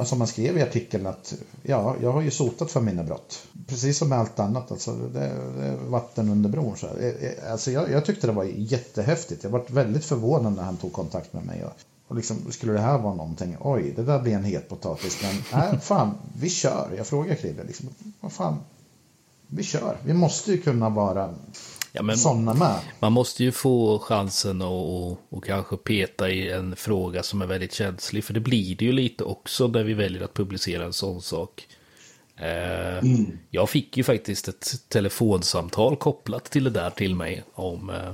[0.04, 3.46] som man skrev i artikeln att ja, jag har ju sotat för mina brott.
[3.66, 6.76] Precis som med allt annat, alltså, det, det är vatten under bron.
[6.76, 9.44] Så eh, eh, alltså, jag, jag tyckte det var jättehäftigt.
[9.44, 11.64] Jag var väldigt förvånad när han tog kontakt med mig.
[11.64, 11.72] Och,
[12.10, 13.56] och liksom, skulle det här vara någonting?
[13.60, 15.22] Oj, det där blir en het potatis.
[15.22, 16.90] Men nej, fan, vi kör.
[16.96, 17.88] Jag frågar Krille, liksom,
[18.20, 18.56] vad fan,
[19.46, 19.96] vi kör.
[20.04, 21.34] Vi måste ju kunna vara
[21.92, 22.80] ja, men sådana med.
[23.00, 27.46] Man måste ju få chansen att och, och kanske peta i en fråga som är
[27.46, 28.24] väldigt känslig.
[28.24, 31.68] För det blir det ju lite också när vi väljer att publicera en sån sak.
[32.36, 33.38] Eh, mm.
[33.50, 38.12] Jag fick ju faktiskt ett telefonsamtal kopplat till det där till mig om, eh,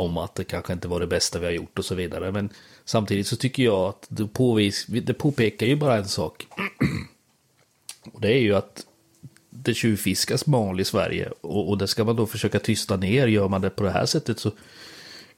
[0.00, 2.32] om att det kanske inte var det bästa vi har gjort och så vidare.
[2.32, 2.50] Men
[2.84, 6.46] samtidigt så tycker jag att det, påvis, det påpekar ju bara en sak.
[8.12, 8.86] och det är ju att
[9.50, 13.26] det tjuvfiskas mal i Sverige och, och det ska man då försöka tysta ner.
[13.26, 14.52] Gör man det på det här sättet så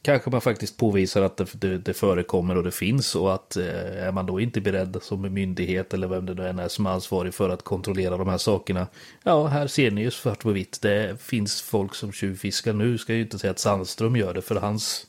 [0.02, 4.06] kanske man faktiskt påvisar att det, det, det förekommer och det finns och att eh,
[4.06, 6.90] är man då inte beredd som myndighet eller vem det nu än är som är
[6.90, 8.86] ansvarig för att kontrollera de här sakerna.
[9.22, 10.82] Ja, här ser ni ju svart på vitt.
[10.82, 12.98] Det finns folk som tjuvfiskar nu.
[12.98, 15.06] Ska ju inte säga att Sandström gör det för hans,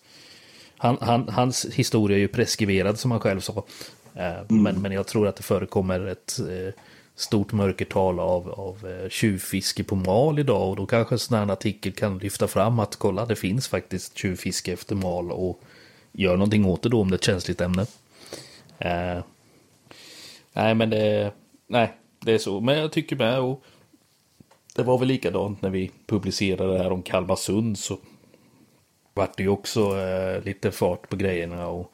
[0.77, 3.65] han, han, hans historia är ju preskriberad som han själv sa.
[4.15, 4.63] Eh, mm.
[4.63, 6.73] men, men jag tror att det förekommer ett eh,
[7.15, 11.51] stort mörkertal av, av eh, tjuvfiske på mal idag och då kanske en sån här
[11.53, 15.61] artikel kan lyfta fram att kolla det finns faktiskt tjuvfiske efter mal och
[16.11, 17.85] gör någonting åt det då om det är ett känsligt ämne.
[18.79, 19.23] Eh,
[20.53, 21.33] nej men det,
[21.67, 22.59] nej, det är så.
[22.59, 23.63] Men jag tycker med och
[24.75, 27.97] det var väl likadant när vi publicerade det här om Kalmarsund så
[29.13, 31.93] vart det ju också eh, lite fart på grejerna och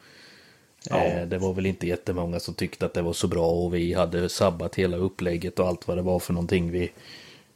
[0.83, 1.03] Ja.
[1.03, 3.93] Eh, det var väl inte jättemånga som tyckte att det var så bra och vi
[3.93, 6.71] hade sabbat hela upplägget och allt vad det var för någonting.
[6.71, 6.91] Vi,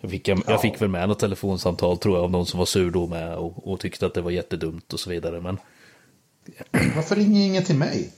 [0.01, 0.57] jag, fick, jag, ja.
[0.57, 3.67] fick väl med något telefonsamtal tror jag av någon som var sur då med och,
[3.67, 5.41] och tyckte att det var jättedumt och så vidare.
[5.41, 5.57] Men...
[6.95, 8.11] Varför ringer ingen till mig?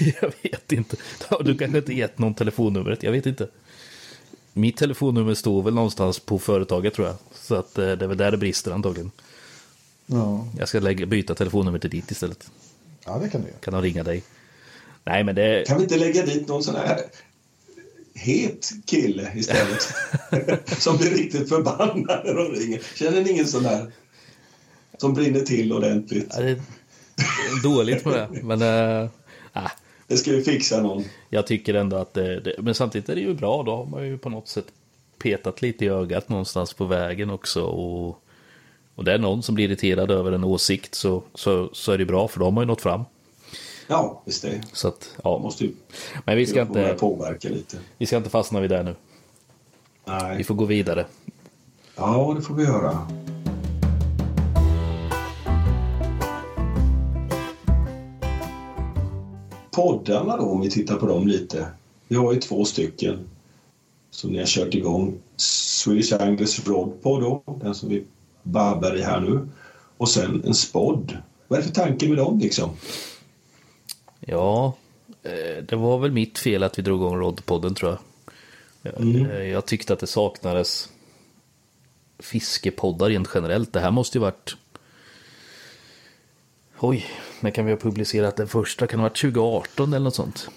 [0.20, 0.96] jag vet inte.
[1.44, 3.48] Du kanske inte gett någon telefonnumret, jag vet inte.
[4.52, 7.16] Mitt telefonnummer står väl någonstans på företaget tror jag.
[7.34, 9.10] Så att eh, det är väl där det brister antagligen.
[10.06, 10.46] Ja.
[10.58, 12.50] Jag ska lägga, byta telefonnummer till ditt istället.
[13.06, 13.58] Ja, det kan du göra.
[13.58, 14.22] Kan de ringa dig?
[15.04, 15.64] Nej, men det...
[15.66, 17.00] Kan vi inte lägga dit någon sån här
[18.14, 19.94] het kille istället?
[20.78, 22.80] som blir riktigt förbannad när de ringer.
[22.94, 23.92] Känner ni ingen sån där
[24.98, 26.34] som brinner till ordentligt?
[26.36, 26.60] Ja, det är
[27.62, 28.62] dåligt på det, men...
[28.62, 29.10] Äh,
[30.06, 31.04] Det ska vi fixa någon.
[31.30, 34.06] Jag tycker ändå att det, det, Men samtidigt är det ju bra, då har man
[34.06, 34.66] ju på något sätt
[35.18, 37.62] petat lite i ögat någonstans på vägen också.
[37.62, 38.22] Och,
[38.94, 42.04] och det är någon som blir irriterad över en åsikt så, så, så är det
[42.04, 43.04] bra, för då har ju nått fram.
[43.92, 44.60] Ja, visst det.
[44.72, 45.38] Så att, ja.
[45.38, 45.72] måste ju
[46.24, 47.78] Men vi ska inte påverka lite.
[47.98, 48.94] Vi ska inte fastna vid det nu.
[50.04, 50.36] Nej.
[50.36, 51.06] Vi får gå vidare.
[51.96, 52.98] Ja, det får vi göra.
[59.70, 61.66] Poddarna då, om vi tittar på dem lite.
[62.08, 63.28] Vi har ju två stycken
[64.10, 65.14] som ni har kört igång.
[65.36, 68.04] Swedish Anglers Rod Pod då, den som vi
[68.42, 69.48] babbar i här nu.
[69.96, 71.18] Och sen en spodd.
[71.48, 72.70] Vad är det för tanke med dem liksom?
[74.26, 74.76] Ja,
[75.22, 77.98] eh, det var väl mitt fel att vi drog igång Rodpodden tror jag.
[79.02, 79.30] Mm.
[79.30, 80.88] Eh, jag tyckte att det saknades
[82.18, 83.72] fiskepoddar rent generellt.
[83.72, 84.56] Det här måste ju varit...
[86.78, 87.06] Oj,
[87.40, 88.86] när kan vi ha publicerat den första?
[88.86, 90.48] Kan det ha varit 2018 eller något sånt?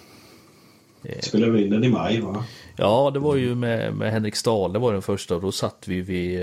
[1.04, 2.46] Eh, Spelade vi in den i maj va?
[2.78, 6.02] Ja, det var ju med, med Henrik Stahle var den första och då satt vi
[6.02, 6.40] vid,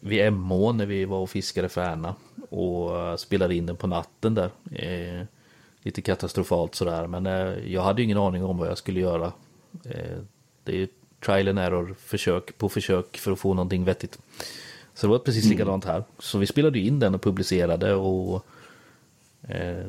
[0.00, 2.14] vid Emån när vi var och fiskade Färna
[2.48, 4.50] och spelade in den på natten där
[5.86, 7.06] lite katastrofalt sådär.
[7.06, 9.32] Men eh, jag hade ju ingen aning om vad jag skulle göra.
[9.84, 10.18] Eh,
[10.64, 10.88] det är ju
[11.26, 14.18] trial and error, försök på försök för att få någonting vettigt.
[14.94, 15.56] Så det var precis mm.
[15.56, 16.04] likadant här.
[16.18, 18.46] Så vi spelade in den och publicerade och
[19.42, 19.86] eh,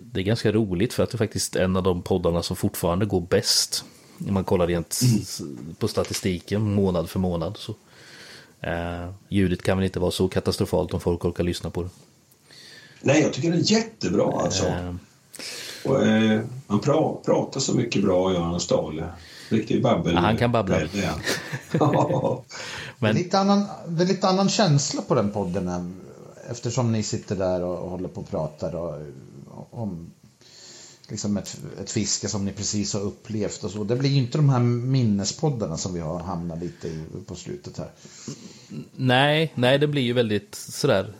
[0.00, 3.06] det är ganska roligt för att det är faktiskt en av de poddarna som fortfarande
[3.06, 3.84] går bäst.
[4.28, 5.00] Om man kollar rent
[5.40, 5.74] mm.
[5.78, 7.56] på statistiken månad för månad.
[7.56, 7.74] Så.
[8.60, 11.88] Eh, ljudet kan väl inte vara så katastrofalt om folk orkar lyssna på det.
[13.00, 14.66] Nej, jag tycker det är jättebra alltså.
[14.66, 14.94] Eh,
[15.84, 19.04] och, eh, han pra, pratar så mycket bra, Göran Stahle.
[19.48, 20.14] Riktig babbel.
[20.14, 20.80] Ja, han kan babbla.
[20.92, 21.14] Ja.
[21.72, 22.42] Det, är
[22.98, 25.94] Men lite annan, det är lite annan känsla på den podden
[26.50, 28.98] eftersom ni sitter där och håller på och pratar och,
[29.70, 30.10] om
[31.12, 33.84] liksom ett, ett fiske som ni precis har upplevt och så.
[33.84, 37.78] Det blir ju inte de här minnespoddarna som vi har hamnat lite i på slutet
[37.78, 37.90] här.
[38.96, 41.12] nej, nej, det blir ju väldigt sådär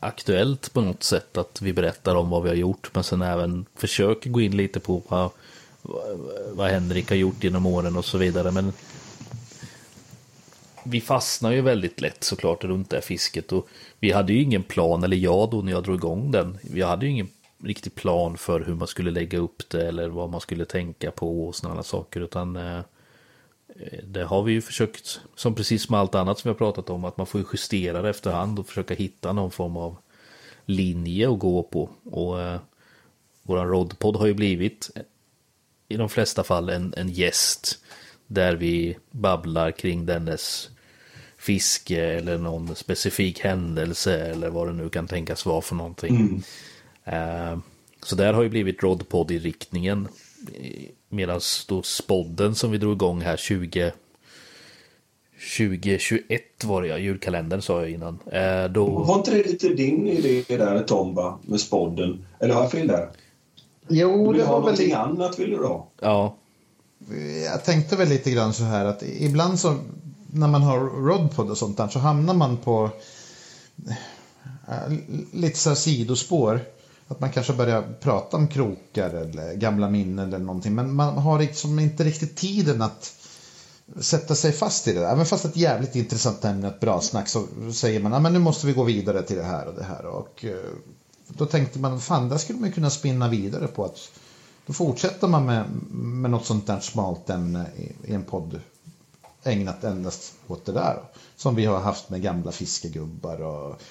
[0.00, 2.90] aktuellt på något sätt att vi berättar om vad vi har gjort.
[2.94, 5.30] Men sen även försöker gå in lite på vad,
[6.52, 8.50] vad Henrik har gjort genom åren och så vidare.
[8.50, 8.72] Men
[10.84, 13.52] vi fastnar ju väldigt lätt såklart runt det här fisket.
[13.52, 13.68] Och
[14.00, 16.58] vi hade ju ingen plan, eller jag då när jag drog igång den.
[16.62, 17.28] Vi hade ju ingen
[17.64, 21.46] riktig plan för hur man skulle lägga upp det eller vad man skulle tänka på
[21.46, 22.20] och sådana saker.
[22.20, 22.80] Utan eh,
[24.02, 27.04] det har vi ju försökt, som precis med allt annat som vi har pratat om,
[27.04, 29.96] att man får ju justera det efterhand och försöka hitta någon form av
[30.64, 31.90] linje att gå på.
[32.04, 32.60] Och eh,
[33.42, 34.90] våran roddpodd har ju blivit
[35.88, 37.78] i de flesta fall en, en gäst
[38.26, 40.70] där vi babblar kring dennes
[41.36, 46.16] fiske eller någon specifik händelse eller vad det nu kan tänkas vara för någonting.
[46.16, 46.42] Mm
[48.02, 50.08] så där har ju blivit Rodpod i riktningen.
[51.08, 53.92] Medan då spodden som vi drog igång här 20
[55.56, 58.18] 2021 var det ja, julkalendern sa jag innan.
[58.32, 62.26] Eh, då, Var inte det lite din idé där Tomba med spodden?
[62.40, 63.08] Eller har jag fel där?
[63.88, 64.98] Jo, Du vill det ha var väl någonting lite...
[64.98, 65.88] annat vill du ha?
[66.00, 66.36] ja,
[67.52, 69.76] Jag tänkte väl lite grann så här att ibland så
[70.32, 72.90] när man har rodpod och sånt där så hamnar man på
[74.68, 74.92] eh,
[75.32, 76.60] lite så här sidospår.
[77.10, 80.74] Att man kanske börjar prata om krokar eller gamla minnen eller någonting.
[80.74, 83.12] Men man har liksom inte riktigt tiden att
[84.00, 85.12] sätta sig fast i det där.
[85.12, 88.66] Även fast ett jävligt intressant ämne, ett bra snack, så säger man att nu måste
[88.66, 90.06] vi gå vidare till det här och det här.
[90.06, 90.70] Och eh,
[91.28, 94.10] då tänkte man, fan, där skulle man kunna spinna vidare på att
[94.66, 98.60] då fortsätter man med, med något sånt där smalt ämne i, i en podd
[99.42, 101.02] ägnat endast åt det där.
[101.36, 103.82] Som vi har haft med gamla fiskegubbar och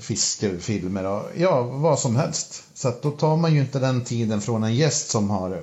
[0.00, 2.62] fiskefilmer och ja, vad som helst.
[2.74, 5.62] Så att då tar man ju inte den tiden från en gäst som har eh,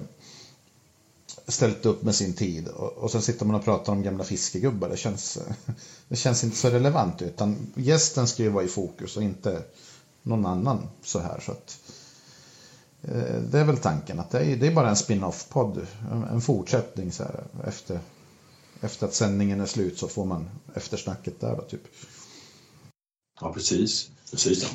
[1.47, 4.89] ställt upp med sin tid och, och sen sitter man och pratar om gamla fiskegubbar.
[4.89, 5.37] Det känns,
[6.07, 9.63] det känns inte så relevant utan gästen ska ju vara i fokus och inte
[10.21, 11.39] någon annan så här.
[11.45, 11.79] Så att,
[13.01, 16.41] eh, det är väl tanken att det är, det är bara en spin-off-podd, en, en
[16.41, 17.99] fortsättning så här efter,
[18.81, 21.83] efter att sändningen är slut så får man eftersnacket där då typ.
[23.41, 24.61] Ja, precis precis.
[24.61, 24.67] Det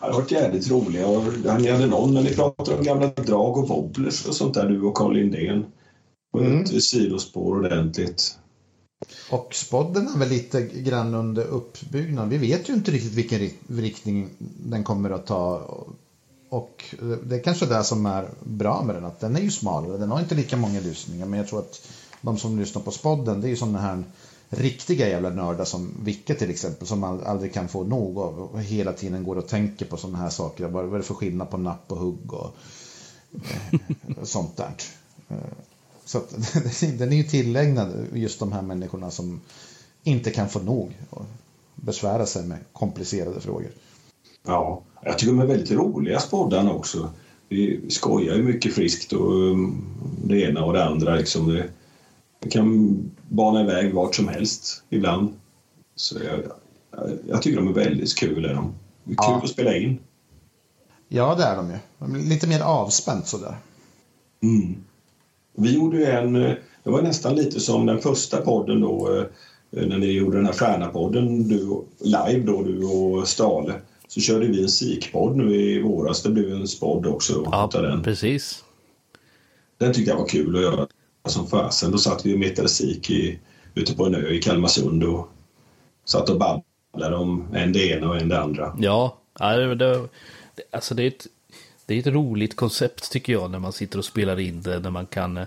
[0.00, 1.06] har varit jävligt roliga.
[1.06, 1.22] Och
[1.60, 4.82] ni hade någon när ni pratade om gamla drag och wobblers och sånt där, du
[4.82, 5.64] och Carl Lindén.
[6.32, 6.60] På Mm.
[6.62, 8.38] ett sidospår ordentligt.
[9.30, 12.28] Och spodden är väl lite grann under uppbyggnad.
[12.28, 14.28] Vi vet ju inte riktigt vilken ri- riktning
[14.66, 15.62] den kommer att ta.
[16.50, 16.84] Och
[17.24, 19.98] det är kanske det som är bra med den, att den är ju smalare.
[19.98, 21.88] Den har inte lika många lyssningar, men jag tror att
[22.22, 24.04] de som lyssnar på spodden, det är ju sådana här
[24.50, 28.62] riktiga jävla nördar som Vicke till exempel, som man aldrig kan få nog av och
[28.62, 30.68] hela tiden går och tänker på sådana här saker.
[30.68, 32.56] Vad är det för skillnad på napp och hugg och
[33.34, 34.72] eh, sånt där.
[35.28, 35.36] Eh,
[36.04, 36.30] så att,
[36.98, 39.40] den är ju tillägnad just de här människorna som
[40.02, 41.24] inte kan få nog och
[41.74, 43.70] besvära sig med komplicerade frågor.
[44.46, 47.10] Ja, jag tycker de är väldigt roliga spoddarna också.
[47.48, 49.84] Vi skojar ju mycket friskt och mm,
[50.24, 51.14] det ena och det andra.
[51.14, 51.48] Liksom.
[51.48, 51.68] Det,
[52.48, 52.96] det kan
[53.28, 55.28] bana iväg vart som helst ibland.
[55.96, 56.40] Så jag,
[56.90, 58.44] jag, jag tycker de är väldigt kul.
[58.44, 58.74] Är de.
[59.04, 59.40] Det är kul Ja.
[59.44, 59.98] att spela in.
[61.08, 62.28] Ja, det är de ju.
[62.28, 63.56] Lite mer avspänt sådär.
[64.42, 64.76] Mm.
[65.56, 66.32] Vi gjorde ju en,
[66.82, 70.52] det var nästan lite som den första podden då eh, när ni gjorde den här
[70.52, 73.74] Stjärnapodden du, live då, du och Stale.
[74.08, 76.22] Så körde vi en sikpodd nu i våras.
[76.22, 78.02] Det blev en spodd också ja den.
[78.02, 78.64] precis.
[79.78, 80.86] Den tyckte jag var kul att göra
[81.28, 81.90] som fasen.
[81.92, 83.38] Då satt vi och metade sik i,
[83.74, 85.28] ute på en ö i Kalmarsund och
[86.04, 88.76] satt och babblade om en det ena och en det andra.
[88.80, 90.08] Ja, det, det-
[90.70, 91.26] alltså det är, ett,
[91.86, 94.78] det är ett roligt koncept tycker jag när man sitter och spelar in det.
[94.78, 95.46] När man kan eh,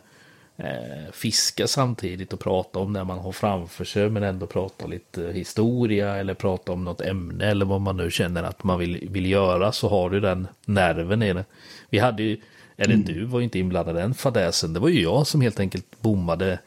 [1.12, 4.10] fiska samtidigt och prata om det man har framför sig.
[4.10, 8.44] Men ändå prata lite historia eller prata om något ämne eller vad man nu känner
[8.44, 9.72] att man vill, vill göra.
[9.72, 11.46] Så har du den nerven i det.
[11.90, 12.42] Vi hade ju,
[12.82, 14.74] eller du var ju inte inblandad i den fadäsen.
[14.74, 16.60] Det var ju jag som helt enkelt bommade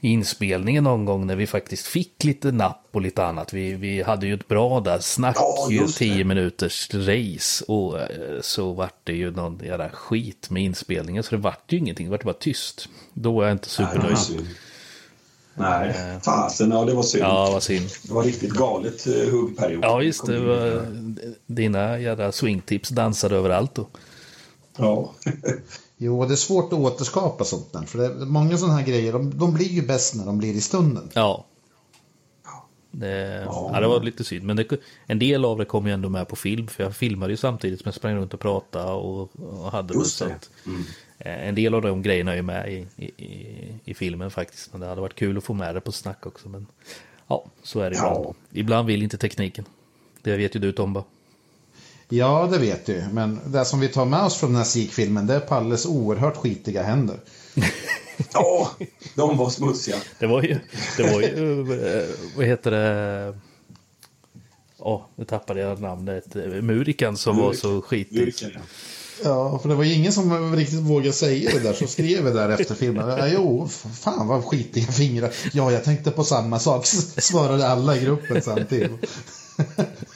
[0.00, 3.52] inspelningen någon gång när vi faktiskt fick lite napp och lite annat.
[3.52, 5.86] Vi, vi hade ju ett bra där snack, Ja, ju.
[5.86, 11.30] 10 minuters race och eh, så vart det ju någon jävla skit med inspelningen så
[11.30, 12.88] det vart ju ingenting, det vart bara tyst.
[13.14, 14.18] Då var jag inte Nej, var supernöjd.
[14.18, 14.46] synd.
[15.54, 17.24] Nej, fasen, ja det var synd.
[17.24, 17.88] Ja, vad synd.
[18.02, 19.84] Det var riktigt galet uh, huggperiod.
[19.84, 20.40] Ja, just det.
[20.40, 20.86] Var,
[21.46, 23.86] dina jävla swingtips dansade överallt då.
[24.80, 25.14] Ja.
[26.02, 27.82] Jo, det är svårt att återskapa sånt där.
[27.82, 30.60] För det, många sådana här grejer, de, de blir ju bäst när de blir i
[30.60, 31.10] stunden.
[31.12, 31.44] Ja,
[32.90, 33.70] Det, ja.
[33.72, 33.80] ja.
[33.80, 34.44] det var lite synd.
[34.44, 36.66] Men det, en del av det kom ju ändå med på film.
[36.68, 40.18] För jag filmade ju samtidigt som jag sprang runt och pratade och, och hade Just
[40.18, 40.24] det.
[40.24, 40.84] Att, mm.
[41.18, 44.72] Eh, en del av de grejerna är ju med i, i, i, filmen faktiskt.
[44.72, 46.48] Men det hade varit kul att få med det på snack också.
[46.48, 46.66] Men
[47.26, 48.16] ja, så är det ja.
[48.18, 48.36] ibland.
[48.50, 49.64] Ibland vill inte tekniken.
[50.22, 51.04] Det vet ju du Tomba.
[52.12, 53.04] Ja, det vet du.
[53.12, 56.36] Men det som vi tar med oss från den här SIK-filmen det är Palles oerhört
[56.36, 57.16] skitiga händer.
[58.32, 58.70] Ja,
[59.14, 59.96] de var smutsiga.
[60.18, 60.58] Det var ju,
[60.96, 63.38] det var ju eh, vad heter det?
[64.78, 66.34] Ja, oh, nu tappade jag namnet.
[66.62, 67.46] Murikan som Murik.
[67.46, 68.34] var så skitig.
[69.24, 71.72] Ja, för det var ingen som riktigt vågade säga det där.
[71.72, 73.08] Så skrev vi där efter filmen.
[73.08, 73.68] Ja, jo,
[74.02, 75.30] fan vad skitiga fingrar.
[75.52, 76.86] Ja, jag tänkte på samma sak.
[76.86, 78.90] Svarade alla i gruppen samtidigt.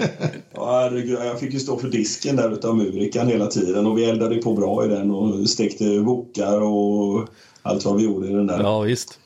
[0.54, 0.90] Ja,
[1.24, 4.54] jag fick ju stå för disken där utav Murikan hela tiden och vi eldade på
[4.54, 7.28] bra i den och stekte wokar och
[7.62, 8.60] allt vad vi gjorde i den där.
[8.62, 9.18] Ja, visst.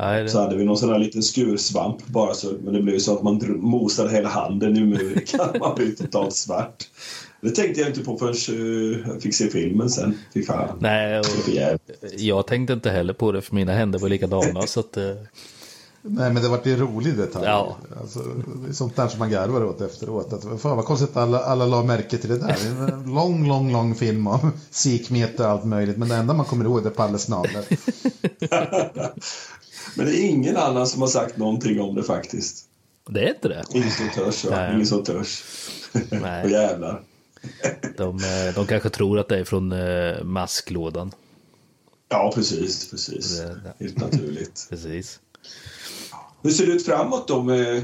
[0.00, 0.28] Nej, det...
[0.28, 3.16] Så hade vi någon sån här liten skursvamp bara så, men det blev ju så
[3.16, 5.48] att man mosade hela handen i Murikan.
[5.60, 6.88] Man blev totalt svart.
[7.40, 8.34] Det tänkte jag inte på förrän
[8.92, 10.18] eh, jag fick se filmen sen.
[10.34, 10.78] Fy fan.
[10.80, 11.22] Nej,
[12.16, 14.62] jag tänkte inte heller på det för mina händer var likadana.
[14.66, 15.12] så att, eh,
[16.02, 17.46] Nej, men det var en rolig detalj.
[17.46, 17.76] Ja.
[18.00, 18.18] Alltså,
[18.62, 20.32] det är sånt där som man garvar åt efteråt.
[20.32, 22.56] Att, fan vad konstigt att alla, alla la märke till det där.
[22.68, 25.96] En lång, lång, lång film om sikmeter och allt möjligt.
[25.96, 27.64] Men det enda man kommer ihåg är Palles naglar.
[29.96, 32.64] men det är ingen annan som har sagt någonting om det faktiskt.
[33.08, 33.64] Det är inte det?
[33.74, 34.72] Ingen som törs, ja.
[34.72, 35.44] Ingen som törs.
[36.10, 36.44] Nej.
[36.44, 37.02] och jävlar.
[37.96, 41.12] de, eh, de kanske tror att det är från uh, masklådan.
[42.08, 42.90] Ja, precis.
[42.90, 43.38] precis.
[43.38, 44.66] Det, Helt naturligt.
[44.70, 45.20] precis.
[46.42, 47.82] Hur ser det ut framåt då med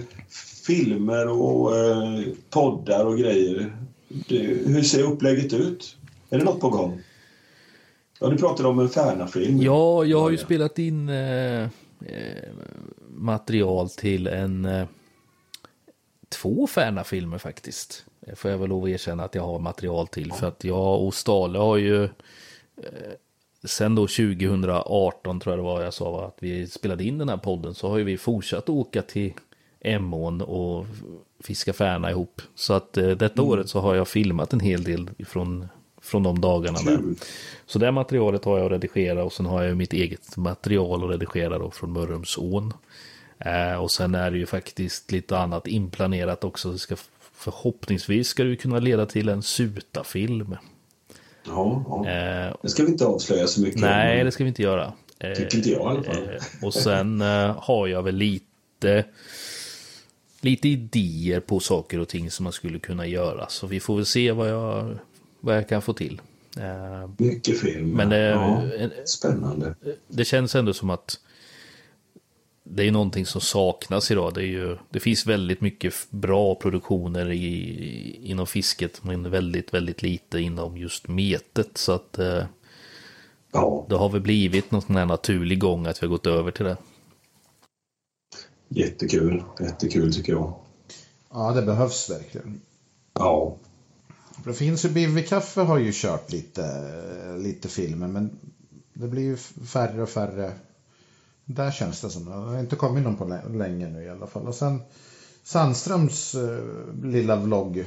[0.67, 3.77] filmer och eh, poddar och grejer?
[4.09, 5.97] Det, hur ser upplägget ut?
[6.31, 7.03] Är det något på gång?
[8.21, 9.63] Ja, du pratade om en Färna-film.
[9.63, 11.69] Ja, jag har ju spelat in eh, eh
[13.09, 14.87] material till en eh,
[16.29, 18.05] två Färna-filmer faktiskt.
[18.27, 20.29] Eh, får jag väl lov att erkänna att jag har material till.
[20.29, 20.35] Ja.
[20.35, 22.11] För att jag och Stale har ju eh,
[23.65, 27.37] sen då 2018 tror jag det var jag sa att vi spelade in den här
[27.37, 29.33] podden så har ju vi fortsatt åka till
[29.81, 30.87] Emån och
[31.41, 32.43] fiska färna ihop.
[32.55, 33.53] Så att eh, detta mm.
[33.53, 35.69] året så har jag filmat en hel del från,
[36.03, 37.01] från de dagarna där.
[37.67, 41.11] Så det materialet har jag att redigera och sen har jag mitt eget material att
[41.11, 42.73] redigera då från Mörrumsån.
[43.39, 46.73] Eh, och sen är det ju faktiskt lite annat inplanerat också.
[46.73, 46.97] Det ska,
[47.33, 50.57] förhoppningsvis ska det kunna leda till en Suta-film.
[51.47, 52.11] Ja, ja.
[52.11, 54.93] Eh, det ska vi inte avslöja så mycket Nej, det ska vi inte göra.
[55.37, 56.17] Tycker inte jag i alla fall.
[56.17, 59.05] Eh, och sen eh, har jag väl lite
[60.41, 63.49] lite idéer på saker och ting som man skulle kunna göra.
[63.49, 64.99] Så vi får väl se vad jag,
[65.41, 66.21] vad jag kan få till.
[67.17, 67.91] Mycket film.
[67.91, 68.63] Men det, ja,
[69.05, 69.75] spännande.
[70.09, 71.21] Det känns ändå som att
[72.71, 74.35] det är någonting som saknas idag.
[74.35, 80.03] Det, är ju, det finns väldigt mycket bra produktioner i, inom fisket, men väldigt, väldigt
[80.03, 81.79] lite inom just metet.
[81.79, 82.45] Så att eh,
[83.53, 83.87] ja.
[83.89, 86.65] det har väl blivit någon sån här naturlig gång att vi har gått över till
[86.65, 86.77] det.
[88.69, 90.55] Jättekul, jättekul tycker jag.
[91.31, 92.61] Ja, det behövs verkligen.
[93.13, 93.57] Ja.
[94.45, 96.63] Det finns ju, Bivi Kaffe har ju kört lite,
[97.39, 98.39] lite filmer, men
[98.93, 99.37] det blir ju
[99.67, 100.53] färre och färre
[101.47, 102.25] där känns det som.
[102.25, 104.47] Det har inte kommit någon på länge nu i alla fall.
[104.47, 104.81] Och sen
[105.45, 106.59] Sandströms eh,
[107.03, 107.85] lilla vlogg.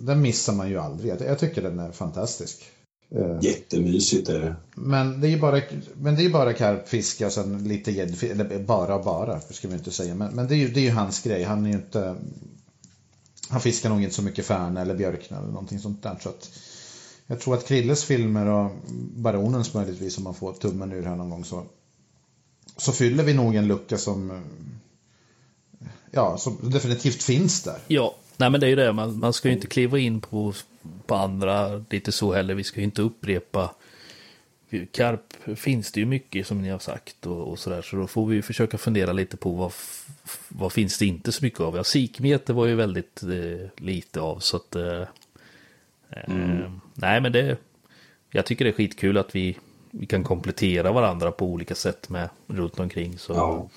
[0.00, 1.12] Den missar man ju aldrig.
[1.20, 2.62] Jag tycker den är fantastisk.
[3.14, 4.56] Eh, Jättemysigt är det.
[4.74, 5.60] Men det är ju bara,
[5.94, 8.32] men det är bara karpfiske och sen lite gäddfiske.
[8.32, 10.14] Eller bara bara, ska vi inte säga.
[10.14, 11.42] Men, men det, är ju, det är ju hans grej.
[11.42, 12.16] Han är ju inte...
[13.48, 16.16] Han fiskar nog inte så mycket färna eller björkna eller någonting sånt där.
[16.20, 16.50] Så att,
[17.26, 18.70] jag tror att Krilles filmer och
[19.16, 21.64] Baronens möjligtvis om man får tummen ur här någon gång så
[22.76, 24.44] så fyller vi nog en lucka som,
[26.10, 27.78] ja, som definitivt finns där.
[27.86, 30.52] Ja, nej men det är ju det, man, man ska ju inte kliva in på,
[31.06, 32.54] på andra lite så heller.
[32.54, 33.70] Vi ska ju inte upprepa
[34.92, 37.82] Karp finns det ju mycket som ni har sagt och, och sådär.
[37.82, 39.72] Så då får vi försöka fundera lite på vad,
[40.48, 41.76] vad finns det inte så mycket av.
[41.76, 44.38] Ja, sikmeter var ju väldigt eh, lite av.
[44.38, 45.02] Så att, eh,
[46.10, 46.62] mm.
[46.62, 47.56] eh, nej men det,
[48.30, 49.58] jag tycker det är skitkul att vi
[49.94, 53.18] vi kan komplettera varandra på olika sätt med runt omkring.
[53.18, 53.68] Så, ja.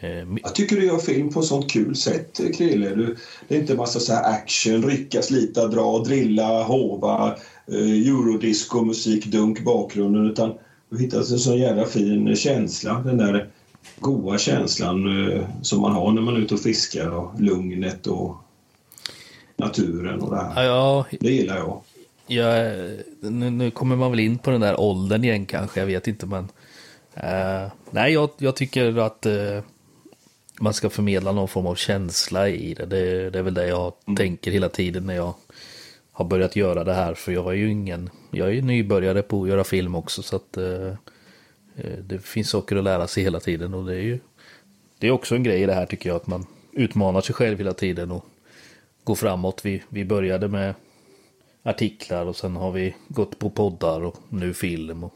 [0.00, 2.94] eh, jag tycker du gör film på ett sånt kul sätt, Krille.
[2.94, 3.16] Du,
[3.48, 7.36] det är inte massa så här action, rycka, slita, dra, drilla, hova,
[7.66, 10.30] eh, eurodisco, musik, dunk bakgrunden.
[10.30, 10.54] Utan
[10.90, 13.02] du hittar en sån jävla fin känsla.
[13.04, 13.50] Den där
[13.98, 18.36] goa känslan eh, som man har när man är ute och fiskar och lugnet och
[19.56, 20.64] naturen och det här.
[20.64, 21.82] Ja, det gillar jag
[22.34, 22.76] jag,
[23.20, 26.26] nu, nu, kommer man väl in på den där åldern igen kanske, jag vet inte
[26.26, 26.48] men.
[27.16, 29.60] Uh, nej, jag, jag, tycker att uh,
[30.60, 32.86] man ska förmedla någon form av känsla i det.
[32.86, 34.16] Det, det är väl det jag mm.
[34.16, 35.34] tänker hela tiden när jag
[36.12, 37.14] har börjat göra det här.
[37.14, 40.36] För jag är ju ingen, jag är ju nybörjare på att göra film också så
[40.36, 40.88] att eh,
[41.76, 44.18] eh, det finns saker att lära sig hela tiden och det är ju
[44.98, 47.58] det är också en grej i det här tycker jag att man utmanar sig själv
[47.58, 48.26] hela tiden och
[49.04, 49.60] går framåt.
[49.64, 50.74] Vi, vi började med
[51.62, 55.04] artiklar och sen har vi gått på poddar och nu film.
[55.04, 55.14] Och,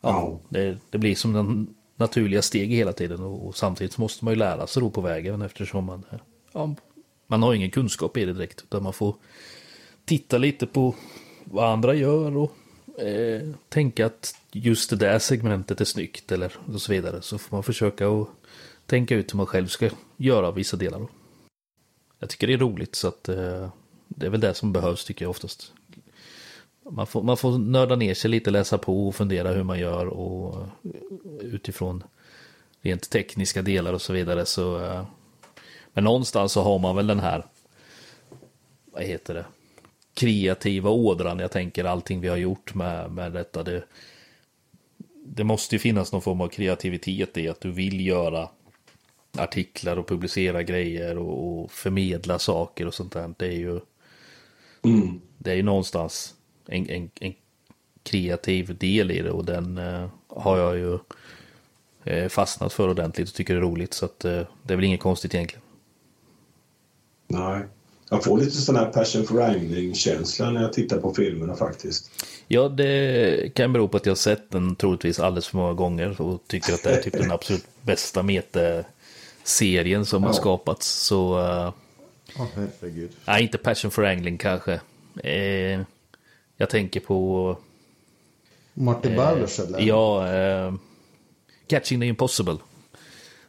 [0.00, 4.34] ja, det, det blir som den naturliga steg hela tiden och, och, samtidigt måste man
[4.34, 6.04] ju lära sig då på vägen eftersom man,
[6.52, 6.74] ja,
[7.26, 9.16] man har ingen kunskap i det direkt utan man får
[10.04, 10.94] titta lite på
[11.44, 12.52] vad andra gör och
[13.00, 17.22] eh, tänka att just det där segmentet är snyggt eller och så vidare.
[17.22, 18.28] Så får man försöka att
[18.86, 21.06] tänka ut hur man själv ska göra vissa delar.
[22.18, 23.68] Jag tycker det är roligt så att eh,
[24.16, 25.72] det är väl det som behövs tycker jag oftast.
[26.90, 30.06] Man får, man får nörda ner sig lite, läsa på och fundera hur man gör
[30.06, 30.70] och eh,
[31.40, 32.04] utifrån
[32.80, 35.04] rent tekniska delar och så vidare så eh,
[35.92, 37.46] men någonstans så har man väl den här
[38.92, 39.44] vad heter det
[40.14, 41.38] kreativa ådran.
[41.38, 43.62] Jag tänker allting vi har gjort med, med detta.
[43.62, 43.84] Det,
[45.26, 48.48] det måste ju finnas någon form av kreativitet i att du vill göra
[49.38, 53.34] artiklar och publicera grejer och, och förmedla saker och sånt där.
[53.38, 53.80] Det är ju,
[54.82, 55.20] mm.
[55.38, 56.34] det är ju någonstans
[56.66, 57.34] en, en, en,
[58.04, 60.98] kreativ del i det och den eh, har jag ju
[62.04, 64.84] eh, fastnat för ordentligt och tycker det är roligt så att eh, det är väl
[64.84, 65.62] inget konstigt egentligen.
[67.28, 67.62] Nej.
[68.10, 72.10] Jag får lite sån här passion for wrangling-känsla när jag tittar på filmerna faktiskt.
[72.48, 76.42] Ja, det kan bero på att jag sett den troligtvis alldeles för många gånger och
[76.46, 80.28] tycker att det är typ den absolut bästa mete-serien som ja.
[80.28, 80.86] har skapats.
[80.86, 81.38] Så...
[81.38, 81.72] Uh,
[82.38, 83.10] oh, herregud.
[83.24, 84.80] Nej, inte passion for wrangling kanske.
[85.24, 85.80] Eh,
[86.56, 87.58] jag tänker på...
[88.74, 89.80] Martin eh, Bowers eller?
[89.80, 90.74] Ja, eh,
[91.66, 92.56] Catching the Impossible.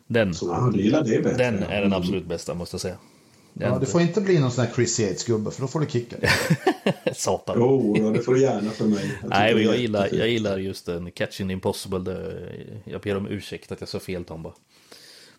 [0.07, 2.97] Den, Så, du bättre, den är den absolut bästa måste jag säga.
[3.53, 6.15] Ja, det får inte bli någon sån här Chris Yates-gubbe för då får du kicka.
[7.13, 7.55] Satan.
[7.59, 9.11] Jo, det får du gärna för mig.
[9.21, 11.99] Jag Nej, men jag gillar, jag gillar just den Catching Impossible.
[11.99, 12.51] Det,
[12.85, 14.53] jag ber om ursäkt att jag sa fel Tomba.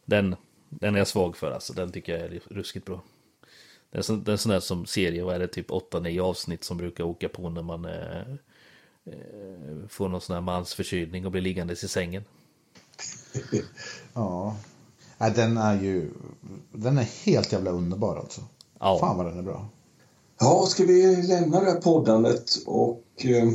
[0.04, 0.36] Den,
[0.68, 1.72] den är jag svag för alltså.
[1.72, 3.02] Den tycker jag är ruskigt bra.
[3.94, 6.76] Den är, den är sån där som serie, vad är det, typ 8-9 avsnitt som
[6.76, 8.20] brukar åka på när man eh,
[9.06, 12.24] eh, får någon sån här mansförkylning och blir liggandes i sängen.
[14.14, 14.56] ja,
[15.18, 16.10] Ja, den är ju
[16.72, 18.40] den är helt jävla underbar alltså.
[18.80, 18.98] Ja.
[19.00, 19.68] Fan vad den är bra.
[20.40, 23.48] Ja, ska vi lämna det här poddandet och eh,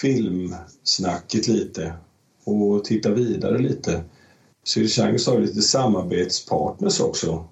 [0.00, 1.94] filmsnacket lite
[2.44, 4.04] och titta vidare lite.
[4.64, 7.44] Syrchang har lite samarbetspartners också.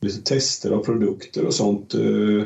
[0.00, 1.94] Lite tester av produkter och sånt.
[1.94, 2.44] Eh,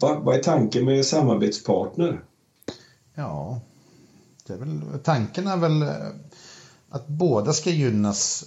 [0.00, 2.20] vad, är tanken med samarbetspartner?
[3.14, 3.60] Ja,
[4.46, 6.08] det är väl, tanken är väl eh,
[6.88, 8.44] att båda ska gynnas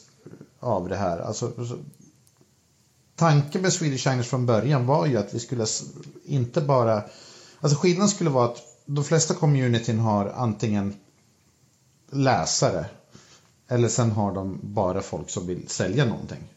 [0.59, 1.19] av det här.
[1.19, 1.51] Alltså,
[3.15, 5.65] tanken med Swedish Chinese från början var ju att vi skulle
[6.25, 7.03] inte bara...
[7.59, 10.95] Alltså skillnaden skulle vara att de flesta communityn har antingen
[12.09, 12.85] läsare
[13.67, 16.53] eller sen har de bara folk som vill sälja någonting.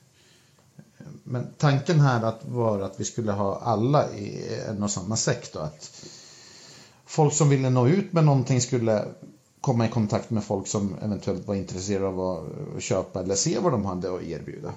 [1.25, 5.63] Men tanken här var att vi skulle ha alla i en och samma sektor.
[5.63, 6.07] Att
[7.07, 9.05] folk som ville nå ut med någonting skulle
[9.61, 13.73] komma i kontakt med folk som eventuellt var intresserade av att köpa eller se vad
[13.73, 14.73] de hade att erbjuda.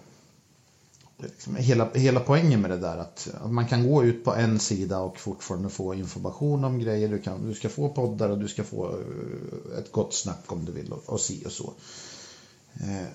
[1.18, 4.60] Liksom hela, hela poängen med det där att, att, man kan gå ut på en
[4.60, 7.10] sida och fortfarande få information om grejer.
[7.10, 10.66] Du, kan, du ska få poddar och du ska få eh, ett gott snack om
[10.66, 11.74] du vill och, och si och så.
[12.74, 13.08] Eh,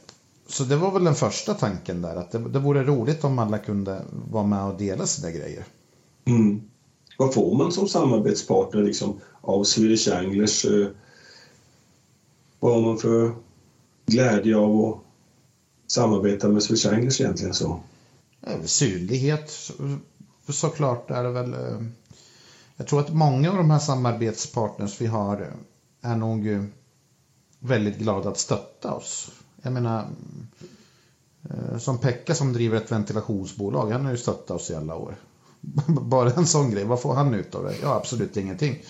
[0.52, 3.38] Eh, så det var väl den första tanken där, att det, det vore roligt om
[3.38, 5.64] alla kunde vara med och dela sina grejer.
[6.24, 6.62] Mm.
[7.18, 10.88] Vad får man som samarbetspartner liksom, av Swedish Anglers eh,
[12.60, 13.34] vad har man för
[14.06, 14.98] glädje av att
[15.86, 17.54] samarbeta med Swiss English egentligen?
[17.54, 17.80] Så?
[18.64, 19.72] Synlighet
[20.48, 21.54] såklart är det väl.
[21.54, 21.82] Eh,
[22.76, 26.64] jag tror att många av de här samarbetspartners vi har eh, är nog eh,
[27.58, 29.30] väldigt glada att stötta oss.
[29.62, 30.08] Jag menar,
[31.50, 35.16] eh, som Pekka som driver ett ventilationsbolag, han har ju stöttat oss i alla år.
[35.86, 37.74] Bara en sån grej, vad får han ut av det?
[37.82, 38.82] Ja, absolut ingenting.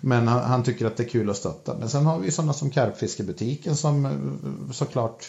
[0.00, 1.78] Men han, han, tycker att det är kul att stötta.
[1.78, 5.26] Men sen har vi sådana som Karpfiskebutiken som eh, såklart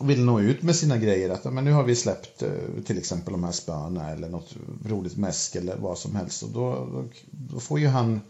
[0.00, 1.30] vill nå ut med sina grejer.
[1.30, 4.54] Att men nu har vi släppt eh, till exempel de här spöna eller något
[4.86, 6.42] roligt mäsk eller vad som helst.
[6.42, 8.20] Och då, då, då får ju han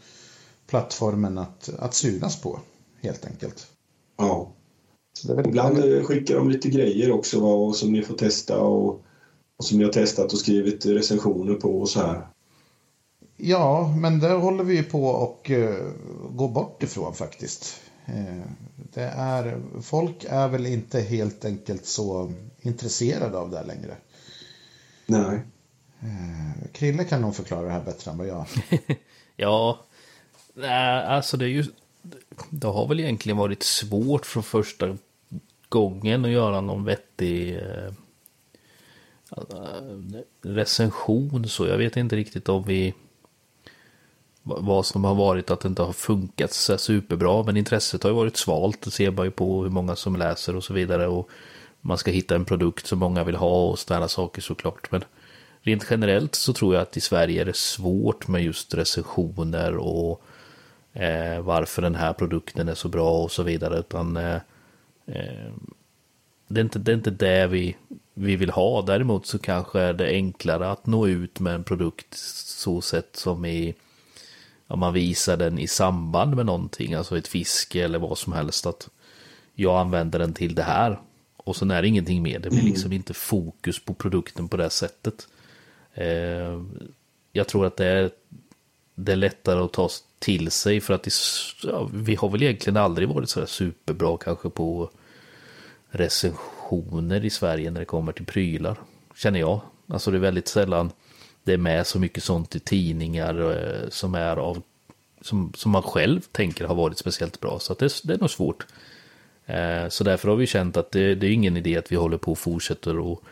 [0.66, 2.60] plattformen att, att synas på
[3.02, 3.66] helt enkelt.
[4.16, 4.52] Ja.
[5.28, 5.46] Väl...
[5.46, 9.02] Ibland skickar de lite grejer också vad, som ni får testa och,
[9.56, 12.26] och som ni har testat och skrivit recensioner på och så här.
[13.36, 15.76] Ja, men det håller vi på och uh,
[16.30, 17.80] gå bort ifrån faktiskt.
[18.06, 18.42] Eh,
[18.76, 23.96] det är, folk är väl inte helt enkelt så intresserade av det längre.
[25.06, 25.40] Nej.
[26.00, 28.46] Eh, Krille kan nog förklara det här bättre än vad jag.
[29.36, 29.86] Ja,
[31.06, 31.64] alltså det är ju...
[32.50, 34.96] Det har väl egentligen varit svårt från första
[35.68, 37.92] gången att göra någon vettig eh,
[40.42, 41.66] recension så.
[41.66, 42.94] Jag vet inte riktigt om vi...
[44.42, 47.42] Vad som har varit att det inte har funkat så superbra.
[47.42, 48.82] Men intresset har ju varit svalt.
[48.82, 51.06] Det ser man ju på hur många som läser och så vidare.
[51.06, 51.30] Och
[51.80, 54.90] man ska hitta en produkt som många vill ha och sådana saker såklart.
[54.90, 55.04] Men
[55.62, 60.22] rent generellt så tror jag att i Sverige är det svårt med just recensioner och
[60.92, 63.78] eh, varför den här produkten är så bra och så vidare.
[63.78, 64.40] Utan eh,
[65.06, 65.52] eh,
[66.48, 67.76] det, är inte, det är inte det vi,
[68.14, 68.82] vi vill ha.
[68.82, 73.44] Däremot så kanske är det enklare att nå ut med en produkt så sätt som
[73.44, 73.74] i
[74.66, 78.66] om man visar den i samband med någonting, alltså ett fiske eller vad som helst.
[78.66, 78.88] Att
[79.54, 81.00] jag använder den till det här.
[81.36, 82.38] Och sen är det ingenting mer.
[82.38, 85.28] Det blir liksom inte fokus på produkten på det sättet.
[85.94, 86.62] Eh,
[87.32, 88.10] jag tror att det är,
[89.04, 91.12] det är lättare att ta till sig för att det,
[91.62, 94.90] ja, vi har väl egentligen aldrig varit så superbra kanske på
[95.90, 98.78] recensioner i Sverige när det kommer till prylar.
[99.14, 99.60] Känner jag.
[99.88, 100.90] Alltså det är väldigt sällan
[101.44, 104.62] det är med så mycket sånt i tidningar eh, som är av
[105.20, 107.58] som, som man själv tänker har varit speciellt bra.
[107.58, 108.66] Så att det, det är nog svårt.
[109.46, 112.16] Eh, så därför har vi känt att det, det är ingen idé att vi håller
[112.16, 113.24] på och fortsätter och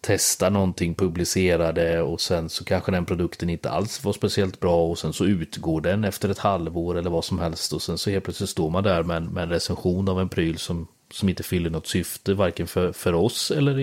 [0.00, 4.86] testa någonting, publicera det och sen så kanske den produkten inte alls var speciellt bra
[4.86, 8.10] och sen så utgår den efter ett halvår eller vad som helst och sen så
[8.10, 11.28] helt plötsligt står man där med en, med en recension av en pryl som, som
[11.28, 13.74] inte fyller något syfte varken för, för oss eller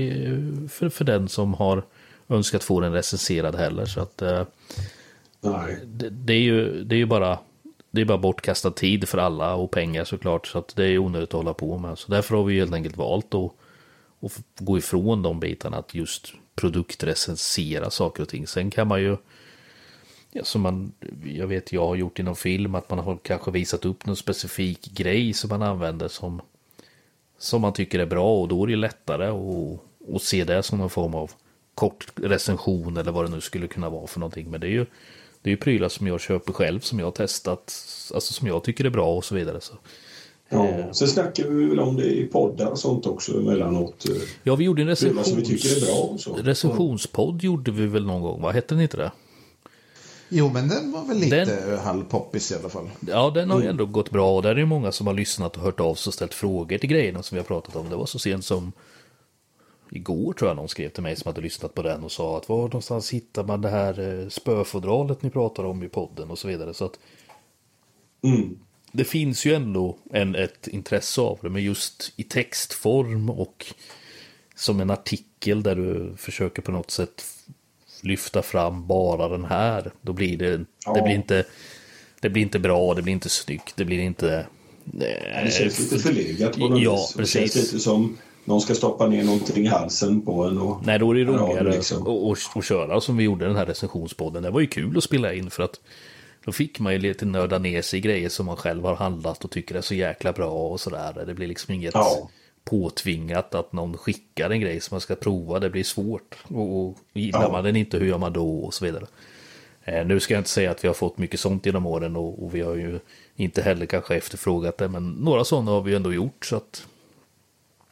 [0.68, 1.84] för, för den som har
[2.30, 3.86] önskat få den recenserad heller.
[3.86, 4.44] Så att eh,
[5.86, 7.40] det, det, är ju, det är ju bara
[7.92, 10.48] det är bara bortkastad tid för alla och pengar såklart.
[10.48, 11.98] Så att det är onödigt att hålla på med.
[11.98, 13.52] Så därför har vi helt enkelt valt att
[14.20, 18.48] och gå ifrån de bitarna att just produktrecensera saker och ting.
[18.48, 19.18] Sen kan man ju,
[20.32, 20.92] ja, som man,
[21.26, 24.16] jag vet jag har gjort i någon film, att man har kanske visat upp någon
[24.16, 26.42] specifik grej som man använder som,
[27.38, 30.80] som man tycker är bra och då är det lättare att, att se det som
[30.80, 31.32] någon form av
[31.76, 34.50] kort recension eller vad det nu skulle kunna vara för någonting.
[34.50, 34.86] Men det är ju,
[35.42, 37.62] det är ju prylar som jag köper själv, som jag har testat,
[38.14, 39.62] alltså som jag tycker är bra och så vidare.
[39.62, 39.74] Så
[40.50, 40.92] Ja, eh.
[40.92, 44.10] sen snackar vi väl om det i poddar och sånt också emellanåt.
[44.10, 45.32] Eh, ja, vi gjorde en recensions...
[45.32, 46.34] vi tycker är bra så.
[46.34, 49.12] recensionspodd gjorde vi väl någon gång, vad hette den inte det?
[50.30, 51.80] Jo, men den var väl lite den...
[51.80, 52.90] halvpoppis i alla fall.
[53.00, 55.58] Ja, den har ju ändå gått bra och där är det många som har lyssnat
[55.58, 57.90] och hört av sig och ställt frågor till grejerna som vi har pratat om.
[57.90, 58.72] Det var så sent som
[59.90, 62.50] igår tror jag någon skrev till mig som hade lyssnat på den och sa att
[62.50, 66.48] var någonstans hittar man det här eh, spöfodralet ni pratar om i podden och så
[66.48, 66.74] vidare.
[66.74, 67.00] Så att
[68.24, 68.60] mm
[68.98, 73.66] det finns ju ändå en, ett intresse av det, men just i textform och
[74.56, 77.26] som en artikel där du försöker på något sätt
[78.02, 79.92] lyfta fram bara den här.
[80.02, 80.94] Då blir det, ja.
[80.94, 81.46] det blir inte
[82.22, 84.46] det blir inte bra, det blir inte snyggt, det blir inte...
[84.86, 87.14] Eh, det känns lite förlegat på något ja, vis.
[87.14, 87.34] Precis.
[87.34, 90.58] Det känns lite som någon ska stoppa ner någonting i halsen på en.
[90.58, 92.32] Och Nej, då är det roligare liksom.
[92.58, 94.44] att köra som vi gjorde den här recensionspodden.
[94.44, 95.80] Det var ju kul att spela in för att
[96.48, 99.46] då fick man ju lite nörda ner sig i grejer som man själv har handlat
[99.46, 101.24] och tycker är så jäkla bra och sådär.
[101.26, 102.30] Det blir liksom inget ja.
[102.64, 105.60] påtvingat att någon skickar en grej som man ska prova.
[105.60, 106.38] Det blir svårt.
[106.48, 107.52] Och, gillar ja.
[107.52, 108.60] man den inte, hur gör man då?
[108.60, 109.06] Och så vidare.
[109.84, 112.44] Eh, nu ska jag inte säga att vi har fått mycket sånt genom åren och,
[112.44, 113.00] och vi har ju
[113.36, 114.88] inte heller kanske efterfrågat det.
[114.88, 116.46] Men några sådana har vi ändå gjort.
[116.46, 116.88] Så att...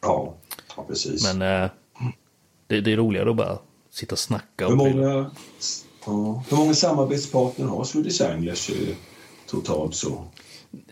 [0.00, 0.34] ja.
[0.76, 1.34] ja, precis.
[1.34, 1.70] Men eh,
[2.66, 3.58] det, det, är roligare att bara
[3.90, 4.68] sitta och snacka.
[4.68, 5.30] Hur många,
[6.06, 6.44] Ja.
[6.50, 8.96] Hur många samarbetspartner har Swedish Anglers eh,
[9.46, 10.24] totalt så?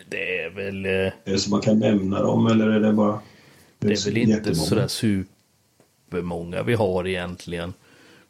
[0.09, 0.85] Det är väl...
[0.85, 3.21] Eh, är det så man kan nämna dem eller är det bara...
[3.79, 7.75] Det är, väl inte sådär supermånga vi har egentligen.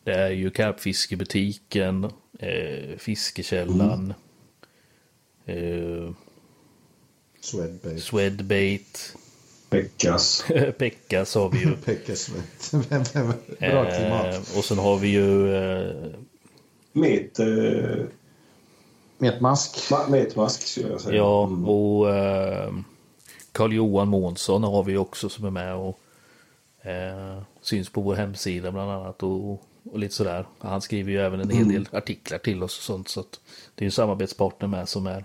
[0.05, 2.05] Det är ju Karpfiskebutiken,
[2.39, 4.15] eh, Fiskekällan,
[5.47, 6.05] mm.
[6.05, 6.15] eh,
[7.40, 8.02] Swedbait.
[8.02, 9.16] Swedbait.
[9.70, 10.44] Pekkas.
[10.78, 11.77] Pekkas har vi ju.
[11.85, 12.31] Pekkas
[13.59, 14.35] Bra klimat.
[14.35, 16.11] Eh, och sen har vi ju eh,
[16.95, 17.39] Met...
[17.39, 18.07] Eh,
[19.19, 19.91] metmask.
[19.91, 21.16] Ma metmask skulle jag säga.
[21.16, 21.65] Ja, mm.
[21.65, 22.73] och eh,
[23.53, 26.01] Carl-Johan Månsson har vi också som är med och
[26.87, 29.53] eh, syns på vår hemsida bland annat och,
[29.93, 30.47] och lite sådär.
[30.59, 31.89] Han skriver ju även en hel del mm.
[31.93, 33.41] artiklar till oss och sånt så att
[33.75, 35.25] det är en samarbetspartner med som är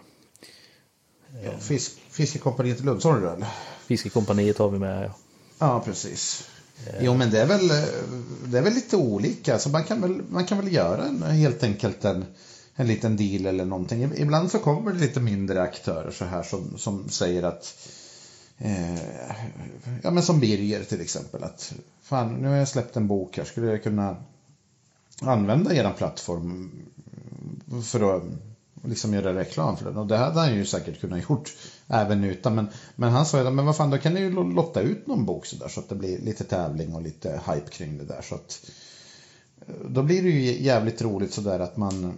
[1.43, 3.47] Ja, fisk, fiskekompaniet i Lundsholm eller?
[3.85, 5.13] Fiskekompaniet har vi med ja.
[5.59, 6.48] Ja, precis.
[6.87, 6.93] Eh.
[6.99, 7.83] Jo, men det är väl, eh,
[8.45, 9.59] det är väl lite olika.
[9.59, 12.25] Så man, kan väl, man kan väl göra en, helt enkelt en,
[12.75, 14.11] en liten deal eller någonting.
[14.15, 17.75] Ibland så kommer det lite mindre aktörer så här som, som säger att
[18.57, 18.99] eh,
[20.03, 23.43] ja men som Birger till exempel att fan nu har jag släppt en bok här,
[23.43, 24.15] skulle jag kunna
[25.21, 26.71] använda er plattform
[27.83, 28.23] för att
[28.83, 29.97] liksom göra reklam för den.
[29.97, 31.55] Och det hade han ju säkert kunnat gjort
[31.89, 32.55] även utan.
[32.55, 35.25] Men, men han sa ju, men vad fan då kan ni ju lotta ut någon
[35.25, 38.21] bok så där så att det blir lite tävling och lite hype kring det där.
[38.21, 38.69] Så att,
[39.67, 42.13] eh, då blir det ju jävligt roligt sådär att man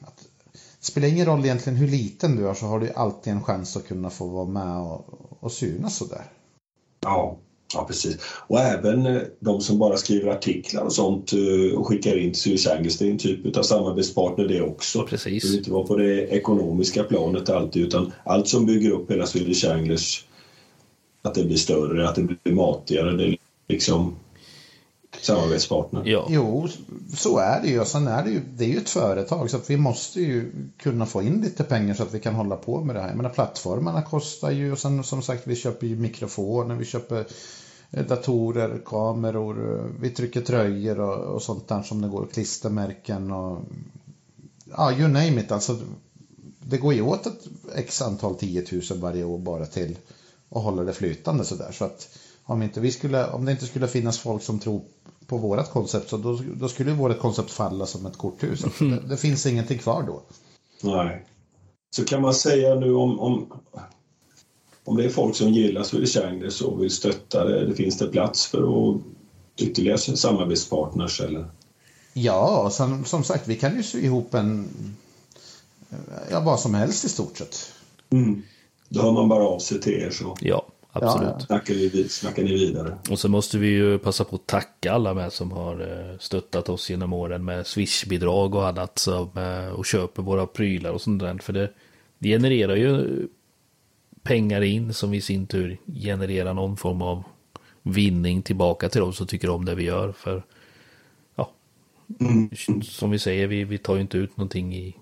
[0.00, 3.44] att, det spelar ingen roll egentligen hur liten du är så har du alltid en
[3.44, 5.06] chans att kunna få vara med och,
[5.40, 6.24] och synas sådär.
[7.00, 7.38] Ja,
[7.74, 8.18] Ja, precis.
[8.46, 12.40] Och även eh, de som bara skriver artiklar och sånt eh, och skickar in till
[12.40, 15.02] Swedish Angus, det är en typ av samarbetspartner det också.
[15.02, 15.42] Precis.
[15.42, 19.26] Det behöver inte vara på det ekonomiska planet alltid utan allt som bygger upp hela
[19.26, 20.24] Swedish Anglers,
[21.22, 23.36] att det blir större, att det blir matigare, det
[23.68, 24.16] liksom
[25.20, 26.02] samarbetspartner.
[26.04, 26.26] Ja.
[26.30, 26.68] Jo,
[27.16, 27.80] så är det ju.
[27.80, 30.52] Och sen är det ju, det är ju ett företag så att vi måste ju
[30.76, 33.08] kunna få in lite pengar så att vi kan hålla på med det här.
[33.08, 37.26] Jag menar plattformarna kostar ju och sen som sagt vi köper ju mikrofoner, vi köper
[37.90, 43.58] eh, datorer, kameror, vi trycker tröjor och, och sånt där som det går, klistermärken och
[44.64, 45.52] ja, you name it.
[45.52, 45.78] Alltså,
[46.60, 49.96] det går ju åt ett x antal 10 000 varje år bara till
[50.50, 51.72] att hålla det flytande sådär.
[51.72, 52.08] Så att
[52.44, 54.82] om, inte vi skulle, om det inte skulle finnas folk som tror
[55.28, 58.60] på vårt koncept så då, då skulle vårt koncept falla som ett korthus.
[58.78, 60.22] Det, det, finns ingenting kvar då.
[60.82, 61.24] Nej.
[61.90, 63.52] Så kan man säga nu om, om,
[64.84, 68.06] om det är folk som gillar Swedish Anglers och vill stötta det, det finns det
[68.06, 69.00] plats för att
[69.56, 71.50] ytterligare samarbetspartners eller?
[72.12, 74.68] Ja, som, som sagt vi kan ju sy ihop en,
[76.30, 77.72] ja vad som helst i stort sett.
[78.10, 78.42] Mm.
[78.88, 80.36] Då hör man bara av sig till er så.
[80.40, 80.66] Ja,
[81.02, 81.34] absolut.
[81.38, 82.98] Ja, snackar, vi, snackar ni vidare.
[83.10, 86.68] Och så måste vi ju passa på att tacka alla med som har eh, stöttat
[86.68, 91.20] oss genom åren med swishbidrag och annat som, eh, och köper våra prylar och sånt
[91.22, 91.38] där.
[91.38, 91.70] För det,
[92.18, 93.26] det genererar ju
[94.22, 97.22] pengar in som i sin tur genererar någon form av
[97.82, 100.12] vinning tillbaka till dem som tycker om det vi gör.
[100.12, 100.42] För
[101.34, 101.52] ja,
[102.20, 102.50] mm.
[102.82, 104.96] som vi säger, vi, vi tar ju inte ut någonting i,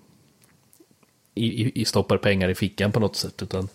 [1.35, 3.43] i, i stoppar pengar i fickan på något sätt.
[3.43, 3.67] Utan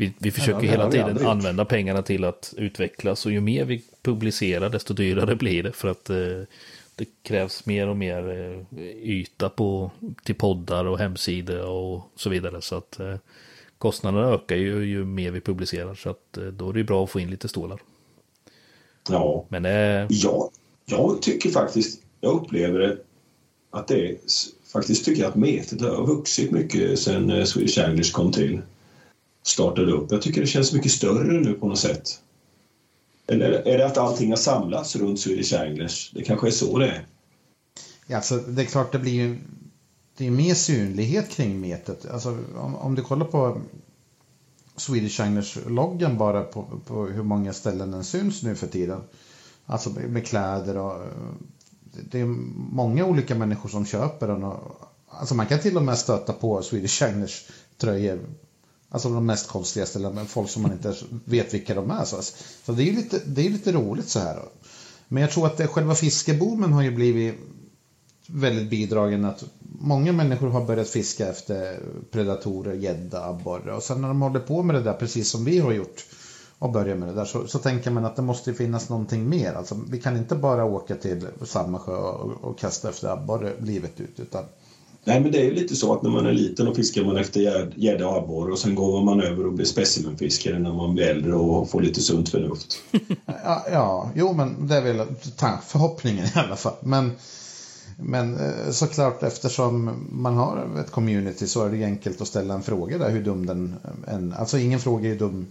[0.00, 3.26] vi, vi försöker ja, hela tiden använda pengarna till att utvecklas.
[3.26, 5.72] Och ju mer vi publicerar desto dyrare blir det.
[5.72, 6.16] För att eh,
[6.94, 9.90] det krävs mer och mer eh, yta på,
[10.22, 12.62] till poddar och hemsidor och så vidare.
[12.62, 13.14] Så att eh,
[13.78, 15.94] kostnaderna ökar ju, ju mer vi publicerar.
[15.94, 17.80] Så att eh, då är det bra att få in lite stålar.
[19.08, 20.50] Ja, Men, eh, ja
[20.84, 22.96] jag tycker faktiskt, jag upplever det
[23.70, 24.16] att det är,
[24.72, 28.60] faktiskt tycker jag att metet har vuxit mycket sen eh, Swedish Anglers kom till
[29.42, 30.12] startade upp.
[30.12, 32.20] Jag tycker det känns mycket större nu på något sätt.
[33.26, 36.10] Eller är det att allting har samlats runt Swedish Anglers?
[36.14, 37.06] Det kanske är så det är.
[38.06, 39.38] Ja, alltså, det är klart det blir ju
[40.16, 42.06] det är mer synlighet kring metet.
[42.10, 43.60] Alltså, om, om du kollar på
[44.76, 49.00] Swedish Anglers-loggan bara på, på, hur många ställen den syns nu för tiden.
[49.66, 51.02] Alltså med kläder och
[52.10, 52.24] det är
[52.72, 54.44] många olika människor som köper den.
[54.44, 58.20] Och, alltså man kan till och med stöta på Swedish Anglers tröjor
[58.92, 60.94] Alltså de mest konstiga eller folk som man inte
[61.24, 62.04] vet vilka de är.
[62.04, 62.22] Så,
[62.64, 64.42] så det är lite, det är lite roligt så här.
[65.08, 67.34] Men jag tror att det, själva fiskeboomen har ju blivit
[68.26, 69.44] väldigt bidragen att
[69.80, 71.80] många människor har börjat fiska efter
[72.10, 75.58] predatorer, gädda, abborre och sen när de håller på med det där precis som vi
[75.58, 76.06] har gjort
[76.58, 79.52] och börjar med det där så, så tänker man att det måste finnas någonting mer.
[79.52, 84.00] Alltså, vi kan inte bara åka till samma sjö och, och kasta efter abborre livet
[84.00, 84.44] ut utan
[85.04, 87.72] Nej, men det är lite så att när man är liten och fiskar man efter
[87.76, 91.34] gädda och abborre och sen går man över och blir specimenfiskare när man blir äldre
[91.34, 92.82] och får lite sunt förnuft.
[93.44, 95.06] ja, ja, jo men det är väl
[95.66, 96.76] förhoppningen i alla fall.
[96.80, 97.12] Men,
[97.96, 102.62] men eh, såklart eftersom man har ett community så är det enkelt att ställa en
[102.62, 104.32] fråga där hur dum den eh, än...
[104.32, 105.46] alltså ingen fråga är dum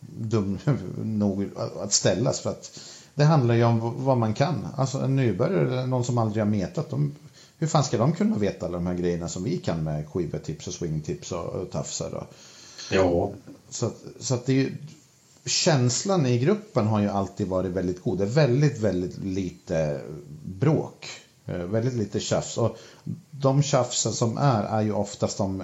[0.00, 0.58] dum
[1.02, 1.48] nog
[1.82, 2.80] att ställas för att
[3.14, 4.66] det handlar ju om vad man kan.
[4.76, 7.12] Alltså en nybörjare eller någon som aldrig har metat, de
[7.58, 10.66] hur fan ska de kunna veta alla de här grejerna som vi kan med skivetips
[10.66, 12.14] och swingtips och, och tafsar?
[12.14, 12.34] Och...
[12.90, 13.32] Ja.
[13.70, 14.76] Så, så att det är ju,
[15.44, 18.18] känslan i gruppen har ju alltid varit väldigt god.
[18.18, 20.00] Det är väldigt, väldigt lite
[20.44, 21.08] bråk.
[21.46, 22.58] Eh, väldigt lite tjafs.
[22.58, 22.76] Och
[23.30, 25.62] de tjafsen som är, är ju oftast de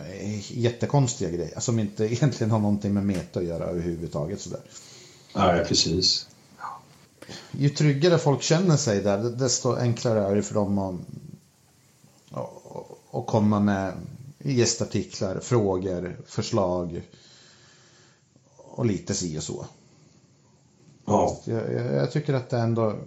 [0.49, 1.61] jättekonstiga grejer.
[1.61, 4.41] Som inte egentligen har någonting med meta att göra överhuvudtaget.
[4.41, 4.61] Sådär.
[5.35, 6.29] Nej, precis.
[7.51, 10.95] Ju tryggare folk känner sig där, desto enklare är det för dem att
[13.13, 13.95] och komma med
[14.39, 17.03] gästartiklar, frågor, förslag
[18.57, 19.67] och lite si och så.
[21.05, 21.41] Ja.
[21.45, 22.99] Jag, jag, tycker att det ändå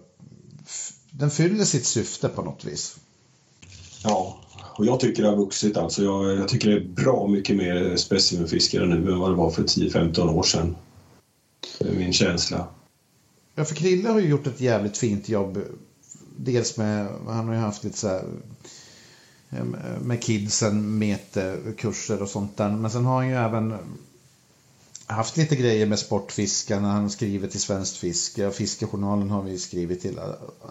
[1.11, 2.98] den fyller sitt syfte på något vis.
[4.03, 4.38] Ja,
[4.77, 6.03] och jag tycker det har vuxit alltså.
[6.03, 9.64] Jag, jag tycker det är bra mycket mer specimenfiskare nu än vad det var för
[9.64, 10.76] 10-15 år sedan.
[11.80, 12.68] Det är min känsla.
[13.56, 15.61] Ja, för Krille har ju gjort ett jävligt fint jobb.
[16.38, 18.23] Dels med, han har ju haft lite så här
[19.57, 22.69] Eh, med kidsen, metekurser och sånt där.
[22.69, 23.77] Men sen har han ju även
[25.06, 30.02] haft lite grejer med Sportfiskarna, han har skrivit till Svenskt Fiske, Fiskejournalen har vi skrivit
[30.02, 30.19] till.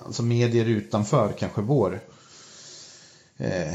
[0.06, 2.00] Alltså medier utanför kanske vår
[3.36, 3.74] eh,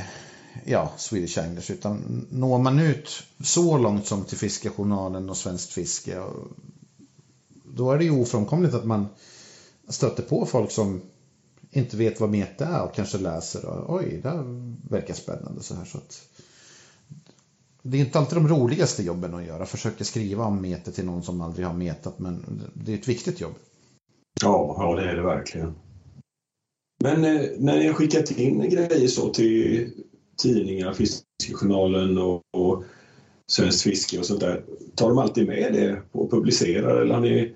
[0.65, 1.69] ja, Swedish Anglers.
[1.69, 6.23] Utan når man ut så långt som till Fiskejournalen och Svenskt Fiske
[7.63, 9.07] då är det ju ofrånkomligt att man
[9.87, 11.01] stöter på folk som
[11.71, 14.43] inte vet vad meta är och kanske läser och oj, det
[14.89, 15.85] verkar spännande så här.
[15.85, 16.29] Så att,
[17.81, 19.65] det är inte alltid de roligaste jobben att göra.
[19.65, 23.41] Försöka skriva om meta till någon som aldrig har metat, men det är ett viktigt
[23.41, 23.55] jobb.
[24.41, 25.75] Ja, ja det är det verkligen.
[27.03, 29.91] Men eh, när ni har skickat in grejer så till
[30.37, 32.83] tidningar, Fiskejournalen och, och
[33.51, 34.63] Svenskt Fiske och sånt där,
[34.95, 37.55] tar de alltid med det och publicerar eller har ni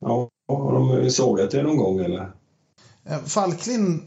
[0.00, 2.32] Ja, har de sågat det någon gång eller?
[3.08, 4.02] Eh, Falklin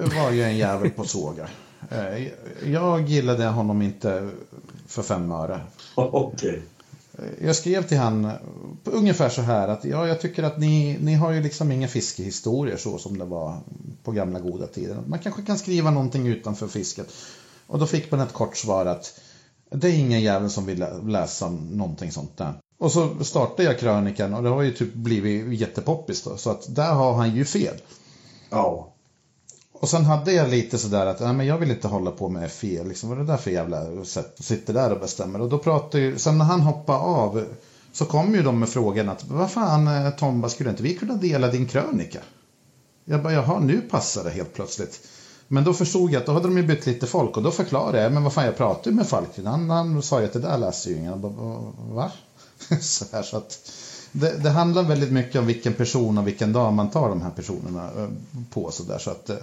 [0.00, 1.48] eh, var ju en jävel på såga.
[1.90, 2.28] Eh,
[2.72, 4.30] jag gillade honom inte
[4.86, 5.60] för fem öre.
[5.96, 6.58] Okay.
[7.40, 8.30] Jag skrev till han
[8.84, 12.76] ungefär så här att ja, jag tycker att ni, ni har ju liksom inga fiskehistorier
[12.76, 13.60] så som det var
[14.02, 14.96] på gamla goda tider.
[15.06, 17.08] Man kanske kan skriva någonting utanför fisket.
[17.66, 19.20] Och då fick man ett kort svar att
[19.70, 22.52] det är ingen jävel som vill läsa någonting sånt där.
[22.78, 26.36] Och så startade jag krönikan och det har ju typ blivit jättepoppis då.
[26.36, 27.74] Så att där har han ju fel.
[28.50, 28.92] Ja.
[29.72, 32.52] Och sen hade jag lite sådär att nej, men jag vill inte hålla på med
[32.52, 32.84] FI.
[32.84, 34.36] Liksom, vad är det där för jävla sätt?
[34.40, 35.40] Sitter där och bestämmer.
[35.40, 37.44] Och då pratar ju, sen när han hoppade av
[37.92, 41.14] så kom ju de med frågan att vad fan eh, Tomba, skulle inte vi kunna
[41.14, 42.20] dela din krönika?
[43.04, 45.00] Jag bara, jaha, nu passar det helt plötsligt.
[45.48, 48.02] Men då förstod jag att då hade de ju bytt lite folk och då förklarade
[48.02, 49.28] jag, men vad fan jag pratade ju med Falk.
[49.44, 51.20] Han, han sa ju att det där läser ju ingen.
[51.20, 51.32] Bara,
[51.90, 52.12] Va?
[52.80, 53.70] så här, så att
[54.12, 57.30] det, det, handlar väldigt mycket om vilken person och vilken dag man tar de här
[57.30, 58.08] personerna eh,
[58.50, 58.70] på.
[58.70, 59.36] Så där, så att, eh,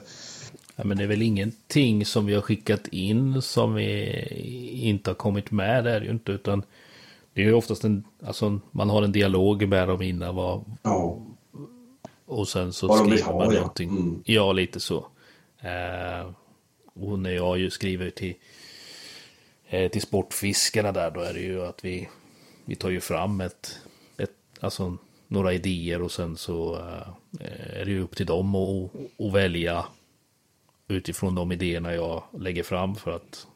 [0.76, 5.16] ja, men det är väl ingenting som vi har skickat in som vi inte har
[5.16, 5.84] kommit med.
[5.84, 6.32] Det är det ju inte.
[6.32, 6.64] Utan
[7.34, 10.36] det är ju oftast en, alltså man har en dialog med dem innan.
[10.36, 11.20] Vad, ja.
[12.26, 13.60] Och sen så vad skriver man ja.
[13.60, 13.90] någonting.
[13.90, 14.24] Mm.
[14.26, 15.08] Ja, lite så.
[15.60, 16.32] Eh,
[16.94, 18.34] och när jag ju skriver till,
[19.70, 22.10] eh, till Sportfiskarna där, då är det ju att vi
[22.66, 23.80] vi tar ju fram ett,
[24.60, 27.42] alltså några idéer och sen så uh,
[27.80, 28.92] är det ju upp till dem att,
[29.26, 29.86] att välja
[30.88, 33.48] utifrån de idéerna jag lägger fram för att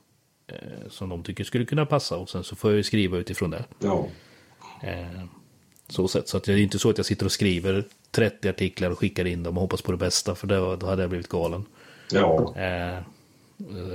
[0.51, 3.49] uh, som de tycker skulle kunna passa och sen så får jag ju skriva utifrån
[3.49, 3.65] det.
[3.79, 4.07] Ja.
[4.83, 5.25] Uh,
[5.87, 6.27] så sätt.
[6.27, 9.25] Så att det är inte så att jag sitter och skriver 30 artiklar och skickar
[9.25, 11.65] in dem och hoppas på det bästa för det, då hade jag blivit galen.
[12.11, 12.53] Ja.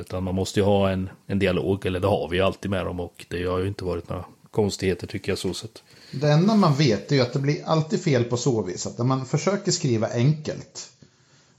[0.01, 2.87] utan man måste ju ha en, en dialog, eller det har vi ju alltid med
[2.87, 5.84] dem och det har ju inte varit några konstigheter tycker jag så sett.
[6.21, 8.99] Det enda man vet är ju att det blir alltid fel på så vis att
[8.99, 10.91] när man försöker skriva enkelt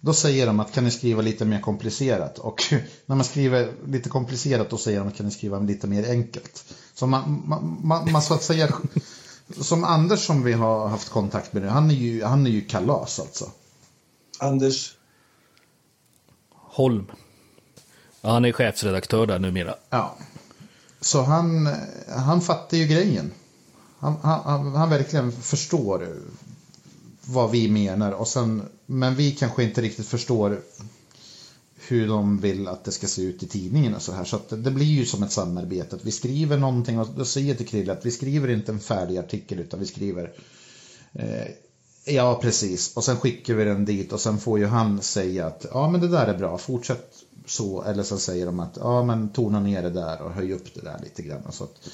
[0.05, 2.63] då säger de att kan ni skriva lite mer komplicerat och
[3.05, 6.73] när man skriver lite komplicerat då säger de att kan ni skriva lite mer enkelt.
[6.93, 8.69] Så man, man, man, man så att säga
[9.61, 12.61] som Anders som vi har haft kontakt med nu, han är ju, han är ju
[12.61, 13.51] kalas alltså.
[14.39, 14.97] Anders?
[16.51, 17.11] Holm.
[18.21, 19.75] Ja, han är chefsredaktör där numera.
[19.89, 20.17] Ja.
[21.01, 21.69] Så han,
[22.09, 23.31] han fattar ju grejen.
[23.99, 26.07] Han, han, han verkligen förstår
[27.21, 28.11] vad vi menar.
[28.11, 30.61] Och sen, men vi kanske inte riktigt förstår
[31.87, 34.23] hur de vill att det ska se ut i tidningen och så här.
[34.23, 35.95] Så det blir ju som ett samarbete.
[35.95, 39.17] Att vi skriver någonting och då säger till Krille att vi skriver inte en färdig
[39.17, 40.33] artikel utan vi skriver
[41.13, 41.47] eh,
[42.07, 42.95] Ja, precis.
[42.95, 46.01] Och sen skickar vi den dit och sen får ju han säga att ja, men
[46.01, 47.13] det där är bra, fortsätt
[47.45, 47.83] så.
[47.83, 50.81] Eller så säger de att ja, men tona ner det där och höj upp det
[50.81, 51.51] där lite grann.
[51.51, 51.89] Så, att,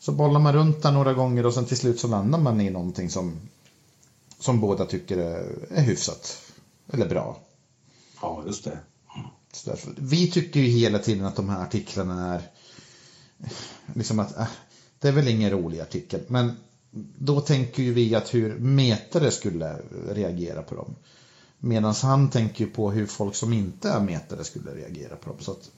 [0.00, 2.70] så bollar man runt där några gånger och sen till slut så landar man i
[2.70, 3.40] någonting som,
[4.38, 6.42] som båda tycker är, hyfsat.
[6.92, 7.38] Eller bra.
[8.22, 8.78] Ja, just det.
[9.64, 12.42] Därför, vi tycker ju hela tiden att de här artiklarna är
[13.94, 14.46] liksom att äh,
[14.98, 16.20] det är väl ingen rolig artikel.
[16.28, 16.56] Men
[17.18, 19.76] då tänker ju vi att hur metare skulle
[20.08, 20.94] reagera på dem.
[21.58, 25.38] Medan han tänker på hur folk som inte är metare skulle reagera på dem.
[25.40, 25.70] Så att...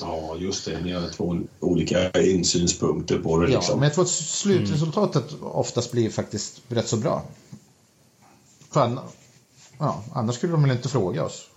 [0.00, 0.80] Ja, just det.
[0.80, 3.46] Ni har två olika insynspunkter på det.
[3.46, 3.64] Liksom.
[3.68, 5.44] Ja, men jag tror att slutresultatet mm.
[5.44, 7.22] oftast blir faktiskt rätt så bra.
[8.70, 8.98] För
[9.78, 11.48] ja, annars skulle de väl inte fråga oss.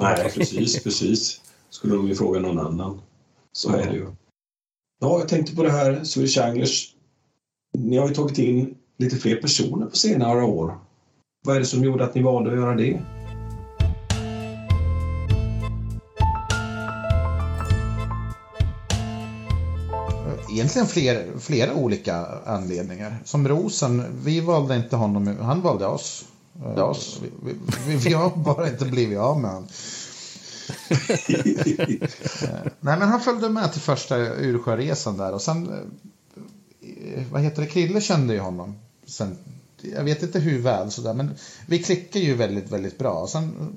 [0.00, 1.40] Nej, precis, precis.
[1.70, 3.00] Skulle de ju fråga någon annan.
[3.52, 4.06] Så är det ju.
[5.00, 6.94] Ja, jag tänkte på det här Swedish Anglers
[7.72, 10.78] ni har ju tagit in lite fler personer på senare år.
[11.44, 13.02] Vad är det som gjorde att ni valde att göra det?
[20.60, 23.16] Egentligen fler, flera olika anledningar.
[23.24, 26.24] Som Rosen, vi valde inte honom, han valde oss.
[26.76, 27.20] Ja, oss.
[27.42, 27.54] Vi,
[27.86, 29.68] vi, vi har bara inte blivit av med honom.
[32.80, 35.68] Nej, men han följde med till första Ursjöresan där och sen,
[36.80, 38.78] eh, vad heter det, Krille kände ju honom.
[39.06, 39.38] Sen,
[39.82, 41.34] jag vet inte hur väl sådär, men
[41.66, 43.26] vi klickar ju väldigt, väldigt bra.
[43.26, 43.72] Sen,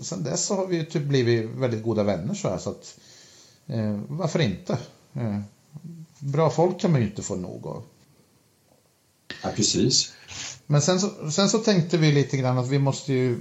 [0.00, 2.98] sen dess så har vi typ blivit väldigt goda vänner så här, så att
[3.66, 4.78] eh, varför inte?
[5.12, 5.40] Eh,
[6.22, 7.82] bra folk kan man ju inte få nog av.
[9.42, 10.12] Ja, precis.
[10.66, 13.40] Men sen så, sen så tänkte vi lite grann att vi måste ju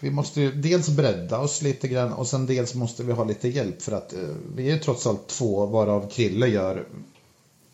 [0.00, 3.48] vi måste ju dels bredda oss lite grann och sen dels måste vi ha lite
[3.48, 6.86] hjälp för att eh, vi är ju trots allt två varav Krille gör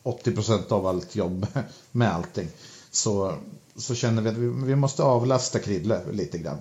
[0.02, 1.46] 80% av allt jobb
[1.92, 2.48] med allting.
[2.90, 3.34] Så,
[3.76, 6.58] så känner vi att vi, vi måste avlasta Krille lite grann.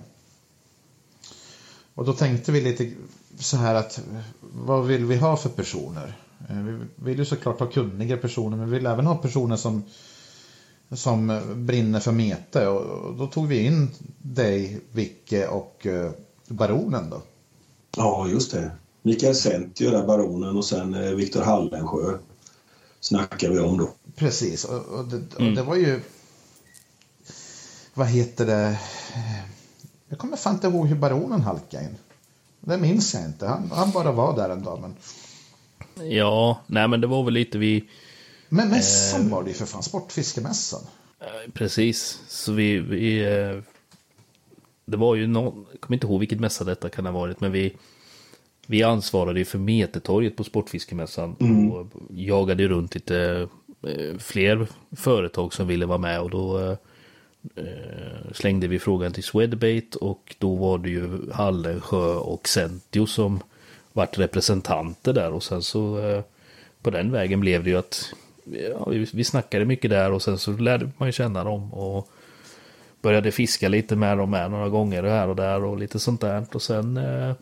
[1.94, 2.92] Och då tänkte vi lite
[3.38, 4.00] så här att
[4.40, 6.25] vad vill vi ha för personer?
[6.48, 9.82] Eh, Vi vill ju såklart ha kunniga personer men vi vill även ha personer som
[10.92, 16.10] som brinner för mete och då tog vi in dig, Vicke och eh,
[16.48, 17.22] Baronen då.
[17.96, 18.70] Ja, just det.
[19.02, 22.18] Mikael Zentio, där baronen och sen eh, Viktor Hallensjö
[23.00, 23.90] snackar vi om då.
[24.16, 26.00] Precis, och, och, det, och det var ju...
[27.94, 28.80] Vad heter det?
[30.08, 31.96] Jag kommer fan inte ihåg hur Baronen halkade in.
[32.60, 33.46] Det minns jag inte.
[33.46, 34.80] Han, han bara var där en dag.
[34.80, 34.96] Men,
[36.04, 37.84] Ja, nej men det var väl lite vi...
[38.48, 40.82] men mässan var det ju för fan, Sportfiskemässan.
[41.20, 42.78] eh, Precis, så vi...
[42.78, 43.62] vi eh,
[44.84, 45.66] det var ju någon...
[45.72, 47.76] Jag kommer inte ihåg vilket mässa detta kan ha varit, men vi...
[48.68, 51.36] Vi ansvarade ju för Metertorget på Sportfiskemässan
[51.72, 53.48] och jagade runt lite
[53.82, 56.76] eh, fler företag som ville vara med och då eh,
[57.56, 63.40] eh, slängde vi frågan till Swedbait och då var det ju Hallensjö och Centio som
[63.96, 66.22] vart representanter där och sen så eh,
[66.82, 68.12] på den vägen blev det ju att
[68.44, 72.08] ja, vi, vi snackade mycket där och sen så lärde man ju känna dem och
[73.02, 76.46] började fiska lite med dem med några gånger här och där och lite sånt där.
[76.52, 77.34] Och sen eh,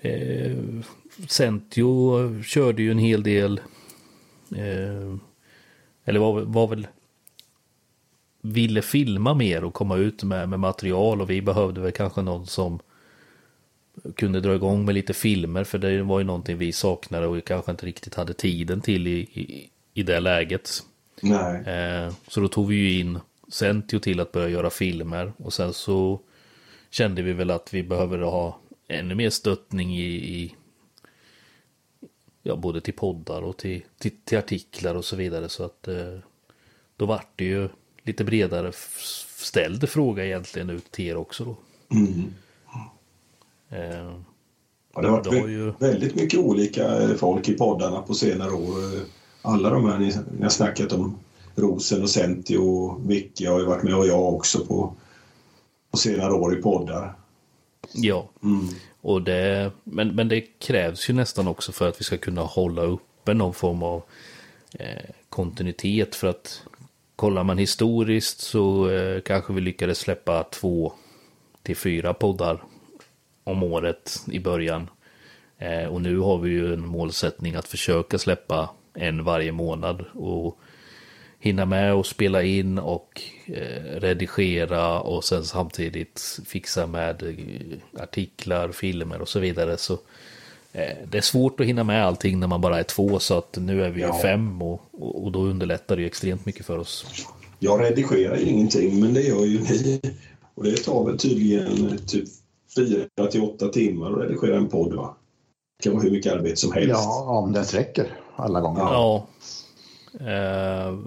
[0.00, 0.56] eh,
[1.28, 3.60] Centio körde ju en hel del
[4.56, 5.16] eh,
[6.04, 6.86] eller var, var väl
[8.42, 12.46] ville filma mer och komma ut med, med material och vi behövde väl kanske någon
[12.46, 12.80] som
[14.16, 17.40] kunde dra igång med lite filmer för det var ju någonting vi saknade och vi
[17.40, 20.70] kanske inte riktigt hade tiden till i, i, i det läget.
[21.22, 21.62] Nej.
[21.66, 23.18] Eh, så då tog vi ju in
[23.48, 26.20] Centio till att börja göra filmer och sen så
[26.90, 30.54] kände vi väl att vi behöver ha ännu mer stöttning i, i
[32.42, 36.18] ja, både till poddar och till, till, till artiklar och så vidare så att eh,
[36.96, 37.68] då vart det ju
[38.02, 38.72] lite bredare
[39.36, 41.56] ställd fråga egentligen ut till er också då.
[41.96, 42.34] Mm.
[43.70, 44.12] Eh,
[44.94, 48.74] Ja, det har varit ju- väldigt mycket olika folk i poddarna på senare år.
[49.42, 51.18] Alla de här ni, ni har snackat om,
[51.54, 54.94] Rosen och Centi och Vicky har ju varit med och jag också på,
[55.90, 57.14] på senare år i poddar.
[57.94, 58.68] ja, Mm.
[59.00, 62.82] och det, men, men det krävs ju nästan också för att vi ska kunna hålla
[62.82, 64.02] uppe någon form av
[64.72, 66.62] eh, kontinuitet för att
[67.16, 70.92] kollar man historiskt så eh, kanske vi lyckades släppa två
[71.62, 72.62] till fyra poddar
[73.50, 74.90] om året i början.
[75.58, 80.58] Eh, och nu har vi ju en målsättning att försöka släppa en varje månad och
[81.38, 88.72] hinna med och spela in och eh, redigera och sen samtidigt fixa med eh, artiklar,
[88.72, 89.76] filmer och så vidare.
[89.76, 89.98] Så
[91.10, 93.84] det är svårt att hinna med allting när man bara är två så att nu
[93.84, 94.18] är vi Ja.
[94.22, 94.80] fem och,
[95.24, 97.06] och, då underlättar det ju extremt mycket för oss.
[97.58, 100.00] Jag redigerar ju ingenting, men det gör ju ni.
[100.54, 102.28] Och det tar väl tydligen typ
[102.76, 105.16] fyra till åtta timmar att redigera en podd, va?
[105.78, 106.90] Det kan vara hur mycket arbete som helst.
[106.90, 108.06] Ja, om den sträcker
[108.36, 108.80] alla gånger.
[108.80, 109.26] Ja.
[110.20, 110.98] Eh,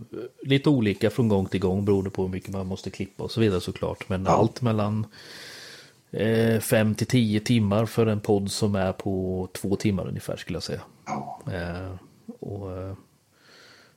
[0.42, 3.40] lite olika från gång till gång beroende på hur mycket man måste klippa och så
[3.40, 4.10] vidare såklart.
[4.10, 5.06] Men allt mellan
[6.12, 10.56] eh, fem till tio timmar för en podd som är på två timmar ungefär skulle
[10.56, 10.82] jag säga.
[11.06, 11.42] Ja.
[11.54, 11.96] Eh,
[12.40, 12.94] och, eh,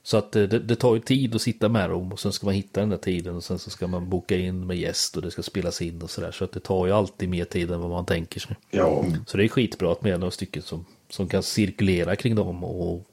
[0.07, 2.45] så att eh, det, det tar ju tid att sitta med dem och sen ska
[2.45, 5.21] man hitta den där tiden och sen så ska man boka in med gäst och
[5.21, 6.31] det ska spelas in och sådär.
[6.31, 8.55] Så att det tar ju alltid mer tid än vad man tänker sig.
[8.71, 9.05] ja.
[9.25, 13.07] Så det är skitbra att med några stycken som, som kan cirkulera kring dem och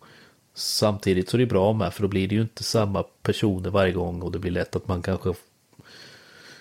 [0.55, 3.93] samtidigt så är det bra med för då blir det ju inte samma personer varje
[3.93, 5.35] gång och det blir lätt att man kanske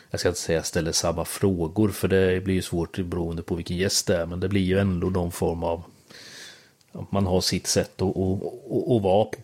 [0.10, 3.78] jag ska inte säga ställer samma frågor för det blir ju svårt beroende på vilken
[3.78, 5.84] gäst det är men det blir ju ändå någon form av
[6.92, 9.38] att man har sitt sätt att, att, att, att vara på.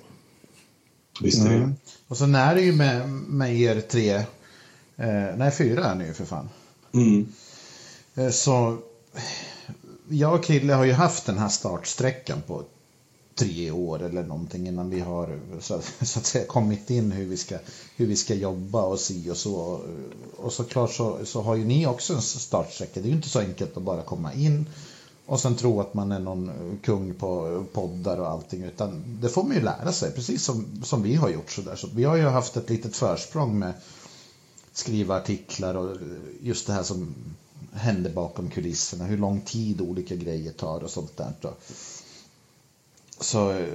[1.22, 1.56] Visst är det.
[1.56, 1.76] Mm.
[2.08, 4.16] Och sen är det ju med, med er tre,
[4.96, 6.50] eh, nej fyra är ni ju för fan.
[6.94, 7.28] Mm.
[8.16, 8.78] Eh, så
[10.10, 12.64] jag och Krille har ju haft den här startsträckan på
[13.36, 17.38] tre år eller någonting innan vi har så, så att säga, kommit in hur vi
[17.38, 17.58] ska,
[17.96, 19.82] hur vi ska jobba och si och så.
[20.38, 23.00] Och såklart så, så har ju ni också en startsträcka.
[23.00, 24.66] Det är ju inte så enkelt att bara komma in
[25.30, 26.52] och sen tro att man är någon
[26.84, 28.64] kung på poddar och allting.
[28.64, 31.52] Utan det får man ju lära sig, precis som, som vi har gjort.
[31.52, 31.76] Så, där.
[31.76, 33.74] så vi har ju haft ett litet försprång med
[34.74, 35.98] skriva artiklar och
[36.42, 37.16] just det här som
[37.74, 39.06] händer bakom kulisserna.
[39.06, 41.34] Hur lång tid olika grejer tar och sånt där.
[43.20, 43.66] Så,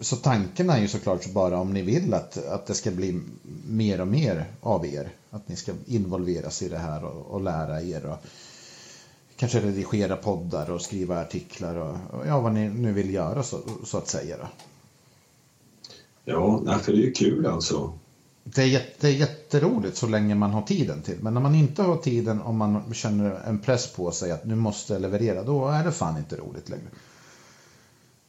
[0.00, 3.20] så tanken är ju såklart bara om ni vill att, att det ska bli
[3.68, 5.14] mer och mer av er.
[5.30, 8.06] Att ni ska involveras i det här och, och lära er.
[8.06, 8.18] Och,
[9.36, 13.60] kanske redigera poddar och skriva artiklar och, och ja, vad ni nu vill göra så,
[13.84, 14.36] så att säga.
[14.36, 14.46] Då.
[16.24, 17.92] Ja, för det är ju kul alltså.
[18.44, 21.18] Det är, jätte, det är jätteroligt så länge man har tiden till.
[21.20, 24.54] Men när man inte har tiden och man känner en press på sig att nu
[24.54, 26.88] måste jag leverera, då är det fan inte roligt längre.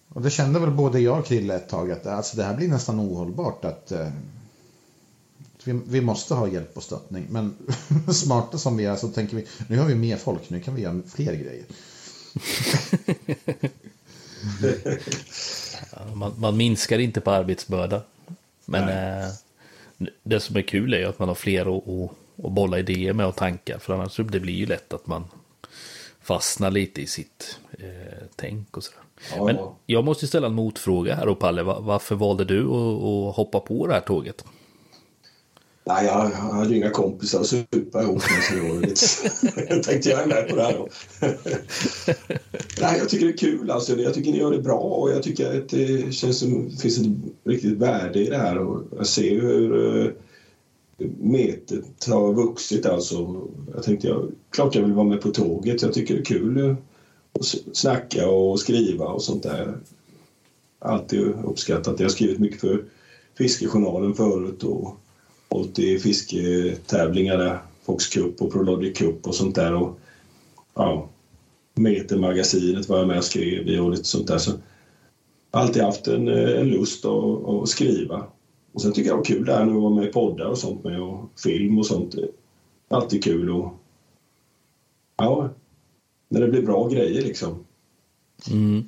[0.10, 2.68] Och det kände väl både jag och Krille ett tag att alltså, det här blir
[2.68, 4.08] nästan ohållbart att eh,
[5.64, 7.28] vi, vi, måste ha hjälp och stöttning.
[7.30, 7.56] Men
[8.14, 10.82] smarta som vi är så tänker vi, nu har vi mer folk, nu kan vi
[10.82, 11.66] göra fler grejer.
[16.16, 18.02] man, man, minskar inte på arbetsbörda.
[18.66, 19.30] Men eh,
[20.24, 22.12] det som är kul är att man har fler att, att,
[22.46, 23.80] att bolla idéer med och tankar.
[23.80, 25.24] För annars det blir ju lätt att man
[26.22, 29.00] fastnar lite i sitt eh, tänk och sådär.
[29.36, 29.46] Ja.
[29.46, 31.64] Men jag måste ställa en motfråga här och Palle.
[31.64, 34.46] Varför valde du att, att hoppa på det här tåget?
[35.86, 40.28] Nej, jag hade inga kompisar att supa ihop med så det jag tänkte jag är
[40.28, 40.88] med på det här då.
[42.82, 44.00] Nej, jag tycker det är kul alltså.
[44.00, 46.98] Jag tycker ni gör det bra och jag tycker att det känns som det finns
[46.98, 47.08] ett
[47.44, 50.12] riktigt värde i det här och jag ser hur uh,
[51.20, 53.48] metet har vuxit alltså.
[53.74, 55.82] Jag tänkte, jag, klart jag vill vara med på tåget.
[55.82, 56.76] Jag tycker det är kul
[57.34, 59.78] att snacka och skriva och sånt där.
[60.80, 62.00] Alltid uppskattat.
[62.00, 62.84] Jag har skrivit mycket för
[63.38, 64.98] Fiskejournalen förut och
[65.54, 67.60] hållit i fisketävlingar där.
[67.86, 69.74] Fox Cup och Prologic Cup och sånt där.
[69.74, 70.00] Och,
[70.74, 71.10] ja,
[71.76, 74.38] Metermagasinet var jag med och skrev i och lite sånt där.
[74.38, 74.52] Så
[75.52, 78.28] jag har alltid haft en, eh, en lust att, att skriva.
[78.74, 80.58] Och sen tycker jag det var kul där nu att vara med i poddar och
[80.58, 82.16] sånt med och film och sånt.
[82.90, 83.74] Alltid kul och
[85.18, 85.50] ja,
[86.30, 87.66] när det blir bra grejer liksom.
[88.52, 88.84] Mm.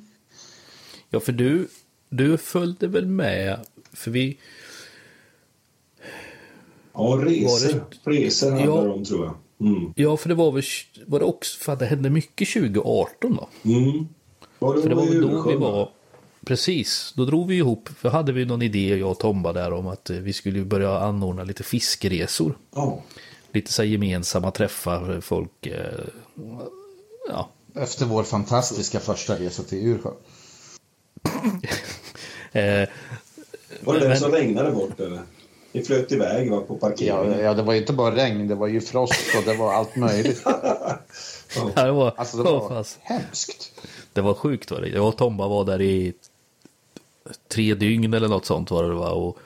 [1.10, 1.68] Ja, för du,
[2.08, 3.60] du följde väl med,
[3.92, 4.38] för vi,
[6.96, 8.10] Ja, resor, det...
[8.10, 8.92] resor handlar ja.
[8.92, 9.34] om tror jag.
[9.68, 9.92] Mm.
[9.96, 10.62] Ja, för det var väl
[11.06, 13.70] var det också, för det hände mycket 2018 då?
[13.70, 14.08] Mm.
[14.58, 15.90] Var det för det var väl då vi var,
[16.44, 19.86] precis, då drog vi ihop, för hade vi någon idé jag och Tomba där om
[19.86, 22.58] att eh, vi skulle börja anordna lite fiskresor.
[22.74, 23.02] Ja.
[23.52, 26.04] Lite så gemensamma träffar, folk, eh,
[27.28, 27.50] ja.
[27.74, 30.10] Efter vår fantastiska första resa till Ursjö.
[32.52, 32.88] eh,
[33.80, 35.22] var det den som regnade bort eller?
[35.76, 37.32] Ni flöt iväg va, på parkeringen.
[37.32, 39.72] Ja, ja, det var ju inte bara regn, det var ju frost och det var
[39.72, 40.42] allt möjligt.
[40.44, 41.70] ja.
[41.74, 42.98] det var, alltså, det var fast.
[43.02, 43.72] hemskt.
[44.12, 44.88] Det var sjukt var det.
[44.88, 46.14] Jag och Tomba var där i
[47.48, 49.10] tre dygn eller något sånt var det va.
[49.10, 49.38] Och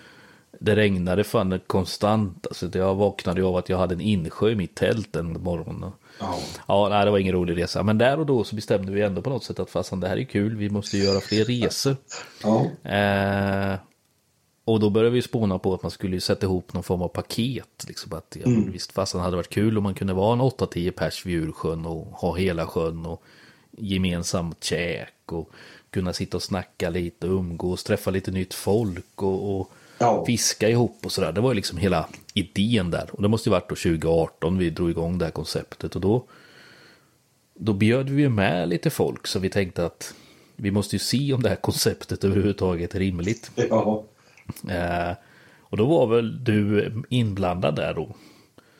[0.58, 2.46] det regnade fan konstant.
[2.46, 5.92] Alltså, jag vaknade av att jag hade en insjö i mitt tält en morgon.
[6.20, 7.82] Ja, ja nej, det var ingen rolig resa.
[7.82, 10.16] Men där och då så bestämde vi ändå på något sätt att fasen det här
[10.16, 10.56] är kul.
[10.56, 11.96] Vi måste göra fler resor.
[12.42, 12.66] Ja.
[12.90, 13.78] Eh,
[14.70, 17.84] och då började vi spåna på att man skulle sätta ihop någon form av paket.
[17.88, 18.70] Liksom att, ja, mm.
[18.72, 22.06] Visst fastän hade varit kul om man kunde vara en 8-10 pers vid Djursjön och
[22.06, 23.22] ha hela sjön och
[23.70, 25.50] gemensamt käk och
[25.90, 30.24] kunna sitta och snacka lite, umgås, träffa lite nytt folk och, och ja.
[30.26, 31.32] fiska ihop och sådär.
[31.32, 33.10] Det var liksom hela idén där.
[33.12, 36.24] Och det måste ju varit då 2018 vi drog igång det här konceptet och då
[37.54, 40.14] då bjöd vi med lite folk så vi tänkte att
[40.56, 43.50] vi måste ju se om det här konceptet överhuvudtaget är rimligt.
[43.54, 44.04] Ja.
[44.68, 45.16] Eh,
[45.60, 48.14] och då var väl du inblandad där då?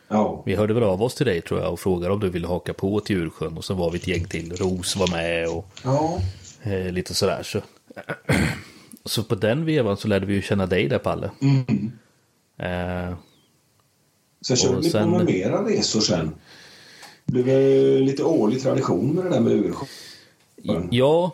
[0.09, 0.43] Ja.
[0.47, 2.75] Vi hörde väl av oss till dig tror jag och frågade om du ville haka
[2.75, 4.53] på till Djursjön och så var vi ett gäng till.
[4.57, 6.21] Ros var med och ja.
[6.63, 7.43] eh, lite sådär.
[7.43, 7.61] Så.
[9.05, 11.31] så på den vevan så lärde vi ju känna dig där Palle.
[11.41, 11.93] Mm.
[12.59, 13.17] Eh,
[14.41, 15.25] sen körde ni sen...
[15.25, 16.35] mera resor sen.
[17.25, 20.89] Det blev lite årlig tradition med det där med Djursjön.
[20.91, 21.33] Ja,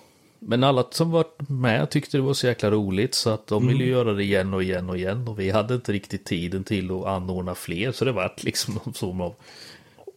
[0.49, 3.85] men alla som varit med tyckte det var så jäkla roligt så att de ville
[3.85, 3.91] mm.
[3.91, 5.29] göra det igen och igen och igen.
[5.29, 7.93] Och vi hade inte riktigt tiden till att anordna fler.
[7.93, 9.35] Så det var liksom någon form av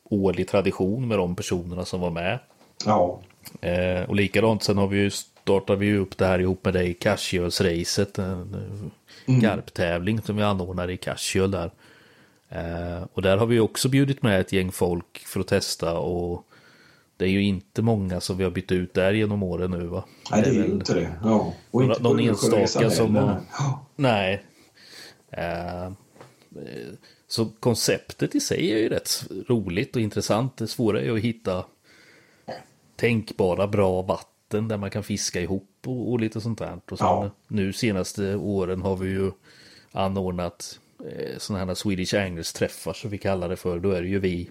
[0.03, 2.39] årlig tradition med de personerna som var med.
[2.85, 3.22] Ja.
[3.61, 6.93] Eh, och likadant sen har vi ju startat vi upp det här ihop med dig,
[6.93, 8.19] Cashios-racet.
[8.19, 8.61] En
[9.26, 9.41] mm.
[9.41, 11.72] garptävling som vi anordnar i Cashiol där.
[12.49, 16.45] Eh, och där har vi också bjudit med ett gäng folk för att testa och
[17.19, 20.05] det är ju inte många som vi har bytt ut där genom åren nu va?
[20.31, 21.09] Nej, det är ju inte det.
[21.23, 21.53] Ja.
[21.71, 23.41] Och några- inte någon enstaka som har-.
[23.95, 24.43] Nej.
[25.31, 25.91] Eh,
[27.27, 30.57] så konceptet i sig är ju rätt roligt och intressant.
[30.57, 31.65] Det svåra är ju att hitta
[32.95, 36.79] tänkbara bra vatten där man kan fiska ihop och, och lite sånt där.
[36.91, 37.31] Och sen, Ja.
[37.47, 39.31] nu senaste åren har vi ju
[39.91, 43.79] anordnat eh, sådana här Swedish Anglers träffar som vi kallar det för.
[43.79, 44.49] Då är det ju vi,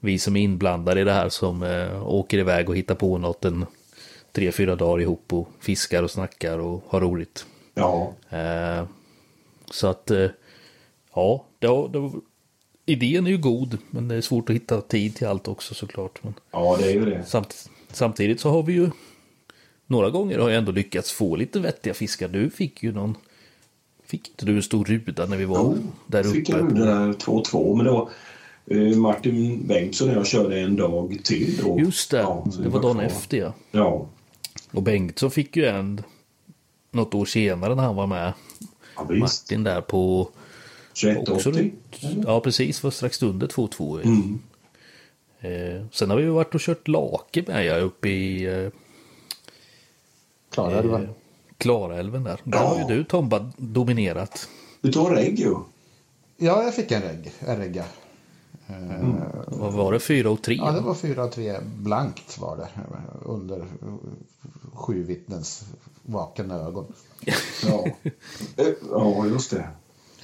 [0.00, 3.44] vi som är inblandade i det här som eh, åker iväg och hittar på något
[3.44, 3.66] en
[4.32, 7.46] tre, fyra dagar ihop och fiskar och snackar och har roligt.
[7.74, 8.12] ja.
[8.30, 8.84] Eh,
[9.70, 10.26] så att, eh,
[11.14, 12.10] ja, det, det,
[12.86, 16.18] idén är ju god, men det är svårt att hitta tid till allt också såklart.
[16.24, 17.24] Men ja, det är ju det.
[17.24, 18.90] samt, samtidigt så har vi ju,
[19.86, 22.28] några gånger har jag ändå lyckats få lite vettiga fiskar.
[22.28, 23.16] Du fick ju någon,
[24.06, 25.76] fick inte du en stor ruda när vi var Jo,
[26.06, 26.58] där jag fick uppe?
[26.58, 28.08] en ruda där 2-2, men det var
[28.96, 31.78] Martin Bengtsson och jag körde en dag till då.
[31.80, 33.02] Just det, Ja, det var dagen kvar.
[33.04, 33.52] efter ja.
[33.70, 34.06] Ja,
[34.70, 36.02] Och Bengtsson fick ju en
[36.90, 38.32] något år senare när han var med.
[38.96, 39.04] ja.
[39.10, 40.20] Martin där på...
[40.20, 41.06] också
[41.52, 41.72] 2180.
[42.02, 42.82] runt- Ja, precis.
[42.82, 44.00] Var strax under 2-2.
[44.04, 44.38] Mm.
[45.40, 48.70] Eh, sen har vi ju varit och kört lake med jag uppe i eh,
[50.50, 51.02] Klarälven.
[51.04, 51.08] eh,
[51.58, 52.40] Klarälven där.
[52.44, 54.48] Där har ju du Tomba dominerat.
[54.80, 55.54] Du tar regg ju.
[56.36, 57.32] Ja, jag fick en regg.
[57.40, 57.84] En regga.
[58.68, 59.08] Eh,
[59.46, 60.00] Vad var det?
[60.00, 60.54] 4 och 3?
[60.54, 62.68] Ja, det var 4-3 blankt var det.
[63.24, 63.64] Under
[64.72, 65.64] sju vittnens
[66.02, 66.92] vakande ögon.
[67.66, 67.86] Ja.
[68.90, 69.68] Ja, just det.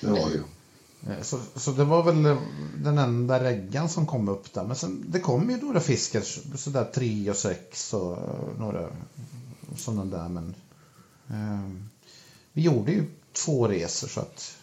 [0.01, 0.43] Det var det ju.
[1.23, 2.39] Så, så det var väl eh,
[2.77, 4.65] den enda reggan som kom upp där.
[4.65, 6.21] Men sen, det kom ju några fiskar,
[6.57, 8.89] sådär 3 och 6 och eh, några
[9.77, 10.29] sådana där.
[10.29, 10.55] Men
[11.31, 11.71] eh,
[12.53, 14.57] vi gjorde ju två resor så att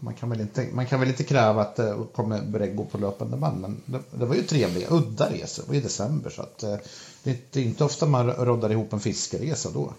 [0.00, 3.36] man kan väl inte, man kan väl inte kräva att det kommer gå på löpande
[3.36, 3.60] band.
[3.60, 5.62] Men det, det var ju trevliga, udda resor.
[5.62, 6.76] Det var i december så att eh,
[7.22, 9.94] det, är inte- det är inte ofta man roddar ihop en fiskeresa då.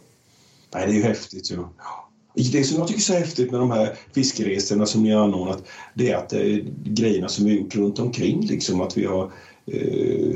[0.73, 1.55] Nej, det är ju häftigt ju.
[1.55, 2.07] Ja.
[2.51, 5.63] Det som jag tycker är så häftigt med de här fiskeresorna som ni har anordnat,
[5.93, 8.45] det är att det är grejerna som vi har gjort runt omkring.
[8.45, 9.31] Liksom att vi har
[9.65, 10.35] eh,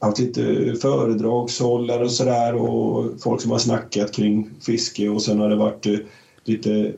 [0.00, 0.42] haft lite
[0.82, 5.86] föredragshållare och sådär och folk som har snackat kring fiske och sen har det varit
[5.86, 5.96] eh,
[6.44, 6.92] lite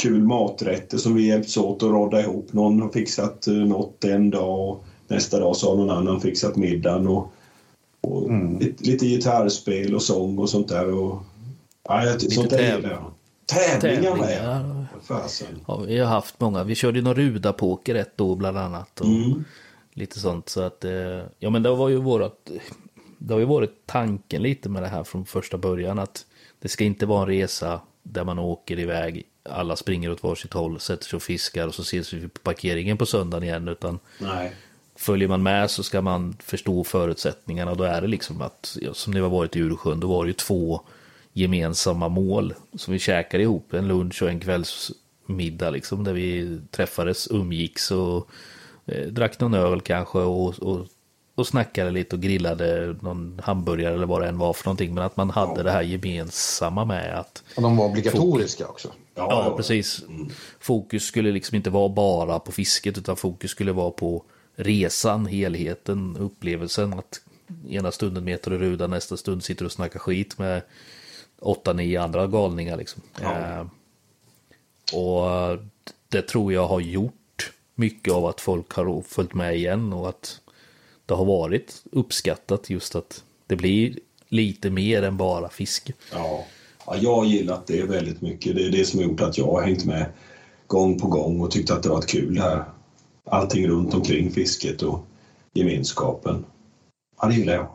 [0.00, 2.52] kul maträtter som vi hjälps åt att rodda ihop.
[2.52, 6.56] Någon har fixat eh, något en dag och nästa dag så har någon annan fixat
[6.56, 7.32] middagen och,
[8.00, 10.94] och lite, lite gitarrspel och sång och sånt där.
[10.94, 11.22] Och,
[11.88, 13.12] ja, jag, sånt där täv- gillar jag.
[13.46, 14.28] Tävlingar med!
[14.28, 14.86] Tävlingar.
[15.02, 15.46] Fasen.
[15.66, 16.64] Ja, vi har haft många.
[16.64, 19.00] Vi körde ju någon rudapoker ett år bland annat.
[19.00, 19.44] Och Mm.
[19.94, 20.48] Lite sånt.
[20.48, 20.92] Så att, eh,
[21.38, 22.50] ja men det var ju vårat,
[23.18, 25.98] det har ju varit tanken lite med det här från första början.
[25.98, 26.26] Att
[26.60, 29.22] det ska inte vara en resa där man åker iväg.
[29.50, 32.98] Alla springer åt varsitt håll, sätter sig och fiskar och så ses vi på parkeringen
[32.98, 33.68] på söndagen igen.
[33.68, 34.52] Utan Nej.
[34.96, 37.74] följer man med så ska man förstå förutsättningarna.
[37.74, 40.28] Då är det liksom att, ja, som det var varit i Ursjön, då var det
[40.28, 40.80] ju två
[41.32, 43.72] gemensamma mål som vi käkade ihop.
[43.72, 46.04] En lunch och en kvällsmiddag liksom.
[46.04, 48.28] Där vi träffades, umgicks och
[48.86, 50.86] eh, drack någon öl kanske och, och,
[51.34, 54.94] och snackade lite och grillade någon hamburgare eller vad det än var för någonting.
[54.94, 58.92] Men att man hade det här gemensamma med att Och de var obligatoriska också.
[59.14, 60.04] Ja, precis.
[60.60, 64.24] Fokus skulle liksom inte vara bara på fisket utan fokus skulle vara på
[64.54, 66.92] resan, helheten, upplevelsen.
[66.92, 67.20] Att
[67.68, 70.62] ena stunden meter och ruda, nästa stund sitter och snackar skit med
[71.40, 73.02] åtta, nio andra galningar liksom.
[73.22, 73.66] Eh,
[74.92, 75.58] och
[76.08, 80.40] det tror jag har gjort mycket av att folk har följt med igen och att
[81.06, 85.92] det har varit uppskattat just att det blir lite mer än bara fiske.
[86.12, 86.46] Ja.
[86.90, 88.56] Ja, jag har gillat det väldigt mycket.
[88.56, 90.06] Det är det som har gjort att jag har hängt med
[90.66, 92.64] gång på gång och tyckt att det varit kul det här.
[93.24, 95.06] Allting runt omkring fisket och
[95.54, 96.44] gemenskapen.
[97.20, 97.68] Ja, det gillar jag.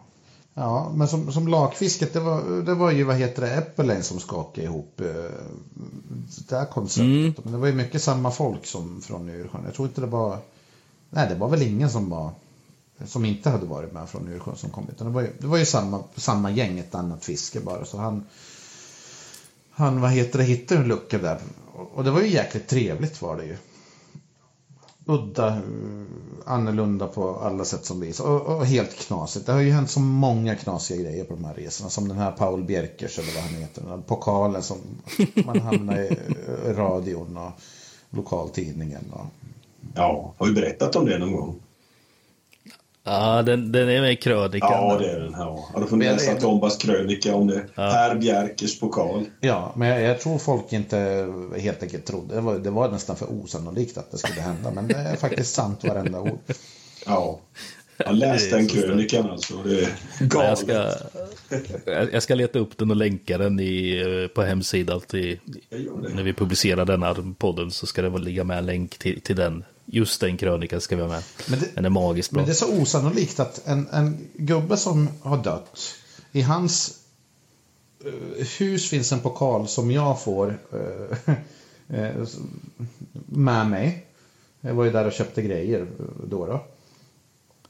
[0.54, 4.20] Ja, men som, som lakfisket, det var, det var ju vad heter det, Eppelane som
[4.20, 5.08] skakade ihop eh,
[6.50, 7.44] det här konceptet.
[7.46, 9.62] Men det var ju mycket samma folk som från Ursjön.
[9.66, 10.38] Jag tror inte det var,
[11.10, 12.32] nej det var väl ingen som var,
[13.06, 14.88] som inte hade varit med från Ursjön som kom.
[14.92, 17.86] Utan det var ju, det var ju samma, samma gäng, ett annat fiske bara.
[17.86, 18.24] Så han,
[19.76, 21.40] han vad heter det, hittade en lucka där.
[21.94, 23.58] Och, det var ju jäkligt trevligt var det ju.
[25.06, 25.62] Udda, eh,
[26.46, 28.20] annorlunda på alla sätt som vis.
[28.20, 29.46] Och, och helt knasigt.
[29.46, 31.90] Det har ju hänt så många knasiga grejer på de här resorna.
[31.90, 33.84] Som den här Paul Bjerkers eller vad han heter.
[33.90, 34.78] Den pokalen som
[35.46, 37.52] man hamnar i eh, radion och
[38.10, 39.12] lokaltidningen.
[39.12, 39.26] Och,
[39.96, 41.56] Ja, har ju berättat om det någon gång?
[43.08, 44.70] Ja, den, den är med i krönikan.
[44.72, 45.46] Ja, det är den här.
[45.46, 47.66] Ja, då får läsa det- Tombas krönika om det.
[47.76, 49.26] Per Bjerkers pokal.
[49.42, 51.28] ja, men jag, jag tror folk inte
[51.58, 52.36] helt enkelt trodde.
[52.36, 54.72] Det var, det var nästan för osannolikt att det skulle hända.
[54.72, 56.40] Men det är faktiskt sant varenda ord.
[57.06, 57.40] Ja,
[57.98, 59.54] Jag läste den krönikan alltså.
[59.64, 60.64] Det är galet.
[60.68, 60.92] Jag
[61.78, 65.02] ska, jag ska leta upp den och länka den i, eh, på hemsidan.
[65.08, 65.40] Till,
[66.14, 69.36] när vi publicerar denna podden så ska det väl ligga med en länk till, till
[69.36, 69.64] den.
[69.96, 71.24] Just den krönikan ska vi ha med.
[71.50, 72.40] Men det, den är magiskt bra.
[72.40, 75.96] Men det är så osannolikt att en, en gubbe som har dött,
[76.32, 77.00] i hans
[78.06, 81.36] uh, hus finns en pokal som jag får uh,
[82.00, 82.28] uh,
[83.26, 84.06] med mig.
[84.62, 85.88] Jag var ju där och köpte grejer
[86.24, 86.46] då.
[86.46, 86.66] då.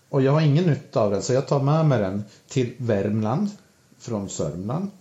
[0.10, 3.50] Och jag har ingen nytta av den så jag tar med mig den till Värmland
[4.00, 4.92] från Sörmland.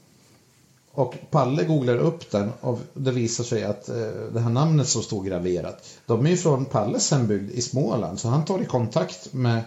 [0.94, 3.96] Och Palle googlar upp den och det visar sig att eh,
[4.32, 8.20] det här namnet som stod graverat, de är ju från Palles hembygd i Småland.
[8.20, 9.62] Så han tar i kontakt med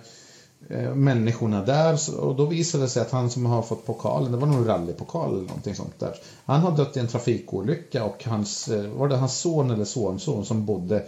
[0.69, 4.37] eh, människorna där och då visar det sig att han som har fått pokalen, det
[4.37, 6.15] var nog rallypokal eller någonting sånt där.
[6.45, 10.45] Han har dött i en trafikolycka och hans, eh, var det hans son eller sonson
[10.45, 11.05] som bodde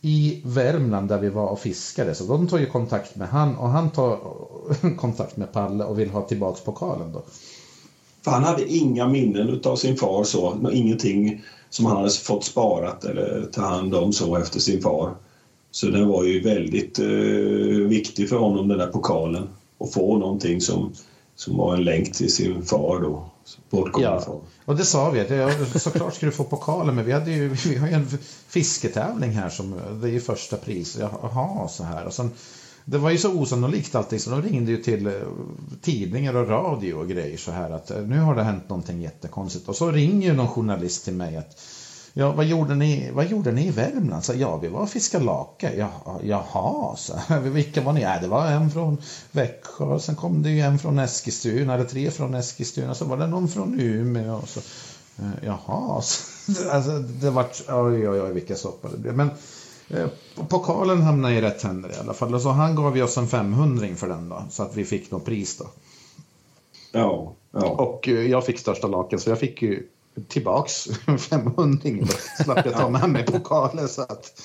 [0.00, 2.14] i Värmland där vi var och fiskade.
[2.14, 4.18] Så de tar ju kontakt med han och han tar
[4.96, 7.22] kontakt med Palle och vill ha tillbaks pokalen då.
[8.22, 13.04] För han hade inga minnen av sin far så, ingenting som han hade fått sparat
[13.04, 15.14] eller ta hand om så efter sin far.
[15.70, 17.06] Så den var ju väldigt eh,
[17.88, 19.48] viktig för honom den där pokalen.
[19.80, 20.92] Att få någonting som,
[21.36, 23.30] som var en länk till sin far då.
[24.00, 27.48] Ja, och det sa vi att såklart skulle du få pokalen men vi, hade ju,
[27.68, 28.06] vi har ju en
[28.48, 30.98] fisketävling här som det är första pris.
[31.00, 32.04] Jaha, så här.
[32.04, 32.30] Och sen,
[32.90, 35.12] det var ju så osannolikt allting så de ringde ju till eh,
[35.82, 39.68] tidningar och radio och grejer så här att eh, nu har det hänt någonting jättekonstigt.
[39.68, 41.60] Och så ringer ju någon journalist till mig att
[42.12, 44.24] Ja, vad gjorde ni, vad gjorde ni i Värmland?
[44.24, 45.74] Så, ja, vi var och fiskade lake.
[45.76, 47.14] Ja, jaha, så.
[47.42, 48.02] vilka var ni?
[48.02, 48.98] Ja, det var en från
[49.30, 53.16] Växjö, och sen kom det ju en från Eskilstuna, eller tre från Eskilstuna, så var
[53.16, 54.36] det någon från Umeå.
[54.36, 54.60] Och så.
[55.18, 56.22] Eh, jaha, så,
[56.70, 59.16] alltså, det vart, oj, oj, oj, vilka soppa det blev.
[59.16, 59.30] Men
[60.48, 62.40] pokalen hamnade i rätt händer i alla fall.
[62.40, 65.24] Så han gav ju oss en 500 för den då, så att vi fick något
[65.24, 65.66] pris då.
[66.92, 67.66] Ja, ja.
[67.66, 69.86] Och eh, jag fick största laken, så jag fick ju
[70.28, 70.88] tillbaks
[71.18, 72.06] 500
[72.44, 73.88] slapp jag ta med mig pokalen.
[73.88, 74.42] Så att,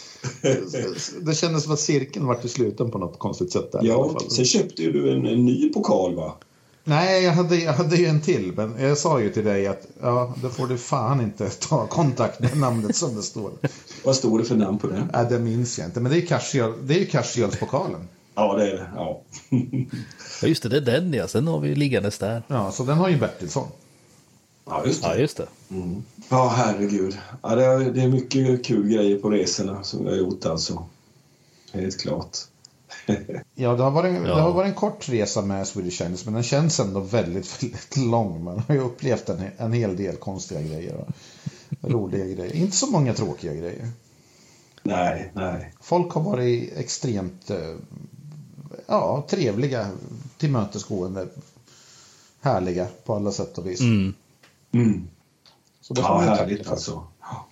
[1.22, 3.72] det kändes som att cirkeln var till sluten på något konstigt sätt.
[3.72, 6.34] Där, ja, sen köpte ju du en, en, ny pokal va?
[6.84, 8.54] Nej, jag hade, jag hade ju en till.
[8.56, 12.40] Men jag sa ju till dig att ja, då får du fan inte ta kontakt
[12.40, 13.52] med namnet som det står.
[14.04, 15.10] Vad står det för namn på den?
[15.14, 16.00] Ja, det minns jag inte.
[16.00, 18.08] Men det är ju Cashgirls-pokalen.
[18.36, 18.90] Ja, det är det.
[18.96, 19.22] Ja.
[20.42, 20.70] ja, just det.
[20.70, 21.28] Det är den ja.
[21.28, 22.44] Sen har vi liggandes där.
[22.48, 23.68] Ja, så den har ju Bertilsson.
[24.66, 25.10] Ja, just det.
[25.10, 25.48] Ja, just det.
[25.72, 26.04] Mm.
[26.30, 27.18] Ja, herregud.
[27.42, 30.86] Ja, det, är, det är mycket kul grejer på resorna som vi har gjort alltså.
[31.72, 32.38] Helt klart.
[33.56, 34.36] ja, det har, varit, ja.
[34.36, 37.98] det har varit en kort resa med Swedish Chinese, men den känns ändå väldigt, väldigt
[37.98, 38.44] lång.
[38.44, 41.06] Man har ju upplevt en, en hel del konstiga grejer
[41.82, 42.56] roliga grejer.
[42.56, 43.90] Inte så många tråkiga grejer.
[44.84, 45.74] Nej, nej.
[45.82, 47.76] Folk har varit extremt eh,
[48.88, 49.90] ja, trevliga,
[50.38, 51.28] tillmötesgående,
[52.42, 53.82] härliga på alla sätt och vis.
[53.82, 54.14] Mm.
[54.72, 55.08] Mm.
[55.82, 57.04] Så det ja, härligt alltså.
[57.22, 57.48] Ja,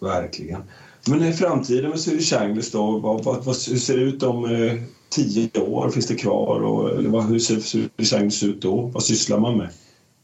[0.00, 0.62] verkligen.
[1.06, 4.44] Men i framtiden med Swedish Anglers då, vad, vad, vad, hur ser det ut om
[4.44, 5.90] eh, tio år?
[5.90, 6.60] Finns det kvar?
[6.60, 8.80] Och, eller vad, hur ser Swedish Anglers ut då?
[8.80, 9.68] Vad sysslar man med?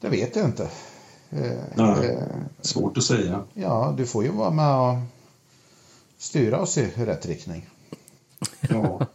[0.01, 0.69] Det vet jag inte.
[1.31, 2.23] Eh, Nej, eh,
[2.61, 3.45] svårt att säga.
[3.55, 4.97] Ja, du får ju vara med och
[6.19, 7.69] styra oss i rätt riktning.
[8.61, 9.07] Ja.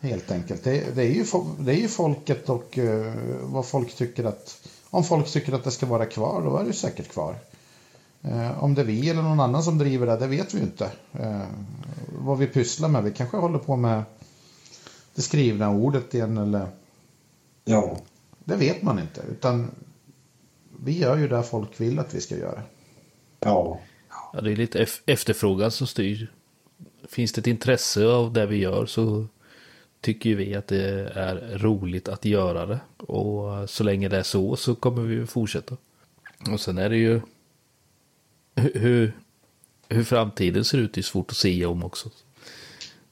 [0.00, 0.64] Helt enkelt.
[0.64, 1.24] Det, det, är ju,
[1.58, 3.12] det är ju folket och uh,
[3.42, 6.72] vad folk tycker att om folk tycker att det ska vara kvar, då är det
[6.72, 7.36] säkert kvar.
[8.22, 10.90] Eh, om det är vi eller någon annan som driver det, det vet vi inte.
[11.12, 11.42] Eh,
[12.18, 14.02] vad vi pysslar med, vi kanske håller på med
[15.14, 16.66] det skrivna ordet igen eller...
[17.64, 17.96] Ja.
[18.44, 19.70] Det vet man inte, utan
[20.84, 22.62] vi gör ju det folk vill att vi ska göra.
[23.40, 23.80] Ja.
[24.32, 26.32] ja det är lite efterfrågan som styr.
[27.08, 29.26] Finns det ett intresse av det vi gör så
[30.00, 32.80] tycker vi att det är roligt att göra det.
[32.96, 35.76] Och så länge det är så så kommer vi fortsätta.
[36.50, 37.20] Och sen är det ju
[38.54, 39.12] hur,
[39.88, 42.10] hur framtiden ser ut är svårt att säga om också.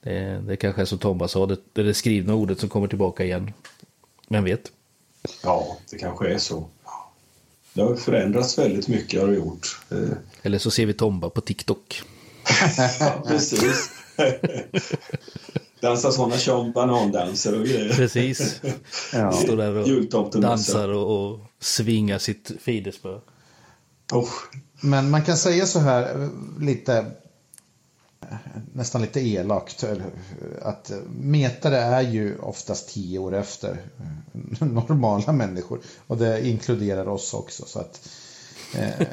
[0.01, 2.89] Det, det kanske är som Thomas sa, det, det är det skrivna ordet som kommer
[2.89, 3.53] tillbaka igen.
[4.28, 4.73] Vem vet?
[5.43, 6.69] Ja, det kanske är så.
[7.74, 9.81] Det har förändrats väldigt mycket har det gjort.
[9.90, 9.99] Eh.
[10.43, 12.03] Eller så ser vi Tomba på TikTok.
[13.01, 13.90] ja, precis.
[15.81, 17.93] Dansar sådana tjom banandanser och grejer.
[17.93, 18.61] Precis.
[19.12, 19.32] ja.
[19.32, 23.19] Står där och dansar och, och svingar sitt fidespö.
[24.12, 24.31] Oh.
[24.81, 26.28] Men man kan säga så här
[26.61, 27.07] lite
[28.72, 29.84] nästan lite elakt
[30.62, 33.82] att metare är ju oftast tio år efter
[34.60, 38.09] normala människor och det inkluderar oss också så att
[38.74, 39.06] eh,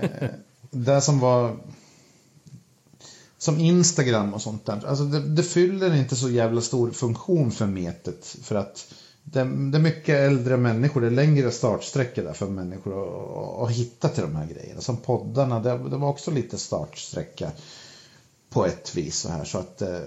[0.72, 1.58] det som var
[3.40, 4.86] som Instagram och sånt där.
[4.88, 8.26] Alltså det, det fyller inte så jävla stor funktion för metet.
[8.42, 8.94] För att
[9.24, 13.76] det, det är mycket äldre människor, det är längre startsträckor där för människor att, att
[13.76, 14.82] hitta till de här grejerna.
[14.82, 17.52] Som poddarna, det, det var också lite startsträcka
[18.50, 19.44] på ett vis så här.
[19.44, 20.00] Så att eh,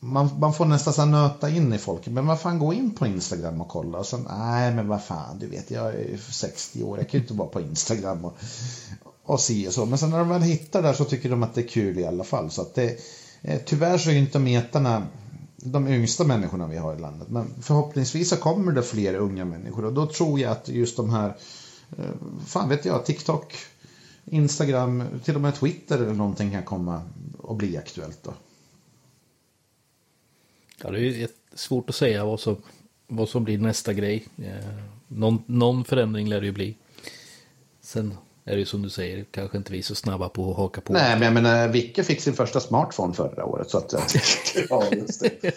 [0.00, 2.06] man, man får nästan så nöta in i folk.
[2.06, 3.98] Men vad fan, gå in på Instagram och kolla.
[3.98, 7.24] Och sen, nej men vad fan, du vet jag är 60 år, jag kan ju
[7.24, 8.36] inte vara på Instagram och,
[9.22, 9.86] och si och så.
[9.86, 12.06] Men sen när de väl hittar där så tycker de att det är kul i
[12.06, 12.50] alla fall.
[12.50, 12.98] Så att det,
[13.42, 15.06] eh, tyvärr så är inte metarna
[15.56, 17.28] de yngsta människorna vi har i landet.
[17.30, 21.10] Men förhoppningsvis så kommer det fler unga människor och då tror jag att just de
[21.10, 21.36] här,
[21.98, 22.04] eh,
[22.46, 23.54] fan vet jag, TikTok,
[24.32, 27.02] Instagram, till och med Twitter eller någonting kan komma
[27.38, 28.34] och bli aktuellt då.
[30.82, 32.56] Ja, det är svårt att säga vad som,
[33.06, 34.28] vad som blir nästa grej.
[34.38, 34.74] Eh,
[35.08, 36.76] någon, någon förändring lär det ju bli.
[37.80, 38.14] Sen
[38.44, 40.92] är det ju som du säger, kanske inte vi så snabba på att haka på.
[40.92, 43.70] Nej, men jag menar, Vicke fick sin första smartphone förra året.
[43.70, 43.94] Så att,
[44.70, 45.54] ja, just det.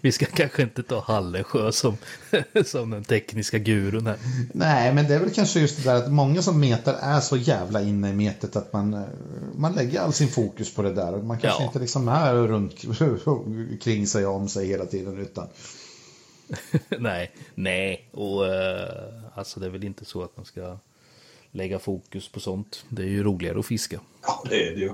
[0.00, 1.96] Vi ska kanske inte ta Hallesjö som,
[2.64, 4.16] som den tekniska gurun här.
[4.52, 7.36] Nej, men det är väl kanske just det där att många som metar är så
[7.36, 9.04] jävla inne i metet att man,
[9.56, 11.12] man lägger all sin fokus på det där.
[11.12, 11.66] Man kanske ja.
[11.66, 12.84] inte liksom är runt
[13.82, 15.48] kring sig och om sig hela tiden utan
[16.98, 18.48] nej, nej, och uh,
[19.34, 20.78] alltså det är väl inte så att man ska
[21.50, 22.84] lägga fokus på sånt.
[22.88, 24.00] Det är ju roligare att fiska.
[24.22, 24.92] Ja, det är det ju.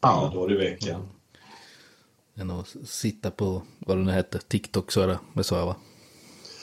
[0.00, 1.08] Alla dagar i veckan.
[2.38, 5.76] Än att sitta på, vad det nu hette, TikTok så är det, jag va?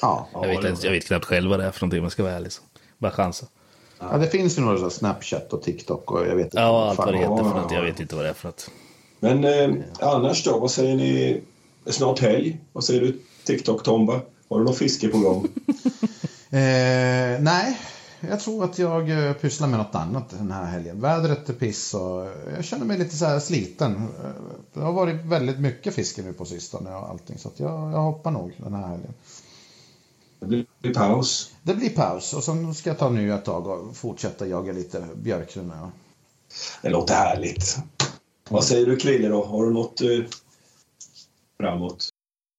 [0.02, 0.28] Ja.
[0.34, 2.34] Jag vet, inte, jag vet knappt själv vad det är för någonting, man ska vara
[2.34, 2.52] ärlig.
[2.52, 2.62] Så.
[2.98, 3.46] Bara chansa.
[4.00, 6.58] Ja, det finns ju några Snapchat och TikTok och jag vet inte.
[6.58, 7.72] Ja, allt vad det heter för något.
[7.72, 8.70] Jag vet inte vad det är för något.
[9.20, 11.42] Men eh, annars då, vad säger ni?
[11.86, 12.60] Snart helg.
[12.74, 14.22] Vad säger du TikTok-Tomba?
[14.50, 15.44] Har du något fiske på gång?
[16.50, 17.80] eh, nej,
[18.30, 21.02] jag tror att jag eh, pysslar med något annat den här helgen.
[21.02, 23.96] Vädret är piss och jag känner mig lite så här sliten.
[23.96, 24.30] Eh,
[24.74, 28.02] det har varit väldigt mycket fiske nu på sistone och allting så att jag, jag
[28.02, 29.14] hoppar nog den här helgen.
[30.40, 31.52] Det blir paus.
[31.64, 35.74] Det blir paus och sen ska jag ta nya tag och fortsätta jaga lite björkrum.
[35.76, 35.92] Ja.
[36.82, 37.78] Det låter härligt.
[38.50, 39.44] Vad säger du Krille då?
[39.44, 40.08] Har du något eh,
[41.60, 42.10] framåt?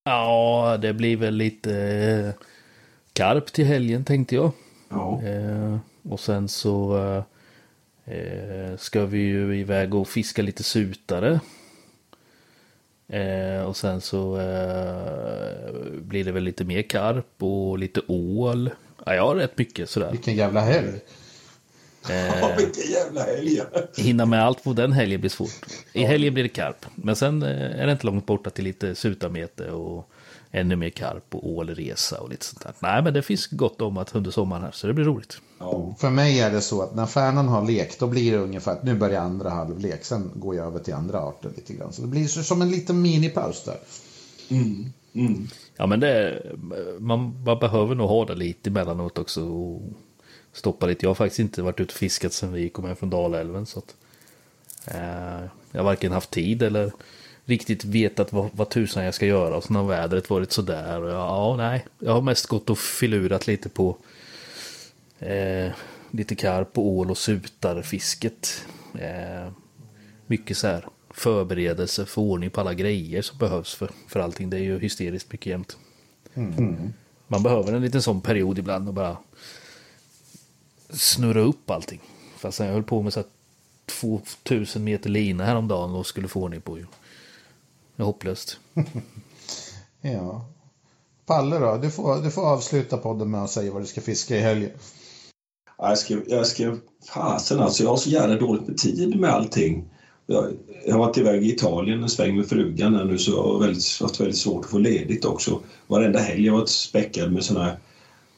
[0.05, 2.45] Ja, det blir väl lite eh,
[3.13, 4.53] karp till helgen tänkte jag.
[4.95, 5.23] Ja.
[5.23, 6.97] Eh, och sen så
[8.05, 11.41] eh, ska vi ju iväg och fiska lite sutare.
[13.09, 18.71] Eh, och sen så eh, blir det väl lite mer karp och lite ål.
[19.07, 20.11] Ja, jag har rätt mycket sådär.
[20.11, 21.01] Vilken jävla helg.
[22.09, 23.61] Ja, vilken jävla helg!
[23.97, 25.67] Hinna med allt på den helgen blir svårt.
[25.93, 26.87] I helgen blir det karp.
[26.95, 30.11] Men sen eh, är det inte långt borta till lite sutamete och
[30.55, 32.75] ännu mer karp och ålresa och lite sånt där.
[32.79, 35.41] Nej, men det finns gott om att under sommaren här, så det blir roligt.
[35.59, 35.95] Ja.
[35.99, 38.83] För mig är det så att när Färnan har lek, då blir det ungefär att
[38.83, 40.05] nu börjar andra halvlek.
[40.05, 41.93] Sen går jag över till andra arter lite grann.
[41.93, 43.79] Så det blir som en liten minipaus där.
[44.49, 44.93] Mm.
[45.15, 45.49] Mm.
[45.77, 46.43] Ja, men det,
[46.99, 49.45] man, man behöver nog ha det lite emellanåt också.
[49.45, 49.83] Och
[50.53, 51.07] stoppa lite.
[51.07, 53.67] Jag har faktiskt inte varit ute och fiskat sedan vi kom hem från Dalälven.
[53.67, 53.97] Så att,
[54.87, 56.93] eh, jag har varken haft tid eller
[57.45, 59.57] riktigt vetat vad, vad tusan jag ska göra.
[59.57, 61.03] Och sen har vädret varit sådär.
[61.03, 61.87] Och jag, ja, nej.
[61.99, 63.97] Jag har mest gått och filurat lite på
[65.19, 65.73] eh,
[66.11, 68.65] lite karp och ål och sutarfisket.
[68.99, 69.53] Eh,
[70.27, 74.51] mycket så här förberedelse för ordning på alla grejer som behövs för, för allting.
[74.51, 75.77] Det är ju hysteriskt mycket jämt.
[76.35, 76.93] Mm.
[77.27, 79.17] Man behöver en liten sån period ibland och bara
[80.91, 82.01] snurra upp allting.
[82.37, 83.29] Fast jag höll på med så här
[83.87, 86.79] 2000 meter lina häromdagen och skulle få ordning på
[88.03, 88.59] hopplöst.
[90.01, 90.47] ja.
[91.27, 91.77] Palle då?
[91.77, 94.71] Du får, du får avsluta podden med att säga vad du ska fiska i helgen.
[95.79, 96.77] Jag ska, jag ska,
[97.09, 99.91] fasen alltså, jag har så jävla dåligt med tid med allting.
[100.27, 100.53] Jag,
[100.87, 104.01] jag har varit iväg i Italien en sväng med frugan nu så jag har väldigt,
[104.01, 105.61] haft väldigt svårt att få ledigt också.
[105.87, 107.79] Varenda helg har jag varit späckad med sådana här,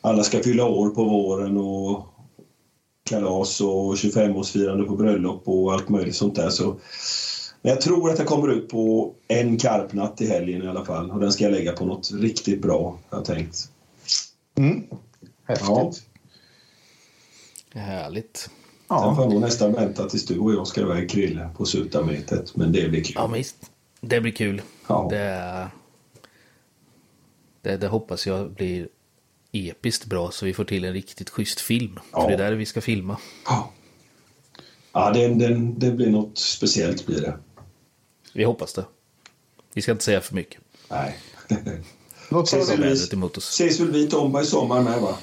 [0.01, 2.07] alla ska fylla år på våren och
[3.11, 6.51] kalas och 25-årsfirande på bröllop och allt möjligt sånt där.
[6.51, 6.77] Så
[7.67, 11.11] men jag tror att jag kommer ut på en karpnatt i helgen i alla fall.
[11.11, 13.71] Och den ska jag lägga på något riktigt bra, har jag tänkt.
[14.55, 14.85] Mm.
[15.45, 15.69] Häftigt.
[15.69, 15.93] Ja.
[17.81, 18.51] Härligt.
[18.89, 19.03] Ja.
[19.03, 22.57] Sen får jag nog nästan vänta tills du och jag ska iväg Krille på sutametet.
[22.57, 23.15] Men det blir kul.
[23.17, 23.71] Ja, visst.
[24.01, 24.63] Det blir kul.
[24.87, 25.09] Ja.
[25.11, 25.69] Det,
[27.63, 28.89] det, det hoppas jag blir
[29.53, 31.99] episkt bra så vi får till en riktigt schysst film.
[32.13, 32.21] Ja.
[32.21, 33.17] För det är där vi ska filma.
[33.47, 33.73] Ja,
[34.93, 37.39] ja det, det, det blir något speciellt blir det.
[38.37, 38.85] Vi hoppas det.
[39.73, 40.61] Vi ska inte säga för mycket.
[40.91, 41.19] Nej.
[42.31, 43.49] Oss, väl Vädret emot oss.
[43.49, 45.19] Ses väl vi Tomba i sommar med va?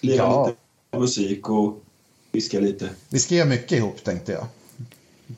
[0.00, 0.46] Lira Ja.
[0.46, 1.82] lite musik och
[2.32, 2.90] fiska lite.
[3.08, 4.46] vi ska göra mycket ihop tänkte jag.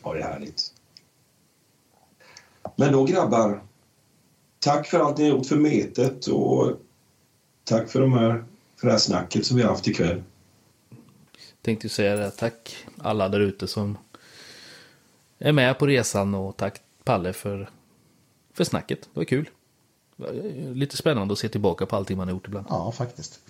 [0.02, 0.72] Ja, det är härligt.
[2.76, 3.62] Men då grabbar,
[4.58, 6.72] tack för allt ni har gjort för metet och
[7.64, 8.44] tack för, de här,
[8.76, 10.22] för det här snacket som vi har haft ikväll.
[11.62, 13.98] Tänkte ju säga det, tack alla där ute som
[15.38, 17.70] är med på resan och tack Palle för,
[18.54, 19.00] för snacket.
[19.00, 19.50] Det var kul.
[20.74, 22.66] Lite spännande att se tillbaka på allting man har gjort ibland.
[22.68, 23.40] Ja, faktiskt.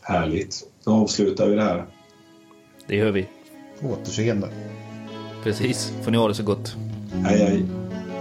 [0.00, 0.62] Härligt.
[0.84, 1.86] Då avslutar vi det här.
[2.86, 3.28] Det gör vi.
[3.80, 4.48] På återseende.
[5.42, 5.92] Precis.
[6.02, 6.76] Får ni ha det så gott.
[7.12, 7.64] Hej, hej.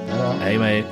[0.09, 0.31] Ja.
[0.39, 0.85] Hej er.